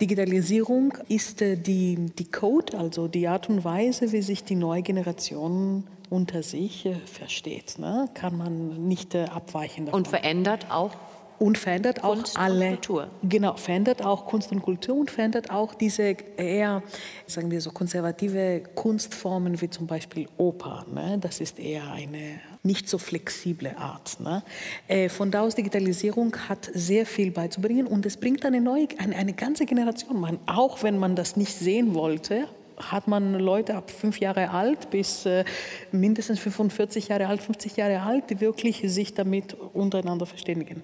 Digitalisierung 0.00 0.94
ist 1.08 1.40
äh, 1.40 1.56
die, 1.56 2.10
die 2.18 2.28
Code, 2.28 2.76
also 2.76 3.06
die 3.06 3.28
Art 3.28 3.48
und 3.48 3.62
Weise, 3.62 4.10
wie 4.10 4.22
sich 4.22 4.42
die 4.42 4.56
neue 4.56 4.82
Generation 4.82 5.84
unter 6.10 6.42
sich 6.42 6.86
äh, 6.86 6.94
versteht. 6.94 7.78
Ne? 7.78 8.08
Kann 8.14 8.36
man 8.36 8.88
nicht 8.88 9.14
äh, 9.14 9.24
abweichen 9.24 9.86
davon. 9.86 10.00
Und 10.00 10.08
verändert 10.08 10.70
auch 10.70 10.92
und 11.38 11.56
verändert 11.56 12.02
auch 12.02 12.14
Kunst 12.14 12.36
alle 12.36 12.70
Kultur. 12.70 13.08
Genau, 13.22 13.54
verändert 13.54 14.04
auch 14.04 14.26
Kunst 14.26 14.50
und 14.50 14.60
Kultur 14.60 14.96
und 14.96 15.10
verändert 15.10 15.50
auch 15.50 15.74
diese 15.74 16.16
eher, 16.36 16.82
sagen 17.26 17.50
wir 17.50 17.60
so, 17.60 17.70
konservative 17.70 18.62
Kunstformen 18.74 19.60
wie 19.60 19.70
zum 19.70 19.86
Beispiel 19.86 20.28
Oper. 20.36 20.84
Ne? 20.92 21.18
Das 21.20 21.40
ist 21.40 21.58
eher 21.58 21.92
eine 21.92 22.40
nicht 22.64 22.88
so 22.88 22.98
flexible 22.98 23.74
Art. 23.76 24.18
Ne? 24.20 24.42
Äh, 24.88 25.08
von 25.08 25.30
da 25.30 25.42
aus 25.42 25.54
Digitalisierung 25.54 26.36
hat 26.48 26.70
sehr 26.74 27.06
viel 27.06 27.30
beizubringen 27.30 27.86
und 27.86 28.04
es 28.04 28.16
bringt 28.16 28.44
eine 28.44 28.60
neue, 28.60 28.88
eine, 28.98 29.14
eine 29.14 29.32
ganze 29.32 29.64
Generation. 29.64 30.20
Man, 30.20 30.38
auch 30.46 30.82
wenn 30.82 30.98
man 30.98 31.14
das 31.14 31.36
nicht 31.36 31.54
sehen 31.54 31.94
wollte, 31.94 32.48
hat 32.78 33.08
man 33.08 33.34
Leute 33.34 33.74
ab 33.74 33.90
fünf 33.90 34.20
Jahre 34.20 34.50
alt 34.50 34.90
bis 34.90 35.26
äh, 35.26 35.44
mindestens 35.92 36.38
45 36.38 37.08
Jahre 37.08 37.26
alt, 37.26 37.42
50 37.42 37.76
Jahre 37.76 38.02
alt, 38.02 38.30
die 38.30 38.40
wirklich 38.40 38.82
sich 38.84 39.14
damit 39.14 39.54
untereinander 39.54 40.26
verständigen. 40.26 40.82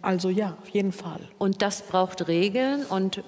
Also 0.00 0.30
ja, 0.30 0.56
auf 0.62 0.68
jeden 0.68 0.92
Fall. 0.92 1.20
Und 1.38 1.62
das 1.62 1.82
braucht 1.82 2.28
Regeln 2.28 2.84
und 2.84 3.22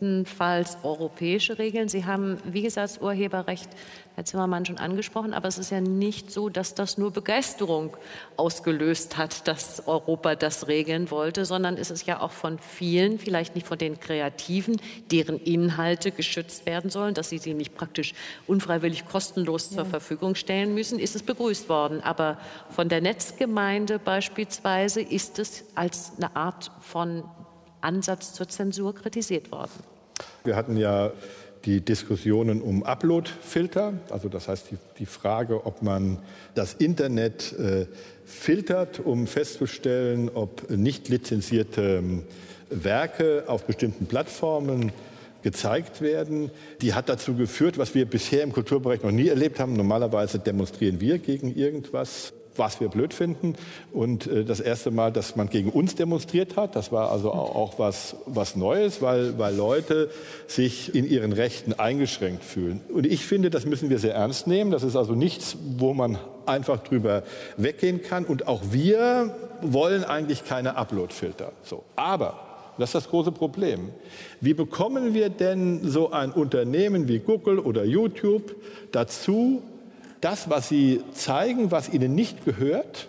bestenfalls 0.00 0.78
europäische 0.82 1.58
Regeln. 1.58 1.88
Sie 1.88 2.04
haben, 2.04 2.38
wie 2.44 2.62
gesagt, 2.62 2.90
das 2.90 2.98
Urheberrecht 3.02 3.68
Herr 4.16 4.24
Zimmermann 4.24 4.66
schon 4.66 4.78
angesprochen, 4.78 5.32
aber 5.32 5.48
es 5.48 5.56
ist 5.56 5.70
ja 5.70 5.80
nicht 5.80 6.30
so, 6.30 6.48
dass 6.48 6.74
das 6.74 6.98
nur 6.98 7.10
Begeisterung 7.10 7.96
ausgelöst 8.36 9.16
hat, 9.16 9.46
dass 9.46 9.86
Europa 9.86 10.34
das 10.34 10.66
regeln 10.68 11.10
wollte, 11.10 11.44
sondern 11.44 11.76
es 11.76 11.90
ist 11.90 12.06
ja 12.06 12.20
auch 12.20 12.32
von 12.32 12.58
vielen, 12.58 13.18
vielleicht 13.18 13.54
nicht 13.54 13.66
von 13.66 13.78
den 13.78 14.00
Kreativen, 14.00 14.80
deren 15.10 15.38
Inhalte 15.38 16.10
geschützt 16.10 16.66
werden 16.66 16.90
sollen, 16.90 17.14
dass 17.14 17.28
sie 17.30 17.38
sie 17.38 17.54
nicht 17.54 17.74
praktisch 17.74 18.14
unfreiwillig 18.46 19.06
kostenlos 19.06 19.70
zur 19.70 19.84
Verfügung 19.84 20.34
stellen 20.34 20.74
müssen, 20.74 20.98
ist 20.98 21.14
es 21.14 21.22
begrüßt 21.22 21.68
worden. 21.68 22.02
Aber 22.02 22.38
von 22.70 22.88
der 22.88 23.00
Netzgemeinde 23.00 23.98
beispielsweise 23.98 25.00
ist 25.00 25.38
es 25.38 25.64
als 25.74 26.12
eine 26.16 26.34
Art 26.34 26.72
von 26.80 27.22
Ansatz 27.80 28.34
zur 28.34 28.48
Zensur 28.48 28.94
kritisiert 28.94 29.50
worden. 29.52 29.89
Wir 30.44 30.56
hatten 30.56 30.76
ja 30.76 31.12
die 31.64 31.80
Diskussionen 31.80 32.62
um 32.62 32.82
Upload-Filter, 32.82 33.92
also 34.08 34.28
das 34.28 34.48
heißt 34.48 34.70
die, 34.70 34.78
die, 34.98 35.06
Frage, 35.06 35.66
ob 35.66 35.82
man 35.82 36.18
das 36.54 36.74
Internet 36.74 37.52
äh, 37.58 37.86
filtert, 38.24 39.00
um 39.00 39.26
festzustellen, 39.26 40.30
ob 40.32 40.70
nicht 40.70 41.08
lizenzierte 41.08 41.98
ähm, 41.98 42.22
Werke 42.70 43.44
auf 43.46 43.64
bestimmten 43.64 44.06
Plattformen 44.06 44.92
gezeigt 45.42 46.00
werden. 46.00 46.50
Die 46.80 46.94
hat 46.94 47.08
dazu 47.08 47.34
geführt, 47.34 47.78
was 47.78 47.94
wir 47.94 48.06
bisher 48.06 48.42
im 48.42 48.52
Kulturbereich 48.52 49.02
noch 49.02 49.10
nie 49.10 49.28
erlebt 49.28 49.58
haben. 49.58 49.72
Normalerweise 49.74 50.38
demonstrieren 50.38 51.00
wir 51.00 51.18
gegen 51.18 51.54
irgendwas 51.54 52.32
was 52.60 52.80
wir 52.80 52.88
blöd 52.88 53.12
finden. 53.12 53.56
Und 53.92 54.28
äh, 54.28 54.44
das 54.44 54.60
erste 54.60 54.92
Mal, 54.92 55.10
dass 55.10 55.34
man 55.34 55.48
gegen 55.48 55.70
uns 55.70 55.96
demonstriert 55.96 56.56
hat, 56.56 56.76
das 56.76 56.92
war 56.92 57.10
also 57.10 57.32
auch, 57.32 57.56
auch 57.56 57.78
was, 57.80 58.14
was 58.26 58.54
Neues, 58.54 59.02
weil, 59.02 59.36
weil 59.38 59.56
Leute 59.56 60.10
sich 60.46 60.94
in 60.94 61.04
ihren 61.04 61.32
Rechten 61.32 61.72
eingeschränkt 61.72 62.44
fühlen. 62.44 62.80
Und 62.92 63.06
ich 63.06 63.24
finde, 63.24 63.50
das 63.50 63.66
müssen 63.66 63.90
wir 63.90 63.98
sehr 63.98 64.14
ernst 64.14 64.46
nehmen. 64.46 64.70
Das 64.70 64.84
ist 64.84 64.94
also 64.94 65.14
nichts, 65.14 65.56
wo 65.78 65.94
man 65.94 66.18
einfach 66.46 66.78
drüber 66.84 67.24
weggehen 67.56 68.02
kann. 68.02 68.24
Und 68.24 68.46
auch 68.46 68.60
wir 68.70 69.34
wollen 69.62 70.04
eigentlich 70.04 70.44
keine 70.44 70.76
Upload-Filter. 70.76 71.52
So. 71.64 71.82
Aber 71.96 72.46
das 72.78 72.90
ist 72.90 72.94
das 72.94 73.08
große 73.08 73.32
Problem. 73.32 73.90
Wie 74.40 74.54
bekommen 74.54 75.12
wir 75.12 75.28
denn 75.28 75.80
so 75.88 76.12
ein 76.12 76.30
Unternehmen 76.30 77.08
wie 77.08 77.18
Google 77.18 77.58
oder 77.58 77.84
YouTube 77.84 78.54
dazu, 78.92 79.62
das, 80.20 80.50
was 80.50 80.68
sie 80.68 81.02
zeigen, 81.12 81.70
was 81.70 81.88
ihnen 81.88 82.14
nicht 82.14 82.44
gehört, 82.44 83.08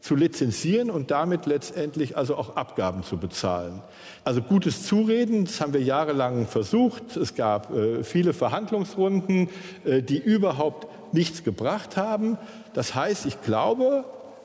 zu 0.00 0.14
lizenzieren 0.14 0.90
und 0.90 1.10
damit 1.10 1.46
letztendlich 1.46 2.16
also 2.16 2.36
auch 2.36 2.56
Abgaben 2.56 3.02
zu 3.02 3.18
bezahlen. 3.18 3.82
Also 4.24 4.40
gutes 4.40 4.84
Zureden, 4.84 5.44
das 5.44 5.60
haben 5.60 5.72
wir 5.72 5.82
jahrelang 5.82 6.46
versucht. 6.46 7.16
Es 7.16 7.34
gab 7.34 7.74
äh, 7.74 8.04
viele 8.04 8.32
Verhandlungsrunden, 8.32 9.48
äh, 9.84 10.02
die 10.02 10.18
überhaupt 10.18 10.86
nichts 11.12 11.42
gebracht 11.42 11.96
haben. 11.96 12.38
Das 12.74 12.94
heißt, 12.94 13.26
ich 13.26 13.42
glaube, 13.42 14.04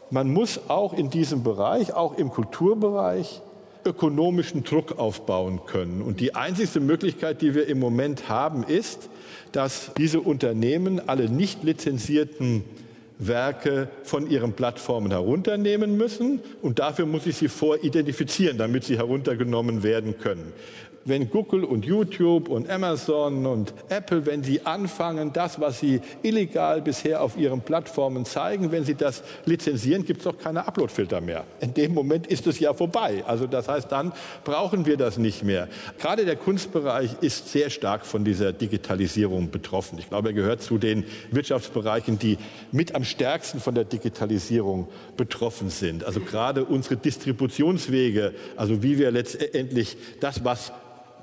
man 0.10 0.32
muss 0.32 0.60
auch 0.70 0.94
in 0.94 1.10
diesem 1.10 1.44
Bereich, 1.44 1.94
auch 1.94 2.18
im 2.18 2.30
Kulturbereich, 2.30 3.42
ökonomischen 3.86 4.64
Druck 4.64 4.98
aufbauen 4.98 5.62
können. 5.66 6.02
Und 6.02 6.20
die 6.20 6.36
einzigste 6.36 6.80
Möglichkeit, 6.80 7.42
die 7.42 7.56
wir 7.56 7.68
im 7.68 7.80
Moment 7.80 8.30
haben, 8.30 8.64
ist, 8.64 9.10
dass 9.52 9.92
diese 9.98 10.20
Unternehmen 10.20 11.02
alle 11.08 11.30
nicht 11.30 11.64
lizenzierten 11.64 12.64
Werke 13.20 13.90
von 14.04 14.30
ihren 14.30 14.54
Plattformen 14.54 15.12
herunternehmen 15.12 15.98
müssen. 15.98 16.40
Und 16.62 16.80
dafür 16.80 17.06
muss 17.06 17.26
ich 17.26 17.38
sie 17.38 17.48
voridentifizieren, 17.48 18.58
damit 18.58 18.84
sie 18.84 18.98
heruntergenommen 18.98 19.84
werden 19.84 20.18
können. 20.18 20.54
Wenn 21.06 21.30
Google 21.30 21.64
und 21.64 21.86
YouTube 21.86 22.50
und 22.50 22.70
Amazon 22.70 23.46
und 23.46 23.74
Apple, 23.90 24.26
wenn 24.26 24.44
sie 24.44 24.66
anfangen, 24.66 25.34
das, 25.34 25.60
was 25.60 25.80
sie 25.80 26.02
illegal 26.22 26.82
bisher 26.82 27.22
auf 27.22 27.38
ihren 27.38 27.62
Plattformen 27.62 28.26
zeigen, 28.26 28.72
wenn 28.72 28.86
sie 28.86 28.96
das 28.96 29.24
lizenzieren, 29.46 30.06
gibt 30.06 30.20
es 30.20 30.24
doch 30.26 30.38
keine 30.38 30.68
Uploadfilter 30.68 31.22
mehr. 31.22 31.44
In 31.60 31.74
dem 31.74 31.94
Moment 31.94 32.28
ist 32.28 32.48
es 32.48 32.60
ja 32.60 32.74
vorbei. 32.74 33.24
Also 33.28 33.48
das 33.48 33.68
heißt, 33.68 33.92
dann 33.92 34.14
brauchen 34.44 34.86
wir 34.86 34.98
das 34.98 35.18
nicht 35.18 35.44
mehr. 35.44 35.68
Gerade 36.00 36.26
der 36.26 36.36
Kunstbereich 36.36 37.12
ist 37.22 37.52
sehr 37.52 37.70
stark 37.70 38.06
von 38.06 38.24
dieser 38.24 38.54
Digitalisierung 38.54 39.52
betroffen. 39.52 39.98
Ich 40.00 40.10
glaube, 40.10 40.30
er 40.30 40.34
gehört 40.34 40.62
zu 40.62 40.78
den 40.78 41.04
Wirtschaftsbereichen, 41.32 42.20
die 42.20 42.38
mit 42.72 42.96
am 42.96 43.04
stärksten 43.04 43.60
von 43.60 43.76
der 43.76 43.86
Digitalisierung 43.86 44.88
betroffen 45.18 45.70
sind. 45.70 46.04
Also 46.04 46.20
gerade 46.20 46.64
unsere 46.66 46.96
Distributionswege, 46.96 48.34
also 48.56 48.84
wie 48.84 48.98
wir 48.98 49.12
letztendlich 49.12 49.98
das, 50.20 50.44
was 50.44 50.72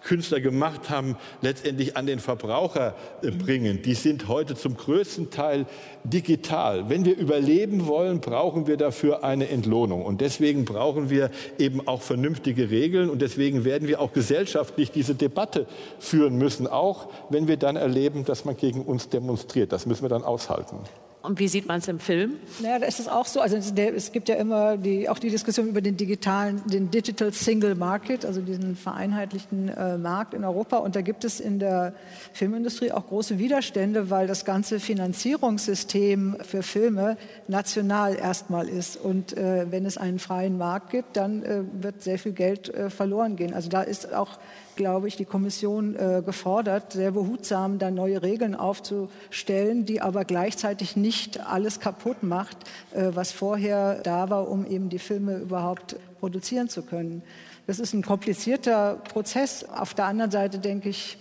Künstler 0.03 0.41
gemacht 0.41 0.91
haben, 0.91 1.17
letztendlich 1.43 1.97
an 1.97 2.07
den 2.07 2.19
Verbraucher 2.19 2.95
äh, 3.23 3.31
bringen. 3.31 3.83
Die 3.83 3.95
sind 3.95 4.29
heute 4.29 4.55
zum 4.55 4.77
größten 4.77 5.31
Teil 5.31 5.67
digital. 6.05 6.89
Wenn 6.89 7.05
wir 7.05 7.17
überleben 7.17 7.87
wollen, 7.87 8.21
brauchen 8.21 8.67
wir 8.67 8.77
dafür 8.77 9.25
eine 9.25 9.49
Entlohnung. 9.49 10.05
Und 10.05 10.21
deswegen 10.21 10.65
brauchen 10.65 11.11
wir 11.11 11.31
eben 11.59 11.87
auch 11.87 12.03
vernünftige 12.03 12.71
Regeln. 12.71 13.11
Und 13.11 13.23
deswegen 13.23 13.65
werden 13.65 13.89
wir 13.89 14.01
auch 14.01 14.13
gesellschaftlich 14.13 14.91
diese 14.91 15.15
Debatte 15.15 15.67
führen 15.99 16.37
müssen, 16.37 16.67
auch 16.67 17.09
wenn 17.29 17.49
wir 17.49 17.57
dann 17.57 17.77
erleben, 17.77 18.25
dass 18.25 18.45
man 18.45 18.57
gegen 18.57 18.83
uns 18.83 19.09
demonstriert. 19.09 19.73
Das 19.73 19.87
müssen 19.87 20.03
wir 20.03 20.09
dann 20.09 20.23
aushalten. 20.23 20.79
Und 21.23 21.39
wie 21.39 21.49
sieht 21.49 21.67
man 21.67 21.81
es 21.81 21.89
im 21.89 21.99
Film? 21.99 22.37
Naja, 22.61 22.79
da 22.79 22.87
ist 22.87 22.99
es 22.99 23.07
auch 23.07 23.27
so. 23.27 23.41
Also 23.41 23.57
es 23.57 24.13
gibt 24.13 24.31
ja 24.31 24.37
immer 24.37 24.79
die, 24.79 25.07
auch 25.09 25.19
die 25.19 25.29
Diskussion 25.29 25.69
über 25.69 25.83
den 25.83 25.97
digitalen, 25.97 26.63
den 26.67 26.91
Digital 26.91 27.33
Single 27.33 27.75
Market, 27.75 28.25
also 28.25 28.41
diesen 28.41 28.75
vereinheitlichten 28.75 29.69
äh, 29.69 29.99
Markt 29.99 30.33
in 30.33 30.45
Europa. 30.45 30.79
Und 30.79 30.97
da 30.97 31.03
gibt 31.03 31.25
es 31.25 31.39
in 31.39 31.59
der 31.59 31.93
Filmindustrie 32.33 32.91
auch 32.91 33.07
große 33.07 33.39
Widerstände, 33.39 34.09
weil 34.09 34.27
das 34.27 34.47
ganze 34.47 34.81
Finanzierungssystem 34.81 36.39
für 36.41 36.63
Filme 36.63 37.19
national 37.49 38.17
erstmal 38.17 38.67
ist. 38.69 38.97
Und 38.97 39.37
äh, 39.37 39.71
wenn 39.71 39.85
es 39.85 39.99
einen 39.99 40.19
freien 40.19 40.57
Markt 40.57 40.91
gibt, 40.91 41.19
dann 41.19 41.43
äh, 41.43 41.63
wird 41.83 42.03
sehr 42.03 42.19
viel 42.19 42.33
Geld 42.33 42.73
äh, 42.73 42.89
verloren 42.89 43.37
gehen. 43.37 43.53
Also 43.53 43.69
da 43.69 43.83
ist 43.83 44.15
auch 44.15 44.39
glaube 44.81 45.09
ich, 45.09 45.17
die 45.17 45.27
Kommission 45.27 45.95
äh, 45.95 46.23
gefordert, 46.25 46.95
sehr 46.95 47.11
behutsam 47.11 47.79
da 47.79 47.91
neue 47.91 48.23
Regeln 48.23 48.55
aufzustellen, 48.55 49.85
die 49.85 50.01
aber 50.01 50.25
gleichzeitig 50.25 50.97
nicht 50.97 51.39
alles 51.47 51.81
kaputt 51.81 52.23
macht, 52.23 52.57
äh, 52.95 53.11
was 53.13 53.31
vorher 53.31 54.01
da 54.03 54.31
war, 54.31 54.49
um 54.49 54.65
eben 54.65 54.89
die 54.89 54.99
Filme 54.99 55.37
überhaupt 55.37 55.97
produzieren 56.19 56.71
zu 56.71 56.81
können. 56.81 57.23
Das 57.67 57.79
ist 57.79 57.93
ein 57.93 58.01
komplizierter 58.01 59.03
Prozess. 59.13 59.65
Auf 59.65 59.93
der 59.93 60.07
anderen 60.07 60.31
Seite 60.31 60.59
denke 60.59 60.89
ich, 60.89 61.19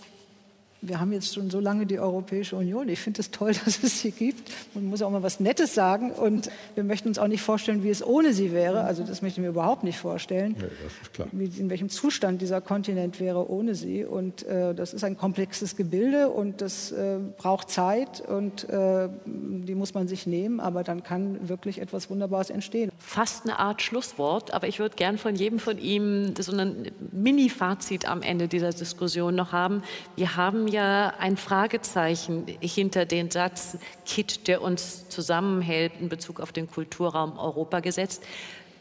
wir 0.82 1.00
haben 1.00 1.12
jetzt 1.12 1.34
schon 1.34 1.50
so 1.50 1.60
lange 1.60 1.86
die 1.86 2.00
Europäische 2.00 2.56
Union. 2.56 2.88
Ich 2.88 3.00
finde 3.00 3.22
es 3.22 3.32
toll, 3.32 3.54
dass 3.66 3.84
es 3.84 4.02
sie 4.02 4.12
gibt. 4.12 4.50
Man 4.74 4.86
muss 4.86 5.02
auch 5.02 5.10
mal 5.10 5.24
was 5.24 5.40
Nettes 5.40 5.74
sagen. 5.74 6.12
Und 6.12 6.50
wir 6.76 6.84
möchten 6.84 7.10
uns 7.10 7.20
auch 7.20 7.28
nicht 7.28 7.42
vorstellen, 7.42 7.84
wie 7.84 7.90
es 7.90 8.06
ohne 8.06 8.34
sie 8.34 8.52
wäre. 8.52 8.84
Also 8.84 9.04
das 9.04 9.22
möchte 9.22 9.40
ich 9.40 9.44
mir 9.44 9.50
überhaupt 9.50 9.84
nicht 9.84 9.98
vorstellen. 9.98 10.56
Ja, 10.58 10.68
das 10.84 10.94
ist 11.02 11.14
klar. 11.14 11.28
Wie, 11.32 11.46
in 11.60 11.70
welchem 11.70 11.90
Zustand 11.90 12.42
dieser 12.42 12.62
Kontinent 12.62 13.20
wäre 13.20 13.50
ohne 13.50 13.76
sie. 13.76 14.06
Und 14.06 14.44
äh, 14.44 14.74
das 14.74 14.94
ist 14.94 15.04
ein 15.04 15.18
komplexes 15.18 15.76
Gebilde 15.76 16.30
und 16.30 16.62
das 16.62 16.92
äh, 16.92 17.18
braucht 17.38 17.70
Zeit 17.70 18.22
und 18.22 18.70
äh, 18.70 19.10
die 19.26 19.76
muss 19.76 19.94
man 19.94 20.08
sich 20.08 20.28
nehmen. 20.28 20.60
Aber 20.60 20.84
dann 20.84 21.04
kann 21.04 21.50
wirklich 21.50 21.82
etwas 21.82 22.10
Wunderbares 22.10 22.50
entstehen. 22.50 22.92
Fast 22.98 23.44
eine 23.44 23.60
Art 23.60 23.82
Schlusswort. 23.82 24.54
Aber 24.54 24.68
ich 24.68 24.80
würde 24.80 24.96
gern 24.96 25.18
von 25.18 25.36
jedem 25.36 25.60
von 25.60 25.78
ihm 25.78 26.34
so 26.40 26.56
ein 26.56 26.92
Mini-Fazit 27.12 28.08
am 28.08 28.22
Ende 28.22 28.48
dieser 28.48 28.72
Diskussion 28.72 29.36
noch 29.36 29.52
haben. 29.52 29.84
Wir 30.16 30.38
haben 30.38 30.69
ja 30.70 31.14
ein 31.20 31.38
Fragezeichen 31.38 32.46
hinter 32.62 33.06
den 33.06 33.30
Satz 33.30 33.78
KIT, 34.06 34.48
der 34.48 34.62
uns 34.62 35.10
zusammenhält 35.10 35.94
in 36.00 36.10
Bezug 36.10 36.40
auf 36.40 36.52
den 36.52 36.70
Kulturraum 36.70 37.38
Europa 37.38 37.80
gesetzt. 37.80 38.24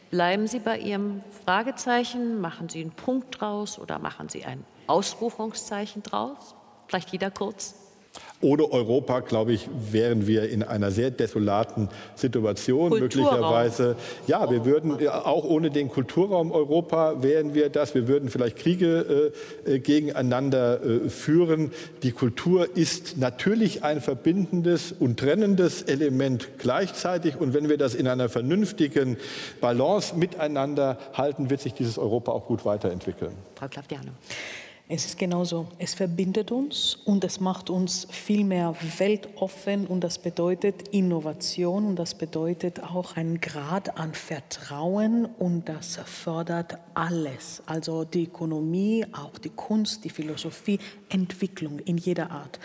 Bleiben 0.09 0.47
Sie 0.47 0.59
bei 0.59 0.79
Ihrem 0.79 1.21
Fragezeichen, 1.45 2.41
machen 2.41 2.69
Sie 2.69 2.81
einen 2.81 2.91
Punkt 2.91 3.39
draus 3.39 3.77
oder 3.77 3.99
machen 3.99 4.29
Sie 4.29 4.45
ein 4.45 4.65
Ausrufungszeichen 4.87 6.01
draus? 6.01 6.55
Vielleicht 6.87 7.11
jeder 7.11 7.29
kurz. 7.29 7.88
Ohne 8.41 8.71
Europa, 8.71 9.19
glaube 9.19 9.51
ich, 9.51 9.67
wären 9.91 10.25
wir 10.25 10.49
in 10.49 10.63
einer 10.63 10.91
sehr 10.91 11.11
desolaten 11.11 11.89
Situation 12.15 12.89
Kulturraum. 12.89 13.01
möglicherweise. 13.01 13.95
Ja, 14.27 14.49
wir 14.49 14.63
würden 14.63 15.07
auch 15.09 15.43
ohne 15.43 15.69
den 15.69 15.89
Kulturraum 15.89 16.53
Europa 16.53 17.21
wären 17.21 17.53
wir 17.53 17.69
das. 17.69 17.95
Wir 17.95 18.07
würden 18.07 18.29
vielleicht 18.29 18.57
Kriege 18.57 19.33
äh, 19.65 19.73
äh, 19.73 19.79
gegeneinander 19.79 20.81
äh, 20.81 21.09
führen. 21.09 21.71
Die 22.03 22.13
Kultur 22.13 22.77
ist 22.77 23.17
natürlich 23.17 23.83
ein 23.83 23.99
verbindendes 23.99 24.93
und 24.93 25.19
trennendes 25.19 25.81
Element 25.81 26.47
gleichzeitig. 26.59 27.35
Und 27.37 27.53
wenn 27.53 27.67
wir 27.67 27.77
das 27.77 27.93
in 27.93 28.07
einer 28.07 28.29
vernünftigen 28.29 29.17
Balance 29.59 30.15
miteinander 30.15 30.97
halten, 31.13 31.49
wird 31.49 31.59
sich 31.59 31.73
dieses 31.73 31.97
Europa 31.97 32.31
auch 32.31 32.45
gut 32.45 32.63
weiterentwickeln. 32.63 33.33
Frau 33.55 33.67
Klafdiano. 33.67 34.11
Es 34.91 35.05
ist 35.05 35.19
genauso. 35.19 35.67
Es 35.77 35.93
verbindet 35.93 36.51
uns 36.51 36.95
und 37.05 37.23
es 37.23 37.39
macht 37.39 37.69
uns 37.69 38.07
viel 38.09 38.43
mehr 38.43 38.73
weltoffen 38.97 39.85
und 39.85 40.03
das 40.03 40.17
bedeutet 40.17 40.87
Innovation 40.87 41.85
und 41.85 41.95
das 41.95 42.15
bedeutet 42.15 42.81
auch 42.81 43.15
einen 43.15 43.39
Grad 43.39 43.99
an 43.99 44.15
Vertrauen 44.15 45.25
und 45.25 45.69
das 45.69 45.97
fördert 46.05 46.79
alles. 46.95 47.61
Also 47.67 48.03
die 48.03 48.23
Ökonomie, 48.23 49.05
auch 49.11 49.37
die 49.37 49.51
Kunst, 49.51 50.05
die 50.05 50.09
Philosophie, 50.09 50.79
Entwicklung 51.09 51.77
in 51.77 51.99
jeder 51.99 52.31
Art. 52.31 52.59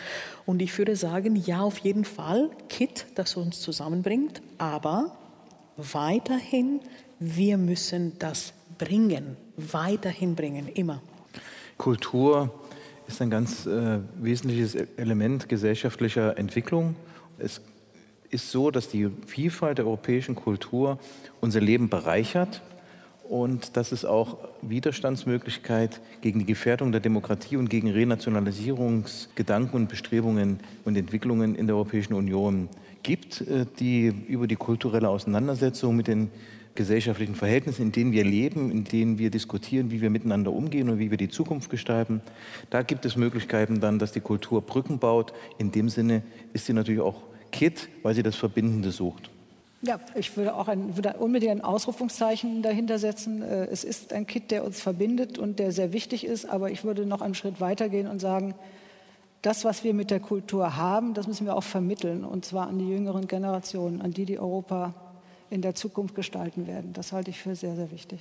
Und 0.47 0.63
ich 0.63 0.79
würde 0.79 0.97
sagen, 0.97 1.37
ja, 1.37 1.61
auf 1.61 1.77
jeden 1.81 2.07
Fall 2.07 2.49
Kit, 2.71 3.05
das 3.17 3.37
uns 3.37 3.61
zusammenbringt, 3.61 4.41
aber 4.57 5.15
weiterhin, 5.77 6.81
wir 7.19 7.59
müssen 7.59 8.19
das 8.19 8.55
bringen, 8.79 9.37
weiterhin 9.59 10.35
bringen, 10.35 10.69
immer. 10.69 11.03
Kultur 11.79 12.53
ist 13.07 13.21
ein 13.21 13.31
ganz 13.31 13.67
äh, 13.67 13.99
wesentliches 14.21 14.75
Element 14.75 15.49
gesellschaftlicher 15.49 16.39
Entwicklung. 16.39 16.97
Es 17.39 17.61
ist 18.31 18.51
so, 18.51 18.71
dass 18.71 18.89
die 18.89 19.11
Vielfalt 19.27 19.79
der 19.79 19.87
europäischen 19.87 20.35
Kultur 20.35 20.99
unser 21.41 21.61
Leben 21.61 21.89
bereichert 21.89 22.63
und 23.29 23.77
dass 23.77 23.93
es 23.93 24.05
auch 24.05 24.39
Widerstandsmöglichkeit 24.63 26.01
gegen 26.21 26.41
die 26.41 26.47
Gefährdung 26.47 26.93
der 26.93 27.01
Demokratie 27.01 27.57
und 27.57 27.71
gegen 27.71 27.91
Renationalisierungsgedanken 27.91 29.75
und 29.75 29.89
Bestrebungen 29.89 30.61
und 30.85 30.97
Entwicklungen 30.97 31.55
in 31.55 31.67
der 31.67 31.77
Europäischen 31.77 32.15
Union 32.15 32.69
gibt, 33.03 33.41
äh, 33.43 33.67
die 33.79 34.07
über 34.07 34.47
die 34.47 34.57
kulturelle 34.57 35.09
Auseinandersetzung 35.09 35.97
mit 35.97 36.09
den 36.09 36.31
gesellschaftlichen 36.75 37.35
Verhältnissen, 37.35 37.83
in 37.83 37.93
denen 37.93 38.13
wir 38.13 38.25
leben, 38.25 38.71
in 38.71 38.85
denen 38.85 39.19
wir 39.19 39.31
diskutieren, 39.31 39.91
wie 39.91 40.01
wir 40.01 40.11
miteinander 40.11 40.53
umgehen 40.53 40.89
und 40.89 40.99
wie 40.99 41.11
wir 41.11 41.19
die 41.19 41.29
Zukunft 41.29 41.71
gestalten. 41.71 42.21
Da 42.71 42.83
gibt 42.83 43.05
es 43.05 43.17
Möglichkeiten 43.17 43.81
dann, 43.81 43.99
dass 43.99 44.13
die 44.13 44.21
Kultur 44.21 44.63
Brücken 44.63 44.99
baut. 44.99 45.33
In 45.59 45.71
dem 45.71 45.89
Sinne 45.89 46.23
ist 46.53 46.67
sie 46.67 46.73
natürlich 46.73 47.01
auch 47.01 47.23
Kit, 47.53 47.89
weil 48.03 48.15
sie 48.15 48.23
das 48.23 48.37
Verbindende 48.37 48.91
sucht. 48.91 49.31
Ja, 49.83 50.01
ich 50.15 50.35
würde 50.37 50.55
auch 50.55 50.69
ein, 50.69 50.97
würde 50.97 51.15
unbedingt 51.19 51.53
ein 51.53 51.61
Ausrufungszeichen 51.61 52.63
dahinter 52.63 52.99
setzen. 52.99 53.43
Äh, 53.43 53.67
es 53.67 53.85
ist 53.85 54.13
ein 54.15 54.27
Kit, 54.27 54.51
der 54.51 54.65
uns 54.65 54.81
verbindet 54.81 55.39
und 55.39 55.59
der 55.59 55.73
sehr 55.73 55.93
wichtig 55.93 56.25
ist, 56.25 56.47
aber 56.47 56.71
ich 56.71 56.85
würde 56.85 57.05
noch 57.05 57.21
einen 57.21 57.35
Schritt 57.35 57.61
weitergehen 57.61 58.07
und 58.07 58.19
sagen, 58.19 58.55
das, 59.43 59.67
was 59.67 59.85
wir 59.85 59.93
mit 59.93 60.11
der 60.11 60.21
Kultur 60.21 60.77
haben, 60.77 61.13
das 61.13 61.27
müssen 61.27 61.45
wir 61.45 61.55
auch 61.55 61.63
vermitteln, 61.63 62.25
und 62.25 62.47
zwar 62.47 62.67
an 62.67 62.79
die 62.79 62.89
jüngeren 62.89 63.29
Generationen, 63.29 64.01
an 64.01 64.13
die, 64.13 64.25
die 64.25 64.39
Europa 64.39 64.95
in 65.55 65.63
der 65.63 65.75
Zukunft 65.75 66.15
gestalten 66.15 66.67
werden. 66.67 66.93
Das 66.93 67.13
halte 67.13 67.31
ich 67.31 67.39
für 67.39 67.55
sehr, 67.55 67.77
sehr 67.77 67.91
wichtig. 67.93 68.21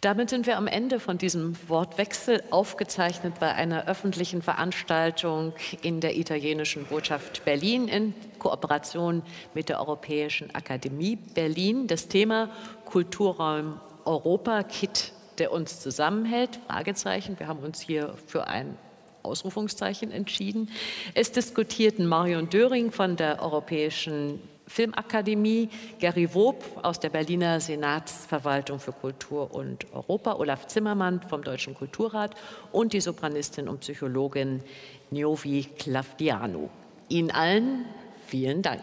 Damit 0.00 0.28
sind 0.30 0.46
wir 0.46 0.58
am 0.58 0.66
Ende 0.66 1.00
von 1.00 1.16
diesem 1.16 1.56
Wortwechsel, 1.66 2.42
aufgezeichnet 2.50 3.40
bei 3.40 3.54
einer 3.54 3.88
öffentlichen 3.88 4.42
Veranstaltung 4.42 5.54
in 5.82 6.00
der 6.00 6.16
italienischen 6.16 6.84
Botschaft 6.84 7.44
Berlin 7.44 7.88
in 7.88 8.14
Kooperation 8.38 9.22
mit 9.54 9.70
der 9.70 9.80
Europäischen 9.80 10.54
Akademie 10.54 11.16
Berlin. 11.16 11.86
Das 11.86 12.06
Thema 12.08 12.50
Kulturraum 12.84 13.80
Europa, 14.04 14.62
KIT, 14.62 15.12
der 15.38 15.52
uns 15.52 15.80
zusammenhält, 15.80 16.60
Fragezeichen. 16.68 17.38
Wir 17.38 17.48
haben 17.48 17.60
uns 17.60 17.80
hier 17.80 18.14
für 18.26 18.46
ein 18.46 18.76
Ausrufungszeichen 19.22 20.10
entschieden. 20.10 20.68
Es 21.14 21.32
diskutierten 21.32 22.06
Marion 22.06 22.50
Döring 22.50 22.92
von 22.92 23.16
der 23.16 23.42
Europäischen 23.42 24.38
Filmakademie, 24.66 25.68
Gary 25.98 26.32
Wob 26.34 26.64
aus 26.82 26.98
der 27.00 27.10
Berliner 27.10 27.60
Senatsverwaltung 27.60 28.80
für 28.80 28.92
Kultur 28.92 29.54
und 29.54 29.92
Europa, 29.92 30.34
Olaf 30.34 30.66
Zimmermann 30.66 31.20
vom 31.20 31.42
Deutschen 31.42 31.74
Kulturrat 31.74 32.34
und 32.72 32.92
die 32.92 33.00
Sopranistin 33.00 33.68
und 33.68 33.80
Psychologin 33.80 34.62
Niovi 35.10 35.66
Klavdianu. 35.78 36.68
Ihnen 37.08 37.30
allen 37.30 37.84
vielen 38.26 38.62
Dank. 38.62 38.82